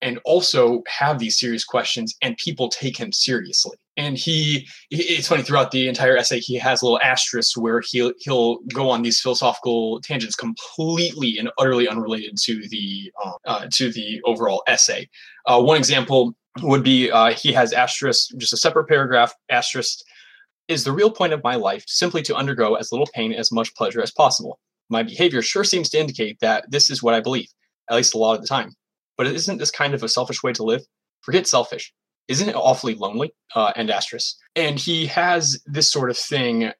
and 0.00 0.18
also 0.24 0.82
have 0.86 1.18
these 1.18 1.38
serious 1.38 1.64
questions 1.64 2.16
and 2.22 2.36
people 2.36 2.68
take 2.68 2.96
him 2.96 3.12
seriously. 3.12 3.76
And 3.96 4.16
he 4.16 4.68
it's 4.90 5.26
funny 5.28 5.42
throughout 5.42 5.72
the 5.72 5.88
entire 5.88 6.16
essay 6.16 6.38
he 6.38 6.56
has 6.56 6.82
little 6.82 7.00
asterisks 7.00 7.56
where 7.56 7.80
he'll 7.80 8.12
he'll 8.18 8.58
go 8.72 8.88
on 8.88 9.02
these 9.02 9.20
philosophical 9.20 10.00
tangents 10.00 10.36
completely 10.36 11.38
and 11.38 11.50
utterly 11.58 11.88
unrelated 11.88 12.36
to 12.42 12.62
the 12.68 13.12
uh, 13.24 13.32
uh, 13.46 13.66
to 13.72 13.92
the 13.92 14.20
overall 14.24 14.62
essay. 14.68 15.08
Uh, 15.46 15.60
one 15.60 15.76
example 15.76 16.34
would 16.62 16.84
be 16.84 17.10
uh, 17.10 17.32
he 17.32 17.52
has 17.52 17.72
asterisk 17.72 18.30
just 18.36 18.52
a 18.52 18.56
separate 18.56 18.88
paragraph 18.88 19.34
asterisk 19.50 19.98
is 20.68 20.84
the 20.84 20.92
real 20.92 21.10
point 21.10 21.32
of 21.32 21.42
my 21.42 21.56
life 21.56 21.82
simply 21.88 22.22
to 22.22 22.36
undergo 22.36 22.74
as 22.74 22.92
little 22.92 23.08
pain 23.14 23.32
as 23.32 23.50
much 23.50 23.74
pleasure 23.74 24.02
as 24.02 24.10
possible? 24.12 24.60
My 24.90 25.02
behavior 25.02 25.42
sure 25.42 25.64
seems 25.64 25.88
to 25.90 25.98
indicate 25.98 26.38
that 26.40 26.70
this 26.70 26.88
is 26.88 27.02
what 27.02 27.14
i 27.14 27.20
believe 27.20 27.48
at 27.90 27.96
least 27.96 28.14
a 28.14 28.18
lot 28.18 28.34
of 28.34 28.40
the 28.40 28.46
time 28.46 28.74
but 29.18 29.26
isn't 29.26 29.58
this 29.58 29.72
kind 29.72 29.92
of 29.92 30.02
a 30.02 30.08
selfish 30.08 30.42
way 30.42 30.52
to 30.54 30.62
live? 30.62 30.82
Forget 31.20 31.46
selfish. 31.46 31.92
Isn't 32.28 32.48
it 32.48 32.54
awfully 32.54 32.94
lonely? 32.94 33.34
Uh, 33.54 33.72
and 33.74 33.90
asterisk. 33.90 34.36
And 34.54 34.78
he 34.78 35.06
has 35.06 35.60
this 35.66 35.90
sort 35.90 36.08
of 36.08 36.16
thing 36.16 36.66
uh, 36.66 36.72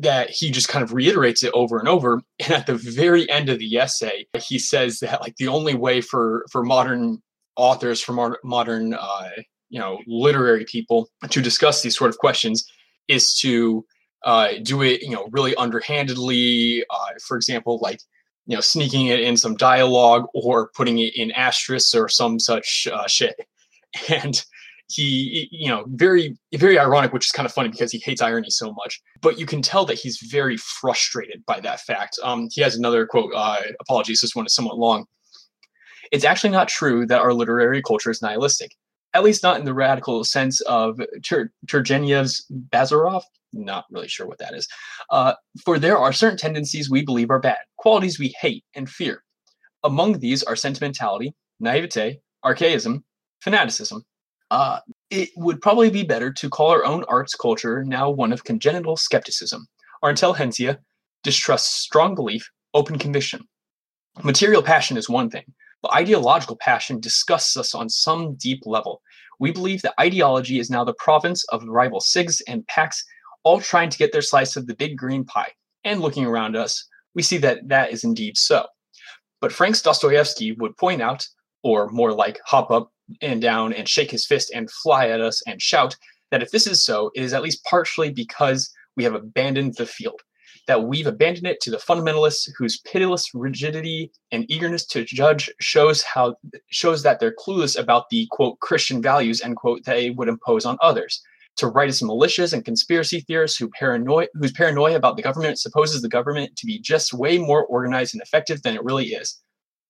that 0.00 0.30
he 0.30 0.50
just 0.50 0.68
kind 0.68 0.82
of 0.82 0.92
reiterates 0.92 1.42
it 1.42 1.52
over 1.54 1.78
and 1.78 1.88
over. 1.88 2.20
And 2.40 2.52
at 2.52 2.66
the 2.66 2.74
very 2.74 3.28
end 3.30 3.48
of 3.48 3.58
the 3.58 3.76
essay, 3.76 4.26
he 4.38 4.58
says 4.58 5.00
that 5.00 5.20
like 5.20 5.36
the 5.36 5.48
only 5.48 5.74
way 5.74 6.00
for 6.00 6.44
for 6.52 6.62
modern 6.62 7.22
authors, 7.56 8.00
for 8.00 8.36
modern 8.44 8.94
uh, 8.94 9.30
you 9.70 9.80
know 9.80 9.98
literary 10.06 10.64
people 10.64 11.08
to 11.30 11.40
discuss 11.40 11.82
these 11.82 11.96
sort 11.96 12.10
of 12.10 12.18
questions 12.18 12.64
is 13.08 13.34
to 13.40 13.84
uh, 14.24 14.48
do 14.62 14.82
it 14.82 15.02
you 15.02 15.10
know 15.10 15.28
really 15.32 15.54
underhandedly. 15.56 16.84
Uh, 16.90 17.10
for 17.26 17.36
example, 17.36 17.78
like 17.82 18.00
you 18.48 18.56
know 18.56 18.60
sneaking 18.60 19.06
it 19.06 19.20
in 19.20 19.36
some 19.36 19.54
dialogue 19.54 20.24
or 20.34 20.70
putting 20.74 20.98
it 20.98 21.14
in 21.14 21.30
asterisks 21.32 21.94
or 21.94 22.08
some 22.08 22.40
such 22.40 22.88
uh, 22.92 23.06
shit. 23.06 23.36
And 24.10 24.44
he 24.90 25.48
you 25.50 25.68
know 25.68 25.84
very 25.88 26.36
very 26.54 26.78
ironic 26.78 27.12
which 27.12 27.26
is 27.26 27.32
kind 27.32 27.44
of 27.44 27.52
funny 27.52 27.68
because 27.68 27.92
he 27.92 27.98
hates 27.98 28.20
irony 28.20 28.50
so 28.50 28.72
much. 28.72 29.00
But 29.20 29.38
you 29.38 29.46
can 29.46 29.62
tell 29.62 29.84
that 29.86 29.98
he's 29.98 30.18
very 30.18 30.56
frustrated 30.56 31.44
by 31.46 31.60
that 31.60 31.80
fact. 31.80 32.18
Um, 32.22 32.48
he 32.50 32.60
has 32.62 32.74
another 32.74 33.06
quote 33.06 33.32
uh, 33.34 33.58
apologies 33.80 34.20
this 34.20 34.34
one 34.34 34.46
is 34.46 34.54
somewhat 34.54 34.78
long. 34.78 35.06
It's 36.10 36.24
actually 36.24 36.50
not 36.50 36.68
true 36.68 37.06
that 37.06 37.20
our 37.20 37.34
literary 37.34 37.82
culture 37.82 38.10
is 38.10 38.22
nihilistic 38.22 38.72
at 39.14 39.24
least 39.24 39.42
not 39.42 39.58
in 39.58 39.64
the 39.64 39.74
radical 39.74 40.22
sense 40.24 40.60
of 40.62 41.00
Tur- 41.22 41.52
turgenev's 41.66 42.46
bazarov 42.70 43.22
not 43.52 43.84
really 43.90 44.08
sure 44.08 44.26
what 44.26 44.38
that 44.38 44.54
is. 44.54 44.68
Uh, 45.10 45.34
for 45.64 45.78
there 45.78 45.98
are 45.98 46.12
certain 46.12 46.38
tendencies 46.38 46.90
we 46.90 47.04
believe 47.04 47.30
are 47.30 47.40
bad, 47.40 47.58
qualities 47.76 48.18
we 48.18 48.34
hate 48.40 48.64
and 48.74 48.88
fear. 48.88 49.22
Among 49.84 50.18
these 50.18 50.42
are 50.42 50.56
sentimentality, 50.56 51.34
naivete, 51.60 52.20
archaism, 52.42 53.04
fanaticism. 53.40 54.04
Uh, 54.50 54.80
it 55.10 55.28
would 55.36 55.60
probably 55.60 55.90
be 55.90 56.02
better 56.02 56.32
to 56.32 56.48
call 56.48 56.70
our 56.70 56.84
own 56.84 57.04
arts 57.08 57.34
culture 57.34 57.84
now 57.84 58.08
one 58.10 58.32
of 58.32 58.44
congenital 58.44 58.96
skepticism. 58.96 59.66
Our 60.02 60.10
intelligentsia 60.10 60.78
distrusts 61.22 61.74
strong 61.74 62.14
belief, 62.14 62.48
open 62.74 62.98
conviction. 62.98 63.46
Material 64.22 64.62
passion 64.62 64.96
is 64.96 65.08
one 65.08 65.30
thing, 65.30 65.44
but 65.82 65.92
ideological 65.92 66.56
passion 66.56 67.00
disgusts 67.00 67.56
us 67.56 67.74
on 67.74 67.88
some 67.88 68.34
deep 68.36 68.62
level. 68.64 69.02
We 69.38 69.52
believe 69.52 69.82
that 69.82 70.00
ideology 70.00 70.58
is 70.58 70.70
now 70.70 70.84
the 70.84 70.94
province 70.94 71.44
of 71.50 71.62
rival 71.64 72.00
SIGs 72.00 72.40
and 72.48 72.66
PACs 72.66 73.04
all 73.48 73.60
trying 73.62 73.88
to 73.88 73.96
get 73.96 74.12
their 74.12 74.20
slice 74.20 74.56
of 74.56 74.66
the 74.66 74.74
big 74.74 74.98
green 74.98 75.24
pie. 75.24 75.50
And 75.82 76.02
looking 76.02 76.26
around 76.26 76.54
us, 76.54 76.86
we 77.14 77.22
see 77.22 77.38
that 77.38 77.66
that 77.68 77.90
is 77.90 78.04
indeed 78.04 78.36
so. 78.36 78.66
But 79.40 79.52
Frank's 79.52 79.80
Dostoevsky 79.80 80.52
would 80.52 80.76
point 80.76 81.00
out, 81.00 81.26
or 81.62 81.88
more 81.88 82.12
like 82.12 82.38
hop 82.44 82.70
up 82.70 82.92
and 83.22 83.40
down 83.40 83.72
and 83.72 83.88
shake 83.88 84.10
his 84.10 84.26
fist 84.26 84.52
and 84.54 84.70
fly 84.70 85.08
at 85.08 85.22
us 85.22 85.40
and 85.46 85.62
shout, 85.62 85.96
that 86.30 86.42
if 86.42 86.50
this 86.50 86.66
is 86.66 86.84
so, 86.84 87.10
it 87.14 87.22
is 87.22 87.32
at 87.32 87.40
least 87.42 87.64
partially 87.64 88.10
because 88.10 88.70
we 88.98 89.04
have 89.04 89.14
abandoned 89.14 89.76
the 89.76 89.86
field, 89.86 90.20
that 90.66 90.84
we've 90.84 91.06
abandoned 91.06 91.46
it 91.46 91.62
to 91.62 91.70
the 91.70 91.78
fundamentalists 91.78 92.50
whose 92.58 92.80
pitiless 92.80 93.30
rigidity 93.32 94.12
and 94.30 94.44
eagerness 94.50 94.84
to 94.88 95.06
judge 95.06 95.50
shows 95.58 96.02
how 96.02 96.36
shows 96.68 97.02
that 97.02 97.18
they're 97.18 97.34
clueless 97.34 97.78
about 97.78 98.10
the 98.10 98.28
quote 98.30 98.60
Christian 98.60 99.00
values 99.00 99.40
end 99.40 99.56
quote 99.56 99.84
they 99.84 100.10
would 100.10 100.28
impose 100.28 100.66
on 100.66 100.76
others 100.82 101.22
to 101.58 101.70
rightist 101.70 102.02
militias 102.02 102.52
and 102.52 102.64
conspiracy 102.64 103.20
theorists 103.20 103.58
who 103.58 103.68
paranoia, 103.70 104.26
whose 104.34 104.52
paranoia 104.52 104.96
about 104.96 105.16
the 105.16 105.22
government 105.22 105.58
supposes 105.58 106.02
the 106.02 106.08
government 106.08 106.56
to 106.56 106.66
be 106.66 106.80
just 106.80 107.12
way 107.12 107.38
more 107.38 107.66
organized 107.66 108.14
and 108.14 108.22
effective 108.22 108.62
than 108.62 108.74
it 108.74 108.84
really 108.84 109.06
is. 109.06 109.40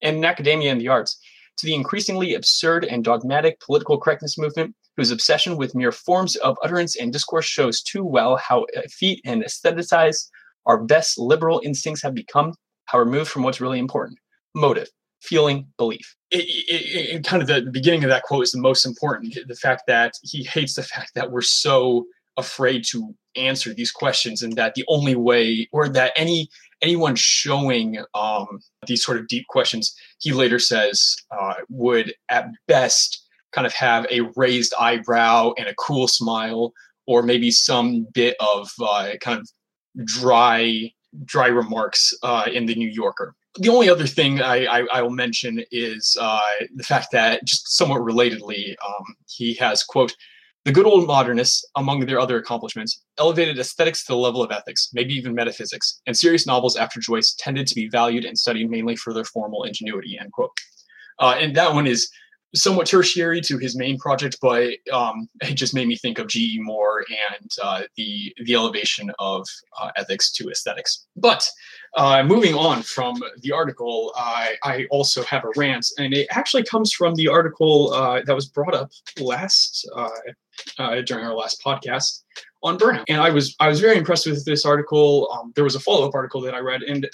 And 0.02 0.16
in 0.16 0.24
academia 0.24 0.72
and 0.72 0.80
the 0.80 0.88
arts, 0.88 1.18
to 1.58 1.66
the 1.66 1.74
increasingly 1.74 2.34
absurd 2.34 2.84
and 2.84 3.04
dogmatic 3.04 3.60
political 3.60 3.98
correctness 3.98 4.38
movement, 4.38 4.74
whose 4.96 5.10
obsession 5.10 5.56
with 5.56 5.74
mere 5.74 5.92
forms 5.92 6.36
of 6.36 6.56
utterance 6.62 6.96
and 6.96 7.12
discourse 7.12 7.46
shows 7.46 7.82
too 7.82 8.04
well 8.04 8.36
how 8.36 8.66
effete 8.74 9.20
and 9.24 9.42
aestheticized 9.42 10.28
our 10.66 10.82
best 10.82 11.18
liberal 11.18 11.60
instincts 11.64 12.02
have 12.02 12.14
become, 12.14 12.54
how 12.86 12.98
removed 12.98 13.30
from 13.30 13.42
what's 13.42 13.60
really 13.60 13.78
important 13.78 14.18
motive 14.54 14.88
feeling 15.20 15.66
belief. 15.76 16.14
It, 16.30 16.44
it, 16.68 17.16
it, 17.16 17.24
kind 17.24 17.42
of 17.42 17.48
the 17.48 17.70
beginning 17.70 18.04
of 18.04 18.10
that 18.10 18.22
quote 18.22 18.44
is 18.44 18.52
the 18.52 18.60
most 18.60 18.84
important. 18.84 19.36
The 19.46 19.54
fact 19.54 19.82
that 19.86 20.14
he 20.22 20.44
hates 20.44 20.74
the 20.74 20.82
fact 20.82 21.12
that 21.14 21.30
we're 21.30 21.40
so 21.42 22.06
afraid 22.36 22.84
to 22.90 23.14
answer 23.36 23.74
these 23.74 23.90
questions, 23.90 24.42
and 24.42 24.52
that 24.54 24.74
the 24.74 24.84
only 24.88 25.14
way, 25.14 25.68
or 25.72 25.88
that 25.88 26.12
any 26.16 26.48
anyone 26.82 27.16
showing 27.16 27.98
um, 28.14 28.60
these 28.86 29.02
sort 29.02 29.18
of 29.18 29.26
deep 29.26 29.46
questions, 29.48 29.94
he 30.20 30.32
later 30.32 30.58
says, 30.58 31.16
uh, 31.30 31.54
would 31.68 32.14
at 32.28 32.46
best 32.68 33.26
kind 33.52 33.66
of 33.66 33.72
have 33.72 34.06
a 34.10 34.20
raised 34.36 34.72
eyebrow 34.78 35.52
and 35.58 35.66
a 35.66 35.74
cool 35.74 36.06
smile, 36.06 36.72
or 37.06 37.22
maybe 37.22 37.50
some 37.50 38.06
bit 38.12 38.36
of 38.38 38.70
uh, 38.82 39.12
kind 39.20 39.40
of 39.40 39.48
dry 40.04 40.92
dry 41.24 41.46
remarks 41.46 42.12
uh, 42.22 42.46
in 42.52 42.66
the 42.66 42.74
New 42.74 42.88
Yorker 42.88 43.34
the 43.58 43.68
only 43.68 43.88
other 43.88 44.06
thing 44.06 44.40
I, 44.40 44.64
I, 44.66 44.86
I 44.92 45.02
will 45.02 45.10
mention 45.10 45.62
is 45.70 46.16
uh, 46.20 46.40
the 46.74 46.82
fact 46.82 47.08
that, 47.12 47.44
just 47.44 47.76
somewhat 47.76 48.00
relatedly, 48.00 48.74
um, 48.86 49.04
he 49.26 49.54
has, 49.54 49.82
quote, 49.82 50.14
the 50.64 50.72
good 50.72 50.86
old 50.86 51.06
modernists, 51.06 51.64
among 51.76 52.04
their 52.04 52.20
other 52.20 52.36
accomplishments, 52.36 53.02
elevated 53.18 53.58
aesthetics 53.58 54.04
to 54.04 54.12
the 54.12 54.18
level 54.18 54.42
of 54.42 54.50
ethics, 54.50 54.90
maybe 54.92 55.14
even 55.14 55.34
metaphysics, 55.34 56.00
and 56.06 56.16
serious 56.16 56.46
novels 56.46 56.76
after 56.76 57.00
Joyce 57.00 57.34
tended 57.38 57.66
to 57.68 57.74
be 57.74 57.88
valued 57.88 58.24
and 58.24 58.38
studied 58.38 58.68
mainly 58.68 58.96
for 58.96 59.14
their 59.14 59.24
formal 59.24 59.64
ingenuity, 59.64 60.18
end 60.20 60.32
quote. 60.32 60.50
Uh, 61.18 61.36
and 61.38 61.54
that 61.56 61.72
one 61.72 61.86
is 61.86 62.10
somewhat 62.54 62.86
tertiary 62.86 63.40
to 63.42 63.58
his 63.58 63.76
main 63.76 63.98
project, 63.98 64.38
but 64.40 64.74
um, 64.92 65.28
it 65.42 65.54
just 65.54 65.74
made 65.74 65.88
me 65.88 65.96
think 65.96 66.18
of 66.18 66.28
G.E. 66.28 66.58
Moore 66.60 67.04
and 67.08 67.50
uh, 67.62 67.82
the 67.96 68.34
the 68.44 68.54
elevation 68.54 69.10
of 69.18 69.46
uh, 69.80 69.90
ethics 69.96 70.32
to 70.32 70.48
aesthetics. 70.50 71.06
But 71.16 71.48
uh, 71.96 72.22
moving 72.22 72.54
on 72.54 72.82
from 72.82 73.22
the 73.42 73.52
article, 73.52 74.12
I 74.16 74.86
also 74.90 75.22
have 75.24 75.44
a 75.44 75.50
rant, 75.56 75.86
and 75.98 76.14
it 76.14 76.26
actually 76.30 76.64
comes 76.64 76.92
from 76.92 77.14
the 77.14 77.28
article 77.28 77.92
uh, 77.92 78.22
that 78.24 78.34
was 78.34 78.48
brought 78.48 78.74
up 78.74 78.90
last 79.18 79.88
uh, 79.94 80.08
uh, 80.78 81.00
during 81.02 81.24
our 81.24 81.34
last 81.34 81.62
podcast 81.64 82.22
on 82.62 82.78
burnout, 82.78 83.04
and 83.08 83.20
I 83.20 83.30
was 83.30 83.54
I 83.60 83.68
was 83.68 83.80
very 83.80 83.96
impressed 83.96 84.26
with 84.26 84.44
this 84.44 84.64
article. 84.64 85.28
Um, 85.32 85.52
there 85.54 85.64
was 85.64 85.74
a 85.74 85.80
follow 85.80 86.08
up 86.08 86.14
article 86.14 86.40
that 86.42 86.54
I 86.54 86.58
read, 86.58 86.82
and 86.82 87.08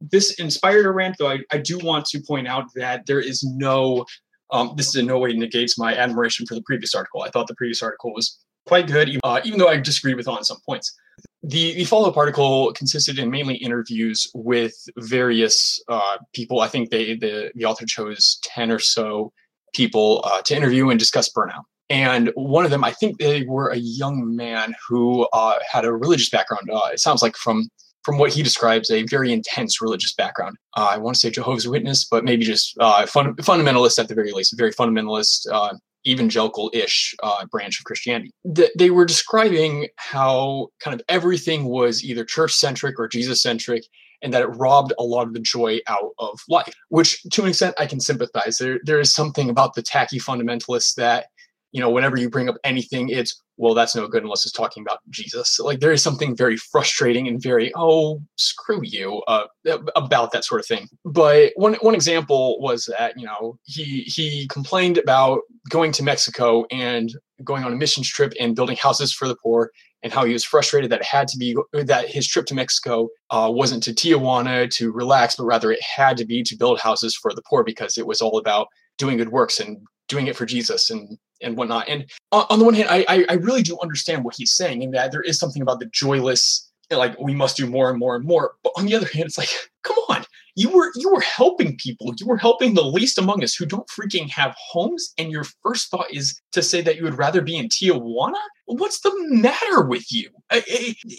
this 0.00 0.34
inspired 0.34 0.86
a 0.86 0.90
rant. 0.90 1.16
Though 1.18 1.30
I, 1.30 1.38
I 1.52 1.58
do 1.58 1.78
want 1.78 2.06
to 2.06 2.20
point 2.20 2.48
out 2.48 2.66
that 2.74 3.06
there 3.06 3.20
is 3.20 3.44
no 3.44 4.04
um, 4.50 4.72
this 4.76 4.94
in 4.96 5.06
no 5.06 5.18
way 5.18 5.32
negates 5.32 5.78
my 5.78 5.94
admiration 5.94 6.46
for 6.46 6.54
the 6.54 6.62
previous 6.62 6.94
article. 6.94 7.22
I 7.22 7.30
thought 7.30 7.46
the 7.46 7.54
previous 7.54 7.82
article 7.82 8.12
was 8.12 8.38
quite 8.66 8.86
good, 8.86 9.18
uh, 9.24 9.40
even 9.44 9.58
though 9.58 9.68
I 9.68 9.78
disagreed 9.78 10.16
with 10.16 10.28
on 10.28 10.44
some 10.44 10.58
points. 10.66 10.94
The, 11.42 11.74
the 11.74 11.84
follow-up 11.84 12.16
article 12.16 12.72
consisted 12.74 13.18
in 13.18 13.30
mainly 13.30 13.56
interviews 13.56 14.30
with 14.34 14.74
various 14.98 15.80
uh, 15.88 16.18
people. 16.34 16.60
I 16.60 16.68
think 16.68 16.90
they 16.90 17.16
the, 17.16 17.50
the 17.54 17.64
author 17.64 17.86
chose 17.86 18.38
10 18.42 18.70
or 18.70 18.78
so 18.78 19.32
people 19.74 20.22
uh, 20.24 20.42
to 20.42 20.56
interview 20.56 20.90
and 20.90 20.98
discuss 20.98 21.32
burnout. 21.32 21.62
And 21.90 22.30
one 22.34 22.64
of 22.64 22.70
them, 22.70 22.84
I 22.84 22.92
think 22.92 23.18
they 23.18 23.44
were 23.44 23.68
a 23.68 23.76
young 23.76 24.36
man 24.36 24.74
who 24.86 25.26
uh, 25.32 25.58
had 25.70 25.84
a 25.84 25.92
religious 25.92 26.28
background. 26.28 26.68
Uh, 26.70 26.90
it 26.92 27.00
sounds 27.00 27.22
like 27.22 27.36
from 27.36 27.68
from 28.08 28.16
what 28.16 28.32
he 28.32 28.42
describes, 28.42 28.90
a 28.90 29.02
very 29.02 29.34
intense 29.34 29.82
religious 29.82 30.14
background. 30.14 30.56
Uh, 30.74 30.88
I 30.92 30.96
want 30.96 31.14
to 31.16 31.20
say 31.20 31.28
Jehovah's 31.28 31.68
Witness, 31.68 32.06
but 32.06 32.24
maybe 32.24 32.42
just 32.42 32.74
uh, 32.80 33.04
fun, 33.04 33.34
fundamentalist 33.34 33.98
at 33.98 34.08
the 34.08 34.14
very 34.14 34.32
least, 34.32 34.54
a 34.54 34.56
very 34.56 34.72
fundamentalist, 34.72 35.46
uh, 35.52 35.74
evangelical-ish 36.06 37.14
uh, 37.22 37.44
branch 37.52 37.78
of 37.78 37.84
Christianity. 37.84 38.30
Th- 38.54 38.70
they 38.78 38.88
were 38.88 39.04
describing 39.04 39.88
how 39.96 40.68
kind 40.80 40.94
of 40.94 41.02
everything 41.10 41.66
was 41.66 42.02
either 42.02 42.24
church-centric 42.24 42.98
or 42.98 43.08
Jesus-centric, 43.08 43.84
and 44.22 44.32
that 44.32 44.40
it 44.40 44.46
robbed 44.46 44.94
a 44.98 45.02
lot 45.02 45.26
of 45.26 45.34
the 45.34 45.40
joy 45.40 45.78
out 45.86 46.12
of 46.18 46.40
life. 46.48 46.72
Which, 46.88 47.22
to 47.24 47.42
an 47.42 47.48
extent, 47.50 47.74
I 47.78 47.84
can 47.84 48.00
sympathize. 48.00 48.56
There, 48.56 48.80
there 48.84 49.00
is 49.00 49.12
something 49.12 49.50
about 49.50 49.74
the 49.74 49.82
tacky 49.82 50.18
fundamentalists 50.18 50.94
that 50.94 51.26
you 51.72 51.80
know, 51.80 51.90
whenever 51.90 52.16
you 52.16 52.30
bring 52.30 52.48
up 52.48 52.56
anything, 52.64 53.10
it's 53.10 53.42
well, 53.58 53.74
that's 53.74 53.96
no 53.96 54.06
good 54.06 54.22
unless 54.22 54.46
it's 54.46 54.52
talking 54.52 54.82
about 54.82 55.00
Jesus. 55.10 55.58
Like 55.58 55.80
there 55.80 55.92
is 55.92 56.02
something 56.02 56.36
very 56.36 56.56
frustrating 56.56 57.26
and 57.26 57.42
very 57.42 57.72
oh 57.74 58.22
screw 58.36 58.80
you 58.82 59.22
uh, 59.26 59.46
about 59.96 60.32
that 60.32 60.44
sort 60.44 60.60
of 60.60 60.66
thing. 60.66 60.88
But 61.04 61.52
one 61.56 61.74
one 61.74 61.94
example 61.94 62.60
was 62.60 62.88
that 62.98 63.18
you 63.18 63.26
know 63.26 63.58
he 63.64 64.02
he 64.06 64.46
complained 64.48 64.96
about 64.96 65.40
going 65.68 65.92
to 65.92 66.02
Mexico 66.04 66.64
and 66.70 67.12
going 67.44 67.64
on 67.64 67.72
a 67.72 67.76
missions 67.76 68.08
trip 68.08 68.32
and 68.40 68.56
building 68.56 68.76
houses 68.76 69.12
for 69.12 69.28
the 69.28 69.36
poor 69.36 69.70
and 70.02 70.12
how 70.12 70.24
he 70.24 70.32
was 70.32 70.44
frustrated 70.44 70.90
that 70.90 71.00
it 71.00 71.06
had 71.06 71.26
to 71.28 71.36
be 71.36 71.56
that 71.72 72.08
his 72.08 72.26
trip 72.26 72.46
to 72.46 72.54
Mexico 72.54 73.08
uh, 73.30 73.50
wasn't 73.52 73.82
to 73.82 73.92
Tijuana 73.92 74.70
to 74.74 74.92
relax, 74.92 75.34
but 75.34 75.44
rather 75.44 75.72
it 75.72 75.82
had 75.82 76.16
to 76.18 76.24
be 76.24 76.42
to 76.44 76.56
build 76.56 76.78
houses 76.78 77.16
for 77.16 77.34
the 77.34 77.42
poor 77.42 77.64
because 77.64 77.98
it 77.98 78.06
was 78.06 78.20
all 78.20 78.38
about 78.38 78.68
doing 78.96 79.16
good 79.16 79.30
works 79.30 79.58
and 79.58 79.78
doing 80.08 80.28
it 80.28 80.36
for 80.36 80.46
Jesus 80.46 80.90
and 80.90 81.18
and 81.42 81.56
whatnot. 81.56 81.88
And 81.88 82.10
on, 82.32 82.58
the 82.58 82.64
one 82.64 82.74
hand, 82.74 82.88
I, 82.90 83.24
I 83.28 83.34
really 83.34 83.62
do 83.62 83.78
understand 83.80 84.24
what 84.24 84.34
he's 84.36 84.52
saying 84.52 84.82
in 84.82 84.90
that 84.92 85.12
there 85.12 85.22
is 85.22 85.38
something 85.38 85.62
about 85.62 85.80
the 85.80 85.86
joyless, 85.86 86.70
like 86.90 87.18
we 87.18 87.34
must 87.34 87.56
do 87.56 87.66
more 87.66 87.90
and 87.90 87.98
more 87.98 88.16
and 88.16 88.24
more. 88.24 88.52
But 88.62 88.72
on 88.76 88.86
the 88.86 88.94
other 88.94 89.06
hand, 89.06 89.26
it's 89.26 89.38
like, 89.38 89.50
come 89.82 89.96
on, 90.08 90.24
you 90.58 90.70
were 90.70 90.90
you 90.96 91.08
were 91.10 91.20
helping 91.20 91.76
people. 91.76 92.12
You 92.18 92.26
were 92.26 92.36
helping 92.36 92.74
the 92.74 92.82
least 92.82 93.16
among 93.16 93.44
us 93.44 93.54
who 93.54 93.64
don't 93.64 93.88
freaking 93.88 94.28
have 94.30 94.56
homes. 94.58 95.14
And 95.16 95.30
your 95.30 95.44
first 95.62 95.88
thought 95.88 96.12
is 96.12 96.40
to 96.50 96.62
say 96.62 96.80
that 96.80 96.96
you 96.96 97.04
would 97.04 97.16
rather 97.16 97.40
be 97.40 97.56
in 97.56 97.68
Tijuana. 97.68 98.40
What's 98.66 99.00
the 99.00 99.12
matter 99.28 99.82
with 99.82 100.10
you? 100.10 100.30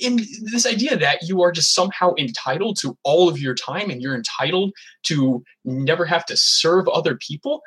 In 0.02 0.18
this 0.52 0.66
idea 0.66 0.98
that 0.98 1.20
you 1.24 1.42
are 1.42 1.54
just 1.54 1.74
somehow 1.74 2.14
entitled 2.18 2.78
to 2.82 2.98
all 3.04 3.30
of 3.30 3.40
your 3.40 3.56
time 3.56 3.90
and 3.90 4.02
you're 4.02 4.14
entitled 4.14 4.74
to 5.04 5.42
never 5.64 6.04
have 6.04 6.26
to 6.26 6.36
serve 6.36 6.90
other 6.90 7.16
people 7.16 7.62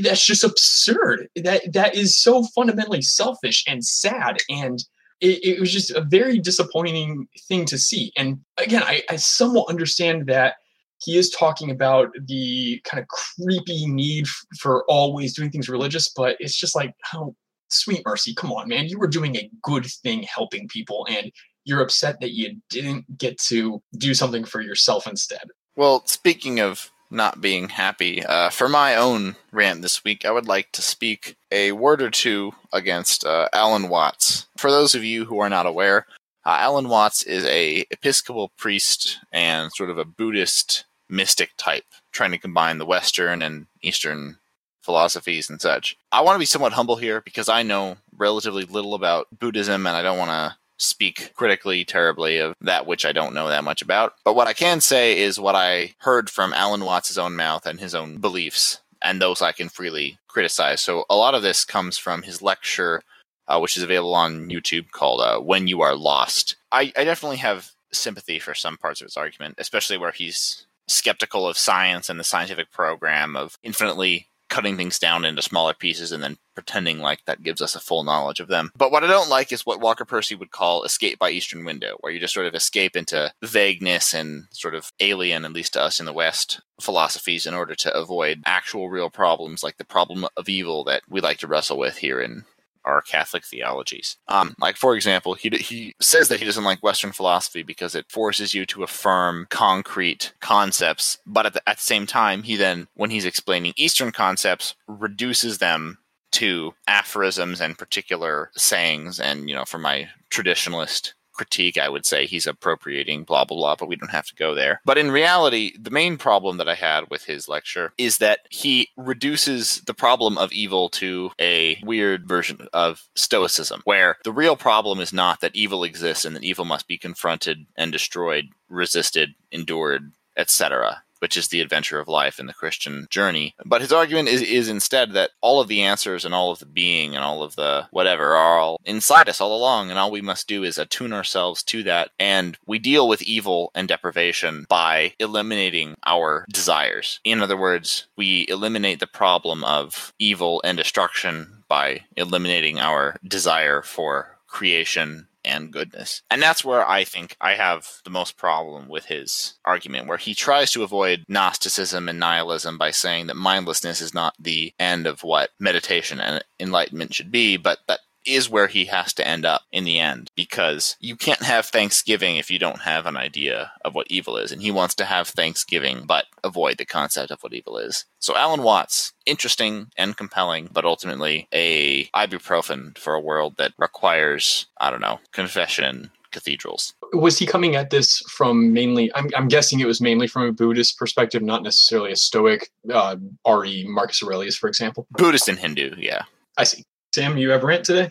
that's 0.00 0.24
just 0.24 0.44
absurd. 0.44 1.28
That 1.36 1.72
that 1.72 1.94
is 1.94 2.16
so 2.16 2.44
fundamentally 2.54 3.02
selfish 3.02 3.64
and 3.66 3.84
sad, 3.84 4.38
and 4.48 4.82
it, 5.20 5.44
it, 5.44 5.60
was 5.60 5.72
just 5.72 5.90
a 5.90 6.00
very 6.00 6.38
disappointing 6.38 7.28
thing 7.46 7.66
to 7.66 7.78
see. 7.78 8.12
And 8.16 8.40
again, 8.56 8.82
I, 8.82 9.02
I 9.10 9.16
somewhat 9.16 9.68
understand 9.68 10.26
that 10.28 10.54
he 11.02 11.18
is 11.18 11.30
talking 11.30 11.70
about 11.70 12.10
the 12.26 12.80
kind 12.84 13.02
of 13.02 13.08
creepy 13.08 13.86
need 13.86 14.26
for 14.58 14.84
always 14.88 15.34
doing 15.34 15.50
things 15.50 15.68
religious, 15.68 16.08
but 16.08 16.36
it's 16.40 16.56
just 16.56 16.74
like, 16.74 16.94
oh, 17.14 17.34
sweet 17.68 18.02
mercy, 18.04 18.34
come 18.34 18.52
on, 18.52 18.68
man, 18.68 18.88
you 18.88 18.98
were 18.98 19.06
doing 19.06 19.36
a 19.36 19.50
good 19.62 19.86
thing 19.86 20.22
helping 20.22 20.68
people, 20.68 21.06
and 21.10 21.30
you're 21.64 21.82
upset 21.82 22.20
that 22.20 22.32
you 22.32 22.56
didn't 22.70 23.18
get 23.18 23.38
to 23.38 23.82
do 23.98 24.14
something 24.14 24.44
for 24.44 24.60
yourself 24.60 25.06
instead. 25.06 25.44
Well, 25.76 26.02
speaking 26.06 26.60
of 26.60 26.90
not 27.10 27.40
being 27.40 27.68
happy. 27.70 28.24
Uh, 28.24 28.50
for 28.50 28.68
my 28.68 28.96
own 28.96 29.36
rant 29.52 29.82
this 29.82 30.04
week, 30.04 30.24
I 30.24 30.30
would 30.30 30.46
like 30.46 30.72
to 30.72 30.82
speak 30.82 31.36
a 31.50 31.72
word 31.72 32.00
or 32.02 32.10
two 32.10 32.52
against 32.72 33.24
uh, 33.24 33.48
Alan 33.52 33.88
Watts. 33.88 34.46
For 34.56 34.70
those 34.70 34.94
of 34.94 35.04
you 35.04 35.24
who 35.24 35.38
are 35.38 35.48
not 35.48 35.66
aware, 35.66 36.06
uh, 36.44 36.56
Alan 36.60 36.88
Watts 36.88 37.22
is 37.22 37.44
a 37.44 37.84
Episcopal 37.90 38.52
priest 38.56 39.18
and 39.32 39.72
sort 39.72 39.90
of 39.90 39.98
a 39.98 40.04
Buddhist 40.04 40.84
mystic 41.08 41.50
type, 41.56 41.84
trying 42.12 42.30
to 42.30 42.38
combine 42.38 42.78
the 42.78 42.86
Western 42.86 43.42
and 43.42 43.66
Eastern 43.82 44.38
philosophies 44.80 45.50
and 45.50 45.60
such. 45.60 45.96
I 46.10 46.22
want 46.22 46.36
to 46.36 46.40
be 46.40 46.46
somewhat 46.46 46.72
humble 46.72 46.96
here 46.96 47.20
because 47.20 47.48
I 47.48 47.62
know 47.62 47.98
relatively 48.16 48.64
little 48.64 48.94
about 48.94 49.26
Buddhism 49.36 49.86
and 49.86 49.96
I 49.96 50.02
don't 50.02 50.18
want 50.18 50.30
to 50.30 50.56
speak 50.80 51.32
critically 51.34 51.84
terribly 51.84 52.38
of 52.38 52.54
that 52.60 52.86
which 52.86 53.04
I 53.04 53.12
don't 53.12 53.34
know 53.34 53.48
that 53.48 53.64
much 53.64 53.82
about. 53.82 54.14
But 54.24 54.34
what 54.34 54.48
I 54.48 54.52
can 54.52 54.80
say 54.80 55.18
is 55.18 55.38
what 55.38 55.54
I 55.54 55.94
heard 55.98 56.30
from 56.30 56.54
Alan 56.54 56.84
Watts' 56.84 57.18
own 57.18 57.36
mouth 57.36 57.66
and 57.66 57.78
his 57.78 57.94
own 57.94 58.18
beliefs, 58.18 58.80
and 59.02 59.20
those 59.20 59.42
I 59.42 59.52
can 59.52 59.68
freely 59.68 60.18
criticize. 60.26 60.80
So 60.80 61.04
a 61.10 61.16
lot 61.16 61.34
of 61.34 61.42
this 61.42 61.64
comes 61.64 61.98
from 61.98 62.22
his 62.22 62.40
lecture, 62.40 63.02
uh, 63.46 63.58
which 63.58 63.76
is 63.76 63.82
available 63.82 64.14
on 64.14 64.48
YouTube 64.48 64.90
called 64.90 65.20
uh, 65.20 65.38
When 65.38 65.68
You 65.68 65.82
Are 65.82 65.94
Lost. 65.94 66.56
I, 66.72 66.92
I 66.96 67.04
definitely 67.04 67.38
have 67.38 67.72
sympathy 67.92 68.38
for 68.38 68.54
some 68.54 68.76
parts 68.76 69.00
of 69.00 69.06
his 69.06 69.16
argument, 69.16 69.56
especially 69.58 69.98
where 69.98 70.12
he's 70.12 70.66
skeptical 70.86 71.46
of 71.46 71.58
science 71.58 72.08
and 72.08 72.18
the 72.18 72.24
scientific 72.24 72.72
program 72.72 73.36
of 73.36 73.58
infinitely 73.62 74.28
cutting 74.60 74.76
things 74.76 74.98
down 74.98 75.24
into 75.24 75.40
smaller 75.40 75.72
pieces 75.72 76.12
and 76.12 76.22
then 76.22 76.36
pretending 76.54 76.98
like 76.98 77.24
that 77.24 77.42
gives 77.42 77.62
us 77.62 77.74
a 77.74 77.80
full 77.80 78.04
knowledge 78.04 78.40
of 78.40 78.48
them. 78.48 78.70
But 78.76 78.92
what 78.92 79.02
I 79.02 79.06
don't 79.06 79.30
like 79.30 79.52
is 79.52 79.64
what 79.64 79.80
Walker 79.80 80.04
Percy 80.04 80.34
would 80.34 80.50
call 80.50 80.84
escape 80.84 81.18
by 81.18 81.30
Eastern 81.30 81.64
window, 81.64 81.96
where 82.00 82.12
you 82.12 82.20
just 82.20 82.34
sort 82.34 82.46
of 82.46 82.54
escape 82.54 82.94
into 82.94 83.32
vagueness 83.42 84.12
and 84.12 84.44
sort 84.50 84.74
of 84.74 84.92
alien, 85.00 85.46
at 85.46 85.54
least 85.54 85.72
to 85.72 85.80
us 85.80 85.98
in 85.98 86.04
the 86.04 86.12
West, 86.12 86.60
philosophies 86.78 87.46
in 87.46 87.54
order 87.54 87.74
to 87.74 87.96
avoid 87.96 88.42
actual 88.44 88.90
real 88.90 89.08
problems 89.08 89.62
like 89.62 89.78
the 89.78 89.84
problem 89.84 90.26
of 90.36 90.46
evil 90.46 90.84
that 90.84 91.00
we 91.08 91.22
like 91.22 91.38
to 91.38 91.46
wrestle 91.46 91.78
with 91.78 91.96
here 91.96 92.20
in 92.20 92.44
our 92.90 93.02
Catholic 93.02 93.44
theologies. 93.44 94.16
Um, 94.28 94.54
like 94.60 94.76
for 94.76 94.94
example, 94.94 95.34
he 95.34 95.50
he 95.50 95.94
says 96.00 96.28
that 96.28 96.38
he 96.38 96.46
doesn't 96.46 96.64
like 96.64 96.82
Western 96.82 97.12
philosophy 97.12 97.62
because 97.62 97.94
it 97.94 98.10
forces 98.10 98.54
you 98.54 98.66
to 98.66 98.82
affirm 98.82 99.46
concrete 99.50 100.32
concepts, 100.40 101.18
but 101.26 101.46
at 101.46 101.54
the, 101.54 101.68
at 101.68 101.76
the 101.76 101.82
same 101.82 102.06
time, 102.06 102.42
he 102.42 102.56
then, 102.56 102.88
when 102.94 103.10
he's 103.10 103.24
explaining 103.24 103.72
Eastern 103.76 104.12
concepts, 104.12 104.74
reduces 104.86 105.58
them 105.58 105.98
to 106.32 106.72
aphorisms 106.86 107.60
and 107.60 107.78
particular 107.78 108.50
sayings. 108.56 109.18
And 109.18 109.48
you 109.48 109.54
know, 109.54 109.64
for 109.64 109.78
my 109.78 110.08
traditionalist 110.30 111.12
critique, 111.40 111.78
I 111.78 111.88
would 111.88 112.04
say 112.04 112.26
he's 112.26 112.46
appropriating 112.46 113.24
blah, 113.24 113.46
blah, 113.46 113.56
blah, 113.56 113.74
but 113.74 113.88
we 113.88 113.96
don't 113.96 114.10
have 114.10 114.26
to 114.26 114.34
go 114.34 114.54
there. 114.54 114.82
But 114.84 114.98
in 114.98 115.10
reality, 115.10 115.72
the 115.80 115.90
main 115.90 116.18
problem 116.18 116.58
that 116.58 116.68
I 116.68 116.74
had 116.74 117.08
with 117.08 117.24
his 117.24 117.48
lecture 117.48 117.94
is 117.96 118.18
that 118.18 118.40
he 118.50 118.90
reduces 118.94 119.80
the 119.86 119.94
problem 119.94 120.36
of 120.36 120.52
evil 120.52 120.90
to 120.90 121.30
a 121.40 121.80
weird 121.82 122.28
version 122.28 122.68
of 122.74 123.08
Stoicism, 123.14 123.80
where 123.84 124.18
the 124.22 124.32
real 124.32 124.54
problem 124.54 125.00
is 125.00 125.14
not 125.14 125.40
that 125.40 125.56
evil 125.56 125.82
exists 125.82 126.26
and 126.26 126.36
that 126.36 126.44
evil 126.44 126.66
must 126.66 126.86
be 126.86 126.98
confronted 126.98 127.64
and 127.74 127.90
destroyed, 127.90 128.50
resisted, 128.68 129.30
endured, 129.50 130.12
etc 130.36 131.02
which 131.20 131.36
is 131.36 131.48
the 131.48 131.60
adventure 131.60 132.00
of 132.00 132.08
life 132.08 132.38
in 132.38 132.46
the 132.46 132.54
Christian 132.54 133.06
journey. 133.10 133.54
But 133.64 133.80
his 133.80 133.92
argument 133.92 134.28
is, 134.28 134.42
is 134.42 134.68
instead 134.68 135.12
that 135.12 135.30
all 135.40 135.60
of 135.60 135.68
the 135.68 135.82
answers 135.82 136.24
and 136.24 136.34
all 136.34 136.50
of 136.50 136.58
the 136.58 136.66
being 136.66 137.14
and 137.14 137.24
all 137.24 137.42
of 137.42 137.56
the 137.56 137.86
whatever 137.90 138.34
are 138.34 138.58
all 138.58 138.80
inside 138.84 139.28
us 139.28 139.40
all 139.40 139.56
along, 139.56 139.90
and 139.90 139.98
all 139.98 140.10
we 140.10 140.20
must 140.20 140.48
do 140.48 140.64
is 140.64 140.78
attune 140.78 141.12
ourselves 141.12 141.62
to 141.64 141.82
that. 141.84 142.10
And 142.18 142.58
we 142.66 142.78
deal 142.78 143.06
with 143.08 143.22
evil 143.22 143.70
and 143.74 143.86
deprivation 143.88 144.66
by 144.68 145.14
eliminating 145.18 145.94
our 146.04 146.44
desires. 146.52 147.20
In 147.24 147.40
other 147.40 147.56
words, 147.56 148.06
we 148.16 148.46
eliminate 148.48 149.00
the 149.00 149.06
problem 149.06 149.62
of 149.64 150.12
evil 150.18 150.60
and 150.64 150.76
destruction 150.76 151.62
by 151.68 152.00
eliminating 152.16 152.80
our 152.80 153.16
desire 153.26 153.82
for 153.82 154.38
creation 154.46 155.28
and 155.44 155.72
goodness. 155.72 156.22
And 156.30 156.42
that's 156.42 156.64
where 156.64 156.88
I 156.88 157.04
think 157.04 157.36
I 157.40 157.54
have 157.54 157.86
the 158.04 158.10
most 158.10 158.36
problem 158.36 158.88
with 158.88 159.06
his 159.06 159.54
argument, 159.64 160.06
where 160.06 160.18
he 160.18 160.34
tries 160.34 160.70
to 160.72 160.82
avoid 160.82 161.24
Gnosticism 161.28 162.08
and 162.08 162.18
nihilism 162.18 162.78
by 162.78 162.90
saying 162.90 163.26
that 163.28 163.36
mindlessness 163.36 164.00
is 164.00 164.14
not 164.14 164.34
the 164.38 164.72
end 164.78 165.06
of 165.06 165.22
what 165.22 165.50
meditation 165.58 166.20
and 166.20 166.44
enlightenment 166.58 167.14
should 167.14 167.30
be, 167.30 167.56
but 167.56 167.78
that 167.88 168.00
is 168.26 168.50
where 168.50 168.66
he 168.66 168.86
has 168.86 169.12
to 169.14 169.26
end 169.26 169.44
up 169.44 169.62
in 169.72 169.84
the 169.84 169.98
end 169.98 170.30
because 170.34 170.96
you 171.00 171.16
can't 171.16 171.42
have 171.42 171.66
Thanksgiving 171.66 172.36
if 172.36 172.50
you 172.50 172.58
don't 172.58 172.80
have 172.80 173.06
an 173.06 173.16
idea 173.16 173.72
of 173.84 173.94
what 173.94 174.06
evil 174.10 174.36
is. 174.36 174.52
And 174.52 174.62
he 174.62 174.70
wants 174.70 174.94
to 174.96 175.04
have 175.04 175.28
Thanksgiving 175.28 176.04
but 176.06 176.26
avoid 176.44 176.78
the 176.78 176.84
concept 176.84 177.30
of 177.30 177.40
what 177.42 177.54
evil 177.54 177.78
is. 177.78 178.04
So 178.18 178.36
Alan 178.36 178.62
Watts, 178.62 179.12
interesting 179.26 179.88
and 179.96 180.16
compelling, 180.16 180.68
but 180.72 180.84
ultimately 180.84 181.48
a 181.52 182.06
ibuprofen 182.06 182.96
for 182.98 183.14
a 183.14 183.20
world 183.20 183.56
that 183.58 183.72
requires, 183.78 184.66
I 184.78 184.90
don't 184.90 185.00
know, 185.00 185.20
confession 185.32 186.10
cathedrals. 186.30 186.94
Was 187.12 187.38
he 187.38 187.46
coming 187.46 187.74
at 187.74 187.90
this 187.90 188.18
from 188.28 188.72
mainly? 188.72 189.10
I'm, 189.14 189.28
I'm 189.36 189.48
guessing 189.48 189.80
it 189.80 189.86
was 189.86 190.00
mainly 190.00 190.26
from 190.26 190.42
a 190.44 190.52
Buddhist 190.52 190.96
perspective, 190.96 191.42
not 191.42 191.62
necessarily 191.62 192.12
a 192.12 192.16
Stoic. 192.16 192.70
Uh, 192.92 193.16
R.E. 193.44 193.84
Marcus 193.88 194.22
Aurelius, 194.22 194.56
for 194.56 194.68
example. 194.68 195.06
Buddhist 195.10 195.48
and 195.48 195.58
Hindu, 195.58 195.96
yeah. 195.98 196.22
I 196.56 196.64
see. 196.64 196.84
Sam, 197.12 197.36
you 197.36 197.50
have 197.50 197.64
a 197.64 197.66
rant 197.66 197.84
today? 197.84 198.10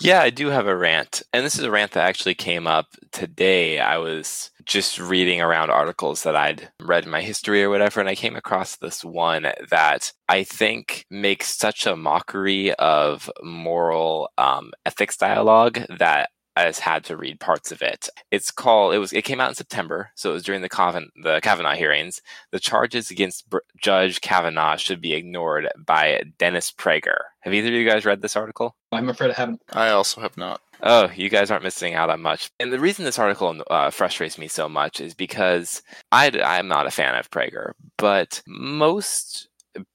Yeah, 0.00 0.20
I 0.20 0.30
do 0.30 0.48
have 0.48 0.68
a 0.68 0.76
rant. 0.76 1.22
And 1.32 1.44
this 1.44 1.58
is 1.58 1.64
a 1.64 1.70
rant 1.70 1.92
that 1.92 2.06
actually 2.06 2.36
came 2.36 2.66
up 2.68 2.86
today. 3.10 3.80
I 3.80 3.98
was 3.98 4.52
just 4.64 5.00
reading 5.00 5.40
around 5.40 5.70
articles 5.70 6.22
that 6.22 6.36
I'd 6.36 6.68
read 6.80 7.04
in 7.04 7.10
my 7.10 7.22
history 7.22 7.64
or 7.64 7.70
whatever, 7.70 7.98
and 7.98 8.08
I 8.08 8.14
came 8.14 8.36
across 8.36 8.76
this 8.76 9.04
one 9.04 9.48
that 9.70 10.12
I 10.28 10.44
think 10.44 11.06
makes 11.10 11.56
such 11.56 11.86
a 11.86 11.96
mockery 11.96 12.72
of 12.74 13.28
moral 13.42 14.30
um, 14.38 14.72
ethics 14.84 15.16
dialogue 15.16 15.80
that 15.98 16.30
has 16.56 16.78
had 16.78 17.04
to 17.04 17.16
read 17.16 17.38
parts 17.38 17.70
of 17.70 17.82
it. 17.82 18.08
It's 18.30 18.50
called. 18.50 18.94
It 18.94 18.98
was. 18.98 19.12
It 19.12 19.24
came 19.24 19.40
out 19.40 19.50
in 19.50 19.54
September, 19.54 20.10
so 20.14 20.30
it 20.30 20.34
was 20.34 20.42
during 20.42 20.62
the 20.62 20.68
Cavan, 20.68 21.10
the 21.22 21.40
Kavanaugh 21.42 21.74
hearings. 21.74 22.22
The 22.50 22.60
charges 22.60 23.10
against 23.10 23.48
Br- 23.50 23.58
Judge 23.80 24.20
Kavanaugh 24.20 24.76
should 24.76 25.00
be 25.00 25.14
ignored 25.14 25.68
by 25.76 26.22
Dennis 26.38 26.72
Prager. 26.72 27.18
Have 27.46 27.54
either 27.54 27.68
of 27.68 27.74
you 27.74 27.88
guys 27.88 28.04
read 28.04 28.22
this 28.22 28.34
article? 28.34 28.74
I'm 28.90 29.08
afraid 29.08 29.30
I 29.30 29.34
haven't. 29.34 29.62
I 29.72 29.90
also 29.90 30.20
have 30.20 30.36
not. 30.36 30.60
Oh, 30.82 31.08
you 31.14 31.28
guys 31.28 31.48
aren't 31.48 31.62
missing 31.62 31.94
out 31.94 32.10
on 32.10 32.20
much. 32.20 32.50
And 32.58 32.72
the 32.72 32.80
reason 32.80 33.04
this 33.04 33.20
article 33.20 33.62
uh, 33.70 33.90
frustrates 33.90 34.36
me 34.36 34.48
so 34.48 34.68
much 34.68 35.00
is 35.00 35.14
because 35.14 35.80
I, 36.10 36.28
I'm 36.44 36.66
not 36.66 36.88
a 36.88 36.90
fan 36.90 37.14
of 37.14 37.30
Prager, 37.30 37.74
but 37.98 38.42
most 38.48 39.46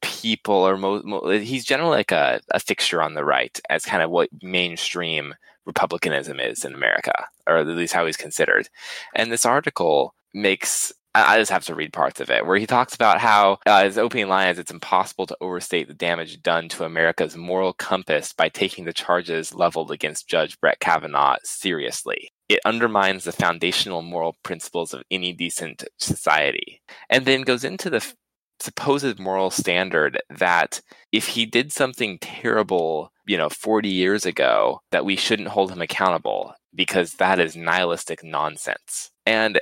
people 0.01 0.55
or 0.55 0.77
most, 0.77 1.05
he's 1.43 1.65
generally 1.65 1.97
like 1.97 2.13
a, 2.13 2.39
a 2.51 2.59
fixture 2.61 3.01
on 3.01 3.15
the 3.15 3.25
right 3.25 3.59
as 3.69 3.83
kind 3.83 4.01
of 4.01 4.09
what 4.09 4.29
mainstream 4.41 5.35
republicanism 5.65 6.39
is 6.39 6.63
in 6.63 6.73
America, 6.73 7.27
or 7.47 7.57
at 7.57 7.67
least 7.67 7.91
how 7.93 8.05
he's 8.05 8.15
considered. 8.15 8.69
And 9.13 9.29
this 9.29 9.45
article 9.45 10.15
makes 10.33 10.93
I 11.13 11.37
just 11.39 11.51
have 11.51 11.65
to 11.65 11.75
read 11.75 11.91
parts 11.91 12.21
of 12.21 12.29
it 12.29 12.45
where 12.45 12.57
he 12.57 12.65
talks 12.65 12.95
about 12.95 13.19
how 13.19 13.57
uh, 13.65 13.83
his 13.83 13.97
opening 13.97 14.29
line 14.29 14.47
is 14.49 14.59
it's 14.59 14.71
impossible 14.71 15.27
to 15.27 15.37
overstate 15.41 15.87
the 15.87 15.93
damage 15.93 16.41
done 16.41 16.69
to 16.69 16.85
America's 16.85 17.35
moral 17.35 17.73
compass 17.73 18.31
by 18.31 18.47
taking 18.47 18.85
the 18.85 18.93
charges 18.93 19.53
leveled 19.53 19.91
against 19.91 20.29
Judge 20.29 20.59
Brett 20.61 20.79
Kavanaugh 20.79 21.35
seriously. 21.43 22.31
It 22.47 22.61
undermines 22.63 23.25
the 23.25 23.33
foundational 23.33 24.01
moral 24.01 24.37
principles 24.43 24.93
of 24.93 25.03
any 25.11 25.33
decent 25.33 25.83
society. 25.97 26.81
And 27.09 27.25
then 27.25 27.41
goes 27.41 27.65
into 27.65 27.89
the 27.89 27.97
f- 27.97 28.15
supposed 28.61 29.19
moral 29.19 29.49
standard 29.51 30.21
that 30.29 30.81
if 31.11 31.27
he 31.27 31.45
did 31.45 31.73
something 31.73 32.19
terrible, 32.19 33.11
you 33.25 33.37
know, 33.37 33.49
40 33.49 33.89
years 33.89 34.25
ago, 34.25 34.81
that 34.91 35.05
we 35.05 35.17
shouldn't 35.17 35.49
hold 35.49 35.71
him 35.71 35.81
accountable 35.81 36.53
because 36.73 37.13
that 37.13 37.39
is 37.39 37.55
nihilistic 37.55 38.23
nonsense. 38.23 39.11
And 39.25 39.59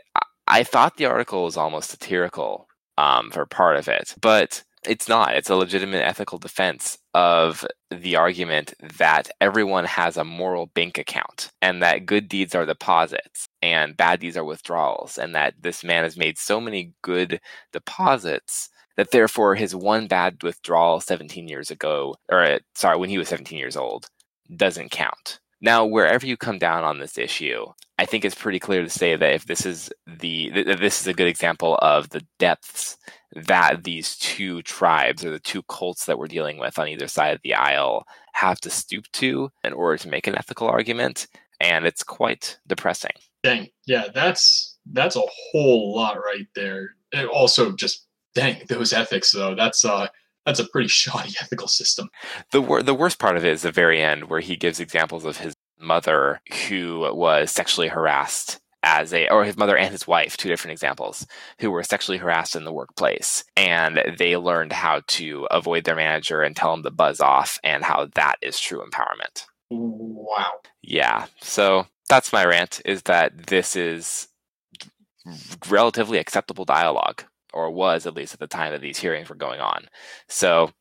I 0.49 0.63
thought 0.63 0.97
the 0.97 1.05
article 1.05 1.43
was 1.45 1.57
almost 1.57 1.91
satirical 1.91 2.67
um, 2.97 3.29
for 3.31 3.45
part 3.45 3.77
of 3.77 3.87
it, 3.87 4.15
but 4.19 4.63
it's 4.85 5.07
not. 5.07 5.35
It's 5.35 5.49
a 5.49 5.55
legitimate 5.55 6.03
ethical 6.03 6.37
defense 6.39 6.97
of 7.13 7.65
the 7.91 8.15
argument 8.15 8.73
that 8.97 9.29
everyone 9.41 9.85
has 9.85 10.17
a 10.17 10.23
moral 10.23 10.67
bank 10.67 10.97
account 10.97 11.51
and 11.61 11.83
that 11.83 12.05
good 12.05 12.27
deeds 12.27 12.55
are 12.55 12.65
deposits 12.65 13.47
and 13.61 13.95
bad 13.97 14.21
deeds 14.21 14.37
are 14.37 14.43
withdrawals, 14.43 15.17
and 15.17 15.35
that 15.35 15.53
this 15.61 15.83
man 15.83 16.03
has 16.03 16.17
made 16.17 16.37
so 16.37 16.59
many 16.59 16.93
good 17.03 17.39
deposits 17.73 18.69
that 18.97 19.11
therefore 19.11 19.55
his 19.55 19.75
one 19.75 20.07
bad 20.07 20.41
withdrawal 20.43 20.99
17 20.99 21.47
years 21.47 21.69
ago, 21.71 22.15
or 22.29 22.59
sorry, 22.73 22.97
when 22.97 23.09
he 23.09 23.17
was 23.17 23.27
17 23.27 23.57
years 23.57 23.77
old, 23.77 24.07
doesn't 24.55 24.91
count. 24.91 25.39
Now, 25.61 25.85
wherever 25.85 26.25
you 26.25 26.37
come 26.37 26.57
down 26.57 26.83
on 26.83 26.99
this 26.99 27.17
issue, 27.17 27.65
I 27.97 28.05
think 28.05 28.23
it's 28.23 28.35
pretty 28.35 28.59
clear 28.59 28.81
to 28.81 28.89
say 28.89 29.15
that 29.15 29.33
if 29.33 29.45
this 29.45 29.65
is 29.65 29.91
the 30.07 30.49
this 30.51 31.01
is 31.01 31.07
a 31.07 31.13
good 31.13 31.27
example 31.27 31.77
of 31.81 32.09
the 32.09 32.25
depths 32.37 32.97
that 33.33 33.83
these 33.83 34.15
two 34.17 34.61
tribes 34.61 35.23
or 35.23 35.31
the 35.31 35.39
two 35.39 35.61
cults 35.63 36.05
that 36.05 36.17
we're 36.17 36.27
dealing 36.27 36.59
with 36.59 36.79
on 36.79 36.87
either 36.87 37.07
side 37.07 37.35
of 37.35 37.41
the 37.43 37.53
aisle 37.53 38.05
have 38.33 38.59
to 38.61 38.69
stoop 38.69 39.05
to 39.11 39.49
in 39.63 39.73
order 39.73 39.97
to 39.97 40.09
make 40.09 40.27
an 40.27 40.35
ethical 40.37 40.67
argument, 40.67 41.27
and 41.59 41.85
it's 41.85 42.03
quite 42.03 42.57
depressing. 42.67 43.11
Dang, 43.43 43.67
yeah, 43.85 44.07
that's 44.13 44.77
that's 44.93 45.17
a 45.17 45.21
whole 45.51 45.93
lot 45.93 46.17
right 46.17 46.47
there. 46.55 46.95
And 47.11 47.27
also, 47.27 47.73
just 47.73 48.05
dang 48.33 48.61
those 48.69 48.93
ethics 48.93 49.31
though. 49.31 49.55
That's 49.55 49.83
uh 49.83 50.07
that's 50.49 50.59
a 50.59 50.67
pretty 50.67 50.87
shoddy 50.89 51.33
ethical 51.39 51.67
system. 51.67 52.09
The 52.51 52.61
wor- 52.61 52.83
the 52.83 52.95
worst 52.95 53.19
part 53.19 53.37
of 53.37 53.45
it 53.45 53.51
is 53.51 53.61
the 53.61 53.71
very 53.71 54.01
end 54.01 54.29
where 54.29 54.39
he 54.39 54.55
gives 54.55 54.79
examples 54.79 55.25
of 55.25 55.37
his 55.37 55.53
mother 55.79 56.41
who 56.67 56.99
was 57.13 57.51
sexually 57.51 57.87
harassed 57.87 58.59
as 58.81 59.13
a 59.13 59.27
or 59.29 59.43
his 59.43 59.57
mother 59.57 59.77
and 59.77 59.91
his 59.91 60.07
wife 60.07 60.37
two 60.37 60.49
different 60.49 60.71
examples 60.71 61.27
who 61.59 61.69
were 61.69 61.83
sexually 61.83 62.17
harassed 62.17 62.55
in 62.55 62.63
the 62.63 62.73
workplace. 62.73 63.43
And 63.55 64.01
they 64.17 64.37
learned 64.37 64.73
how 64.73 65.01
to 65.07 65.47
avoid 65.51 65.83
their 65.83 65.95
manager 65.95 66.41
and 66.41 66.55
tell 66.55 66.71
them 66.71 66.83
to 66.83 66.91
buzz 66.91 67.19
off 67.19 67.59
and 67.63 67.83
how 67.83 68.07
that 68.15 68.37
is 68.41 68.59
true 68.59 68.81
empowerment. 68.81 69.45
Wow. 69.69 70.51
Yeah. 70.81 71.27
So 71.41 71.87
that's 72.07 72.33
my 72.33 72.45
rant 72.45 72.81
is 72.85 73.03
that 73.03 73.47
this 73.47 73.75
is 73.75 74.27
relatively 75.69 76.17
acceptable 76.17 76.65
dialogue 76.65 77.23
or 77.53 77.71
was 77.71 78.05
at 78.05 78.15
least 78.15 78.33
at 78.33 78.39
the 78.39 78.47
time 78.47 78.71
that 78.71 78.81
these 78.81 78.99
hearings 78.99 79.29
were 79.29 79.35
going 79.35 79.59
on. 79.59 79.85
So 80.27 80.71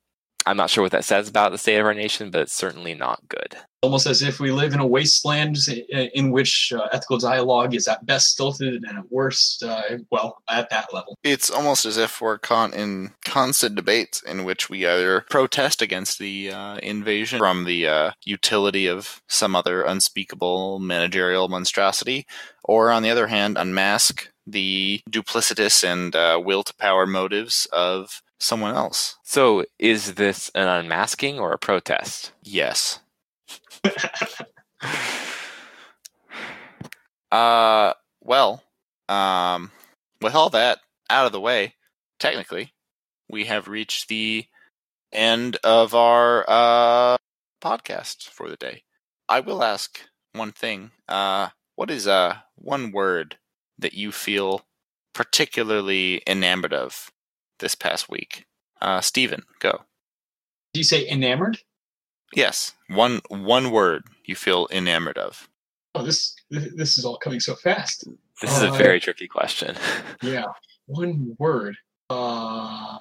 I'm 0.46 0.56
not 0.56 0.70
sure 0.70 0.82
what 0.82 0.92
that 0.92 1.04
says 1.04 1.28
about 1.28 1.52
the 1.52 1.58
state 1.58 1.78
of 1.78 1.84
our 1.84 1.92
nation, 1.92 2.30
but 2.30 2.40
it's 2.40 2.54
certainly 2.54 2.94
not 2.94 3.20
good. 3.28 3.56
Almost 3.82 4.06
as 4.06 4.22
if 4.22 4.40
we 4.40 4.50
live 4.50 4.72
in 4.72 4.80
a 4.80 4.86
wasteland 4.86 5.58
in 5.90 6.30
which 6.30 6.72
uh, 6.72 6.88
ethical 6.90 7.18
dialogue 7.18 7.74
is 7.74 7.86
at 7.86 8.04
best 8.06 8.30
stilted 8.30 8.82
and 8.84 8.98
at 8.98 9.12
worst, 9.12 9.62
uh, 9.62 9.82
well, 10.10 10.42
at 10.48 10.70
that 10.70 10.92
level. 10.92 11.16
It's 11.22 11.50
almost 11.50 11.84
as 11.84 11.98
if 11.98 12.20
we're 12.20 12.38
caught 12.38 12.72
in 12.72 13.12
constant 13.24 13.74
debates 13.76 14.22
in 14.22 14.44
which 14.44 14.70
we 14.70 14.86
either 14.86 15.26
protest 15.28 15.82
against 15.82 16.18
the 16.18 16.50
uh, 16.50 16.78
invasion 16.78 17.38
from 17.38 17.64
the 17.64 17.86
uh, 17.86 18.10
utility 18.24 18.86
of 18.86 19.22
some 19.28 19.54
other 19.54 19.82
unspeakable 19.82 20.78
managerial 20.78 21.48
monstrosity, 21.48 22.26
or 22.64 22.90
on 22.90 23.02
the 23.02 23.10
other 23.10 23.26
hand, 23.26 23.58
unmask 23.58 24.30
the 24.50 25.00
duplicitous 25.10 25.84
and 25.84 26.14
uh, 26.14 26.40
will 26.42 26.62
to 26.62 26.74
power 26.74 27.06
motives 27.06 27.66
of 27.72 28.22
someone 28.38 28.74
else. 28.74 29.16
So, 29.22 29.64
is 29.78 30.14
this 30.14 30.50
an 30.54 30.68
unmasking 30.68 31.38
or 31.38 31.52
a 31.52 31.58
protest? 31.58 32.32
Yes. 32.42 33.00
uh, 37.32 37.92
well, 38.20 38.62
um, 39.08 39.70
with 40.20 40.34
all 40.34 40.50
that 40.50 40.78
out 41.10 41.26
of 41.26 41.32
the 41.32 41.40
way, 41.40 41.74
technically, 42.18 42.74
we 43.28 43.44
have 43.44 43.68
reached 43.68 44.08
the 44.08 44.46
end 45.12 45.56
of 45.64 45.94
our 45.94 46.44
uh, 46.48 47.16
podcast 47.62 48.28
for 48.28 48.48
the 48.48 48.56
day. 48.56 48.82
I 49.28 49.40
will 49.40 49.62
ask 49.62 50.00
one 50.32 50.52
thing. 50.52 50.90
Uh, 51.08 51.48
what 51.78 51.92
is 51.92 52.08
uh 52.08 52.34
one 52.56 52.90
word 52.90 53.36
that 53.78 53.94
you 53.94 54.12
feel 54.12 54.66
particularly 55.14 56.22
enamored 56.26 56.72
of 56.72 57.10
this 57.58 57.74
past 57.74 58.08
week? 58.08 58.46
Uh, 58.80 59.00
Stephen, 59.00 59.42
go. 59.58 59.82
Do 60.72 60.80
you 60.80 60.84
say 60.84 61.08
enamored? 61.08 61.58
Yes, 62.34 62.74
one 62.88 63.20
one 63.28 63.70
word 63.70 64.04
you 64.24 64.34
feel 64.34 64.68
enamored 64.70 65.18
of. 65.18 65.48
Oh, 65.94 66.02
this 66.02 66.36
this 66.50 66.98
is 66.98 67.04
all 67.04 67.16
coming 67.16 67.40
so 67.40 67.54
fast. 67.54 68.06
This 68.40 68.56
is 68.56 68.62
uh, 68.62 68.72
a 68.72 68.76
very 68.76 69.00
tricky 69.00 69.26
question. 69.26 69.76
yeah, 70.22 70.44
one 70.86 71.34
word. 71.38 71.76
Uh, 72.10 72.98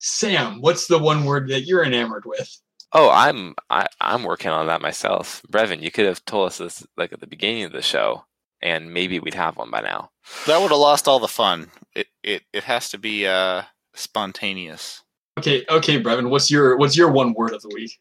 Sam, 0.00 0.60
what's 0.60 0.86
the 0.86 0.98
one 0.98 1.24
word 1.24 1.48
that 1.48 1.62
you're 1.62 1.84
enamored 1.84 2.24
with? 2.26 2.60
Oh, 2.92 3.10
I'm 3.10 3.54
I, 3.70 3.86
I'm 4.00 4.24
working 4.24 4.50
on 4.50 4.66
that 4.66 4.82
myself. 4.82 5.42
Brevin, 5.50 5.80
you 5.80 5.90
could 5.90 6.06
have 6.06 6.24
told 6.24 6.48
us 6.48 6.58
this 6.58 6.86
like 6.96 7.12
at 7.12 7.20
the 7.20 7.26
beginning 7.26 7.64
of 7.64 7.72
the 7.72 7.82
show 7.82 8.24
and 8.62 8.92
maybe 8.92 9.20
we'd 9.20 9.34
have 9.34 9.56
one 9.56 9.70
by 9.70 9.80
now. 9.80 10.10
That 10.46 10.60
would 10.60 10.70
have 10.70 10.78
lost 10.78 11.08
all 11.08 11.18
the 11.18 11.28
fun. 11.28 11.70
It 11.94 12.08
it 12.22 12.42
it 12.52 12.64
has 12.64 12.88
to 12.90 12.98
be 12.98 13.26
uh 13.26 13.62
spontaneous. 13.94 15.02
Okay, 15.38 15.64
okay, 15.70 16.02
Brevin, 16.02 16.30
what's 16.30 16.50
your 16.50 16.76
what's 16.76 16.96
your 16.96 17.10
one 17.10 17.32
word 17.32 17.52
of 17.52 17.62
the 17.62 17.70
week? 17.72 17.98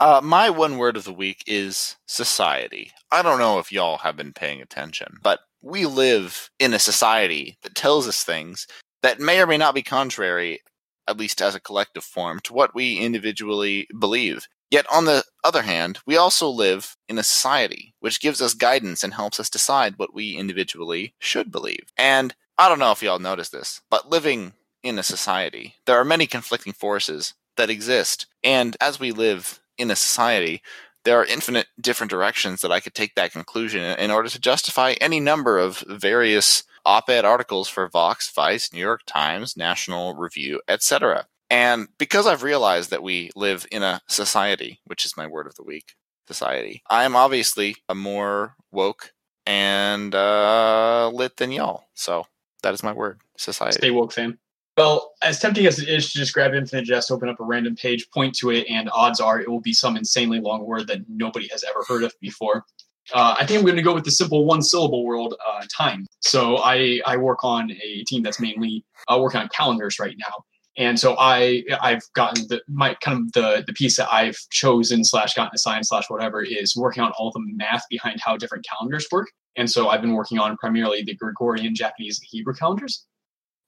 Uh, 0.00 0.20
my 0.22 0.50
one 0.50 0.76
word 0.76 0.96
of 0.96 1.04
the 1.04 1.12
week 1.12 1.44
is 1.46 1.96
society. 2.06 2.90
I 3.12 3.22
don't 3.22 3.38
know 3.38 3.58
if 3.58 3.70
y'all 3.70 3.98
have 3.98 4.16
been 4.16 4.32
paying 4.32 4.60
attention, 4.60 5.18
but 5.22 5.40
we 5.62 5.86
live 5.86 6.50
in 6.58 6.74
a 6.74 6.78
society 6.78 7.56
that 7.62 7.76
tells 7.76 8.08
us 8.08 8.24
things 8.24 8.66
that 9.02 9.20
may 9.20 9.40
or 9.40 9.46
may 9.46 9.56
not 9.56 9.74
be 9.74 9.82
contrary, 9.82 10.60
at 11.06 11.16
least 11.16 11.40
as 11.40 11.54
a 11.54 11.60
collective 11.60 12.04
form, 12.04 12.40
to 12.40 12.52
what 12.52 12.74
we 12.74 12.98
individually 12.98 13.86
believe. 13.98 14.48
Yet, 14.74 14.86
on 14.90 15.04
the 15.04 15.22
other 15.44 15.62
hand, 15.62 16.00
we 16.04 16.16
also 16.16 16.48
live 16.48 16.96
in 17.08 17.16
a 17.16 17.22
society 17.22 17.94
which 18.00 18.20
gives 18.20 18.42
us 18.42 18.54
guidance 18.54 19.04
and 19.04 19.14
helps 19.14 19.38
us 19.38 19.48
decide 19.48 19.94
what 19.98 20.12
we 20.12 20.32
individually 20.32 21.14
should 21.20 21.52
believe. 21.52 21.92
And 21.96 22.34
I 22.58 22.68
don't 22.68 22.80
know 22.80 22.90
if 22.90 23.00
y'all 23.00 23.20
noticed 23.20 23.52
this, 23.52 23.82
but 23.88 24.10
living 24.10 24.54
in 24.82 24.98
a 24.98 25.04
society, 25.04 25.76
there 25.86 25.96
are 25.96 26.04
many 26.04 26.26
conflicting 26.26 26.72
forces 26.72 27.34
that 27.56 27.70
exist. 27.70 28.26
And 28.42 28.76
as 28.80 28.98
we 28.98 29.12
live 29.12 29.60
in 29.78 29.92
a 29.92 29.94
society, 29.94 30.60
there 31.04 31.20
are 31.20 31.24
infinite 31.24 31.68
different 31.80 32.10
directions 32.10 32.60
that 32.62 32.72
I 32.72 32.80
could 32.80 32.94
take 32.94 33.14
that 33.14 33.30
conclusion 33.30 33.84
in 33.96 34.10
order 34.10 34.28
to 34.28 34.40
justify 34.40 34.94
any 35.00 35.20
number 35.20 35.56
of 35.56 35.84
various 35.86 36.64
op 36.84 37.08
ed 37.08 37.24
articles 37.24 37.68
for 37.68 37.88
Vox, 37.88 38.28
Vice, 38.28 38.72
New 38.72 38.80
York 38.80 39.02
Times, 39.06 39.56
National 39.56 40.16
Review, 40.16 40.60
etc. 40.66 41.28
And 41.50 41.88
because 41.98 42.26
I've 42.26 42.42
realized 42.42 42.90
that 42.90 43.02
we 43.02 43.30
live 43.36 43.66
in 43.70 43.82
a 43.82 44.00
society, 44.08 44.80
which 44.84 45.04
is 45.04 45.16
my 45.16 45.26
word 45.26 45.46
of 45.46 45.54
the 45.54 45.62
week, 45.62 45.94
society, 46.26 46.82
I 46.88 47.04
am 47.04 47.16
obviously 47.16 47.76
a 47.88 47.94
more 47.94 48.56
woke 48.72 49.12
and 49.46 50.14
uh, 50.14 51.10
lit 51.12 51.36
than 51.36 51.52
y'all. 51.52 51.84
So 51.94 52.26
that 52.62 52.74
is 52.74 52.82
my 52.82 52.92
word, 52.92 53.20
society. 53.36 53.76
Stay 53.76 53.90
woke, 53.90 54.12
fam. 54.12 54.38
Well, 54.76 55.12
as 55.22 55.38
tempting 55.38 55.66
as 55.66 55.78
it 55.78 55.88
is 55.88 56.12
to 56.12 56.18
just 56.18 56.34
grab 56.34 56.52
Infinite 56.52 56.86
Jest, 56.86 57.10
open 57.12 57.28
up 57.28 57.38
a 57.38 57.44
random 57.44 57.76
page, 57.76 58.10
point 58.10 58.34
to 58.36 58.50
it, 58.50 58.66
and 58.68 58.90
odds 58.92 59.20
are 59.20 59.40
it 59.40 59.48
will 59.48 59.60
be 59.60 59.72
some 59.72 59.96
insanely 59.96 60.40
long 60.40 60.66
word 60.66 60.88
that 60.88 61.08
nobody 61.08 61.46
has 61.48 61.62
ever 61.62 61.84
heard 61.86 62.02
of 62.02 62.12
before. 62.20 62.64
Uh, 63.12 63.36
I 63.38 63.46
think 63.46 63.58
I'm 63.58 63.66
going 63.66 63.76
to 63.76 63.82
go 63.82 63.94
with 63.94 64.04
the 64.04 64.10
simple 64.10 64.46
one 64.46 64.62
syllable 64.62 65.04
world, 65.04 65.34
uh, 65.46 65.62
time. 65.70 66.06
So 66.20 66.56
I, 66.56 67.00
I 67.06 67.18
work 67.18 67.44
on 67.44 67.70
a 67.70 68.02
team 68.04 68.22
that's 68.22 68.40
mainly 68.40 68.84
uh, 69.08 69.18
working 69.20 69.40
on 69.40 69.48
calendars 69.48 70.00
right 70.00 70.16
now. 70.18 70.32
And 70.76 70.98
so 70.98 71.14
I 71.18 71.62
I've 71.80 72.02
gotten 72.14 72.46
the 72.48 72.60
my 72.68 72.94
kind 73.00 73.18
of 73.18 73.32
the 73.32 73.64
the 73.66 73.72
piece 73.72 73.96
that 73.96 74.12
I've 74.12 74.36
chosen 74.50 75.04
slash 75.04 75.34
gotten 75.34 75.54
assigned 75.54 75.86
slash 75.86 76.10
whatever 76.10 76.42
is 76.42 76.76
working 76.76 77.02
on 77.02 77.12
all 77.18 77.30
the 77.30 77.40
math 77.40 77.84
behind 77.88 78.20
how 78.20 78.36
different 78.36 78.66
calendars 78.66 79.06
work. 79.12 79.30
And 79.56 79.70
so 79.70 79.88
I've 79.88 80.00
been 80.00 80.14
working 80.14 80.38
on 80.38 80.56
primarily 80.56 81.04
the 81.04 81.14
Gregorian, 81.14 81.76
Japanese, 81.76 82.18
and 82.18 82.26
Hebrew 82.28 82.54
calendars 82.54 83.06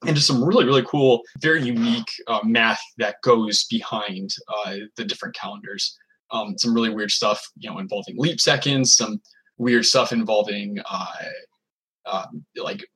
and 0.05 0.15
just 0.15 0.27
some 0.27 0.45
really 0.45 0.65
really 0.65 0.85
cool 0.85 1.23
very 1.39 1.63
unique 1.63 2.11
uh, 2.27 2.41
math 2.45 2.81
that 2.99 3.17
goes 3.23 3.65
behind 3.65 4.31
uh, 4.49 4.77
the 4.97 5.05
different 5.05 5.35
calendars 5.35 5.97
um, 6.31 6.59
some 6.59 6.75
really 6.75 6.91
weird 6.91 7.11
stuff 7.11 7.47
you 7.57 7.71
know 7.71 7.79
involving 7.79 8.17
leap 8.19 8.41
seconds 8.41 8.95
some 8.95 9.21
weird 9.59 9.85
stuff 9.85 10.13
involving 10.13 10.79
uh, 10.91 11.07
uh 12.05 12.27
like 12.57 12.87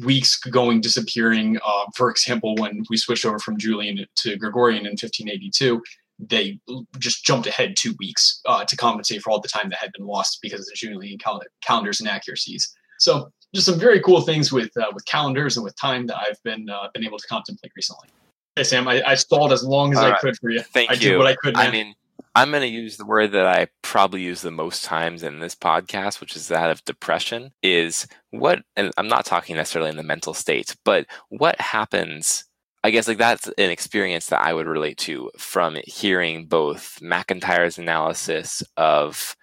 weeks 0.00 0.36
going 0.36 0.80
disappearing 0.80 1.58
uh, 1.66 1.84
for 1.94 2.10
example 2.10 2.54
when 2.56 2.82
we 2.88 2.96
switched 2.96 3.26
over 3.26 3.38
from 3.38 3.58
julian 3.58 4.04
to 4.16 4.36
gregorian 4.36 4.86
in 4.86 4.92
1582 4.92 5.82
they 6.18 6.58
just 6.98 7.24
jumped 7.24 7.46
ahead 7.46 7.74
two 7.76 7.94
weeks 7.98 8.40
uh, 8.46 8.64
to 8.64 8.76
compensate 8.76 9.22
for 9.22 9.30
all 9.30 9.40
the 9.40 9.48
time 9.48 9.68
that 9.68 9.78
had 9.78 9.92
been 9.92 10.06
lost 10.06 10.38
because 10.42 10.60
of 10.60 10.66
the 10.66 10.74
julian 10.74 11.18
cal- 11.18 11.42
calendars 11.62 12.00
inaccuracies 12.00 12.74
so 12.98 13.30
just 13.54 13.66
some 13.66 13.78
very 13.78 14.00
cool 14.00 14.20
things 14.20 14.52
with 14.52 14.76
uh, 14.76 14.86
with 14.92 15.04
calendars 15.06 15.56
and 15.56 15.64
with 15.64 15.76
time 15.76 16.06
that 16.06 16.16
I've 16.18 16.42
been 16.42 16.68
uh, 16.68 16.88
been 16.92 17.04
able 17.04 17.18
to 17.18 17.26
contemplate 17.26 17.72
recently. 17.74 18.08
Hey 18.56 18.64
Sam, 18.64 18.88
I, 18.88 19.02
I 19.06 19.14
stalled 19.14 19.52
as 19.52 19.62
long 19.62 19.92
as 19.92 19.98
All 19.98 20.06
I 20.06 20.10
right. 20.10 20.20
could 20.20 20.36
for 20.36 20.50
you. 20.50 20.60
Thank 20.60 20.90
I 20.90 20.94
you. 20.94 21.10
Did 21.10 21.18
what 21.18 21.26
I 21.26 21.34
could. 21.36 21.54
Man. 21.54 21.68
I 21.68 21.70
mean, 21.70 21.94
I'm 22.38 22.50
going 22.52 22.62
to 22.62 22.68
use 22.68 22.96
the 22.96 23.04
word 23.04 23.32
that 23.32 23.46
I 23.46 23.66
probably 23.82 24.22
use 24.22 24.42
the 24.42 24.52
most 24.52 24.84
times 24.84 25.24
in 25.24 25.40
this 25.40 25.56
podcast, 25.56 26.20
which 26.20 26.36
is 26.36 26.46
that 26.46 26.70
of 26.70 26.84
depression. 26.84 27.50
Is 27.64 28.06
what, 28.30 28.60
and 28.76 28.92
I'm 28.96 29.08
not 29.08 29.24
talking 29.24 29.56
necessarily 29.56 29.90
in 29.90 29.96
the 29.96 30.04
mental 30.04 30.34
state, 30.34 30.76
but 30.84 31.06
what 31.30 31.60
happens 31.60 32.44
I 32.84 32.90
guess 32.90 33.08
like 33.08 33.18
that's 33.18 33.48
an 33.48 33.70
experience 33.70 34.28
that 34.28 34.40
I 34.40 34.54
would 34.54 34.68
relate 34.68 34.98
to 34.98 35.32
from 35.36 35.78
hearing 35.84 36.46
both 36.46 37.02
MacIntyre's 37.02 37.76
analysis 37.76 38.62
of 38.76 39.36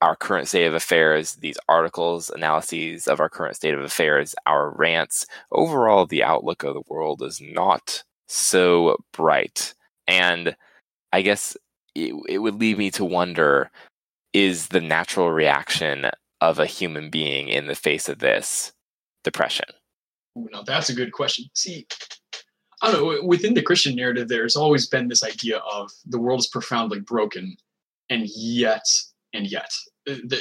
our 0.00 0.16
current 0.16 0.48
state 0.48 0.64
of 0.64 0.72
affairs, 0.72 1.34
these 1.34 1.58
articles, 1.68 2.30
analyses 2.30 3.06
of 3.06 3.20
our 3.20 3.28
current 3.28 3.56
state 3.56 3.74
of 3.74 3.82
affairs, 3.82 4.34
our 4.46 4.70
rants, 4.70 5.26
overall, 5.52 6.06
the 6.06 6.24
outlook 6.24 6.62
of 6.62 6.72
the 6.72 6.82
world 6.88 7.20
is 7.22 7.38
not 7.38 8.02
so 8.26 8.96
bright. 9.12 9.74
And 10.08 10.56
I 11.12 11.20
guess 11.20 11.54
it, 11.94 12.14
it 12.28 12.38
would 12.38 12.54
lead 12.56 12.78
me 12.78 12.90
to 12.92 13.04
wonder 13.04 13.70
is 14.32 14.68
the 14.68 14.80
natural 14.80 15.30
reaction 15.30 16.06
of 16.40 16.58
a 16.58 16.66
human 16.66 17.10
being 17.10 17.48
in 17.48 17.66
the 17.66 17.74
face 17.74 18.08
of 18.08 18.18
this 18.18 18.72
depression? 19.24 19.66
Ooh, 20.38 20.48
now 20.52 20.62
that's 20.62 20.88
a 20.88 20.94
good 20.94 21.12
question. 21.12 21.46
See, 21.54 21.86
I 22.82 22.90
don't 22.90 23.02
know, 23.02 23.24
within 23.24 23.54
the 23.54 23.62
Christian 23.62 23.96
narrative, 23.96 24.28
there's 24.28 24.56
always 24.56 24.86
been 24.86 25.08
this 25.08 25.24
idea 25.24 25.58
of 25.58 25.90
the 26.06 26.18
world 26.18 26.40
is 26.40 26.46
profoundly 26.46 27.00
broken, 27.00 27.56
and 28.08 28.26
yet, 28.28 28.84
and 29.34 29.46
yet, 29.46 29.70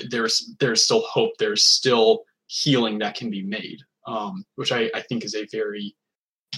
there's 0.09 0.55
there's 0.59 0.83
still 0.83 1.01
hope. 1.01 1.31
There's 1.37 1.65
still 1.65 2.23
healing 2.47 2.99
that 2.99 3.15
can 3.15 3.29
be 3.29 3.43
made, 3.43 3.79
um, 4.07 4.45
which 4.55 4.71
I, 4.71 4.89
I 4.95 5.01
think 5.01 5.25
is 5.25 5.35
a 5.35 5.47
very 5.51 5.95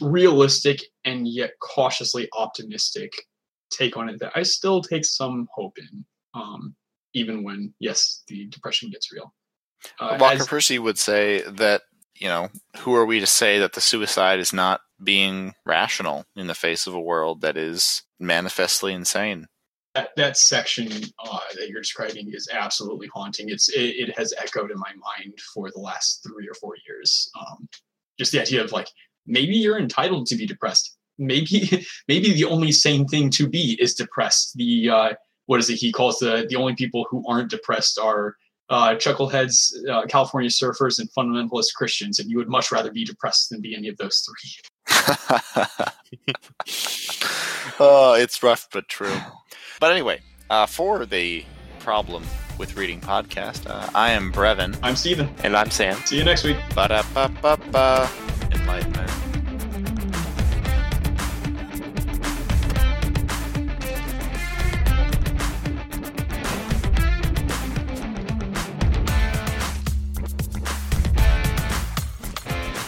realistic 0.01 0.81
and 1.03 1.27
yet 1.27 1.51
cautiously 1.59 2.29
optimistic 2.37 3.11
take 3.71 3.97
on 3.97 4.09
it 4.09 4.19
that 4.19 4.31
I 4.35 4.43
still 4.43 4.81
take 4.81 5.05
some 5.05 5.47
hope 5.53 5.77
in, 5.77 6.05
um, 6.33 6.75
even 7.13 7.43
when 7.43 7.73
yes, 7.79 8.23
the 8.27 8.47
depression 8.47 8.89
gets 8.89 9.11
real. 9.11 9.33
Uh, 9.99 10.17
Walker 10.19 10.41
as, 10.41 10.47
Percy 10.47 10.79
would 10.79 10.97
say 10.97 11.41
that 11.41 11.81
you 12.15 12.27
know 12.27 12.49
who 12.77 12.93
are 12.95 13.05
we 13.05 13.19
to 13.19 13.27
say 13.27 13.59
that 13.59 13.73
the 13.73 13.81
suicide 13.81 14.39
is 14.39 14.53
not 14.53 14.81
being 15.03 15.53
rational 15.65 16.25
in 16.35 16.47
the 16.47 16.53
face 16.53 16.85
of 16.85 16.93
a 16.93 17.01
world 17.01 17.41
that 17.41 17.57
is 17.57 18.03
manifestly 18.19 18.93
insane 18.93 19.47
that, 19.95 20.09
that 20.15 20.37
section 20.37 20.89
uh, 21.19 21.39
that 21.55 21.69
you're 21.69 21.81
describing 21.81 22.31
is 22.33 22.49
absolutely 22.51 23.07
haunting. 23.13 23.49
It's 23.49 23.69
it, 23.69 24.09
it, 24.09 24.17
has 24.17 24.33
echoed 24.37 24.71
in 24.71 24.79
my 24.79 24.91
mind 24.93 25.37
for 25.53 25.69
the 25.69 25.79
last 25.79 26.25
three 26.25 26.47
or 26.47 26.53
four 26.53 26.75
years. 26.87 27.29
Um, 27.39 27.67
just 28.17 28.31
the 28.31 28.41
idea 28.41 28.63
of 28.63 28.71
like 28.71 28.87
maybe 29.25 29.55
you're 29.55 29.79
entitled 29.79 30.27
to 30.27 30.35
be 30.35 30.45
depressed. 30.45 30.97
Maybe 31.21 31.85
maybe 32.07 32.33
the 32.33 32.45
only 32.45 32.71
sane 32.71 33.07
thing 33.07 33.29
to 33.31 33.47
be 33.47 33.77
is 33.79 33.93
depressed. 33.93 34.53
The 34.55 34.89
uh, 34.89 35.09
what 35.45 35.59
is 35.59 35.69
it 35.69 35.75
he 35.75 35.91
calls 35.91 36.19
the 36.19 36.45
the 36.49 36.55
only 36.55 36.75
people 36.75 37.05
who 37.09 37.23
aren't 37.27 37.49
depressed 37.49 37.99
are 37.99 38.35
uh, 38.69 38.95
chuckleheads, 38.95 39.73
uh, 39.89 40.05
California 40.07 40.49
surfers, 40.49 40.97
and 40.97 41.09
fundamentalist 41.11 41.73
Christians, 41.75 42.19
and 42.19 42.29
you 42.29 42.37
would 42.37 42.47
much 42.47 42.71
rather 42.71 42.91
be 42.91 43.03
depressed 43.03 43.49
than 43.49 43.61
be 43.61 43.75
any 43.75 43.89
of 43.89 43.97
those 43.97 44.25
three. 44.25 44.55
oh, 47.79 48.15
it's 48.17 48.41
rough 48.41 48.67
but 48.71 48.87
true. 48.87 49.15
But 49.79 49.91
anyway, 49.91 50.21
uh, 50.49 50.65
for 50.67 51.05
the 51.05 51.43
problem 51.79 52.23
with 52.57 52.77
reading 52.77 53.01
podcast, 53.01 53.69
uh, 53.69 53.89
I 53.93 54.11
am 54.11 54.31
Brevin. 54.31 54.77
I'm 54.81 54.95
Stephen. 54.95 55.29
And 55.43 55.57
I'm 55.57 55.71
Sam. 55.71 55.97
See 56.05 56.17
you 56.17 56.23
next 56.23 56.43
week. 56.43 56.57
Ba-da-ba-ba-ba. 56.75 58.09
Enlightenment. 58.51 59.20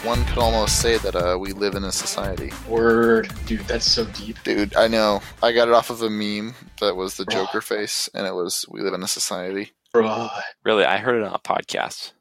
One 0.03 0.23
could 0.25 0.37
almost 0.37 0.81
say 0.81 0.97
that 0.97 1.15
uh, 1.15 1.37
we 1.39 1.53
live 1.53 1.75
in 1.75 1.83
a 1.83 1.91
society. 1.91 2.51
Word, 2.67 3.31
dude, 3.45 3.61
that's 3.61 3.89
so 3.89 4.05
deep. 4.05 4.37
Dude, 4.43 4.75
I 4.75 4.87
know. 4.87 5.21
I 5.41 5.51
got 5.51 5.67
it 5.67 5.73
off 5.73 5.89
of 5.89 6.01
a 6.01 6.09
meme 6.09 6.55
that 6.79 6.95
was 6.95 7.15
the 7.15 7.25
Joker 7.25 7.61
face, 7.61 8.09
and 8.13 8.27
it 8.27 8.33
was 8.33 8.65
"We 8.69 8.81
live 8.81 8.93
in 8.93 9.03
a 9.03 9.07
society." 9.07 9.71
Bro. 9.93 10.29
Really, 10.63 10.85
I 10.85 10.97
heard 10.97 11.15
it 11.15 11.23
on 11.23 11.33
a 11.33 11.39
podcast. 11.39 12.13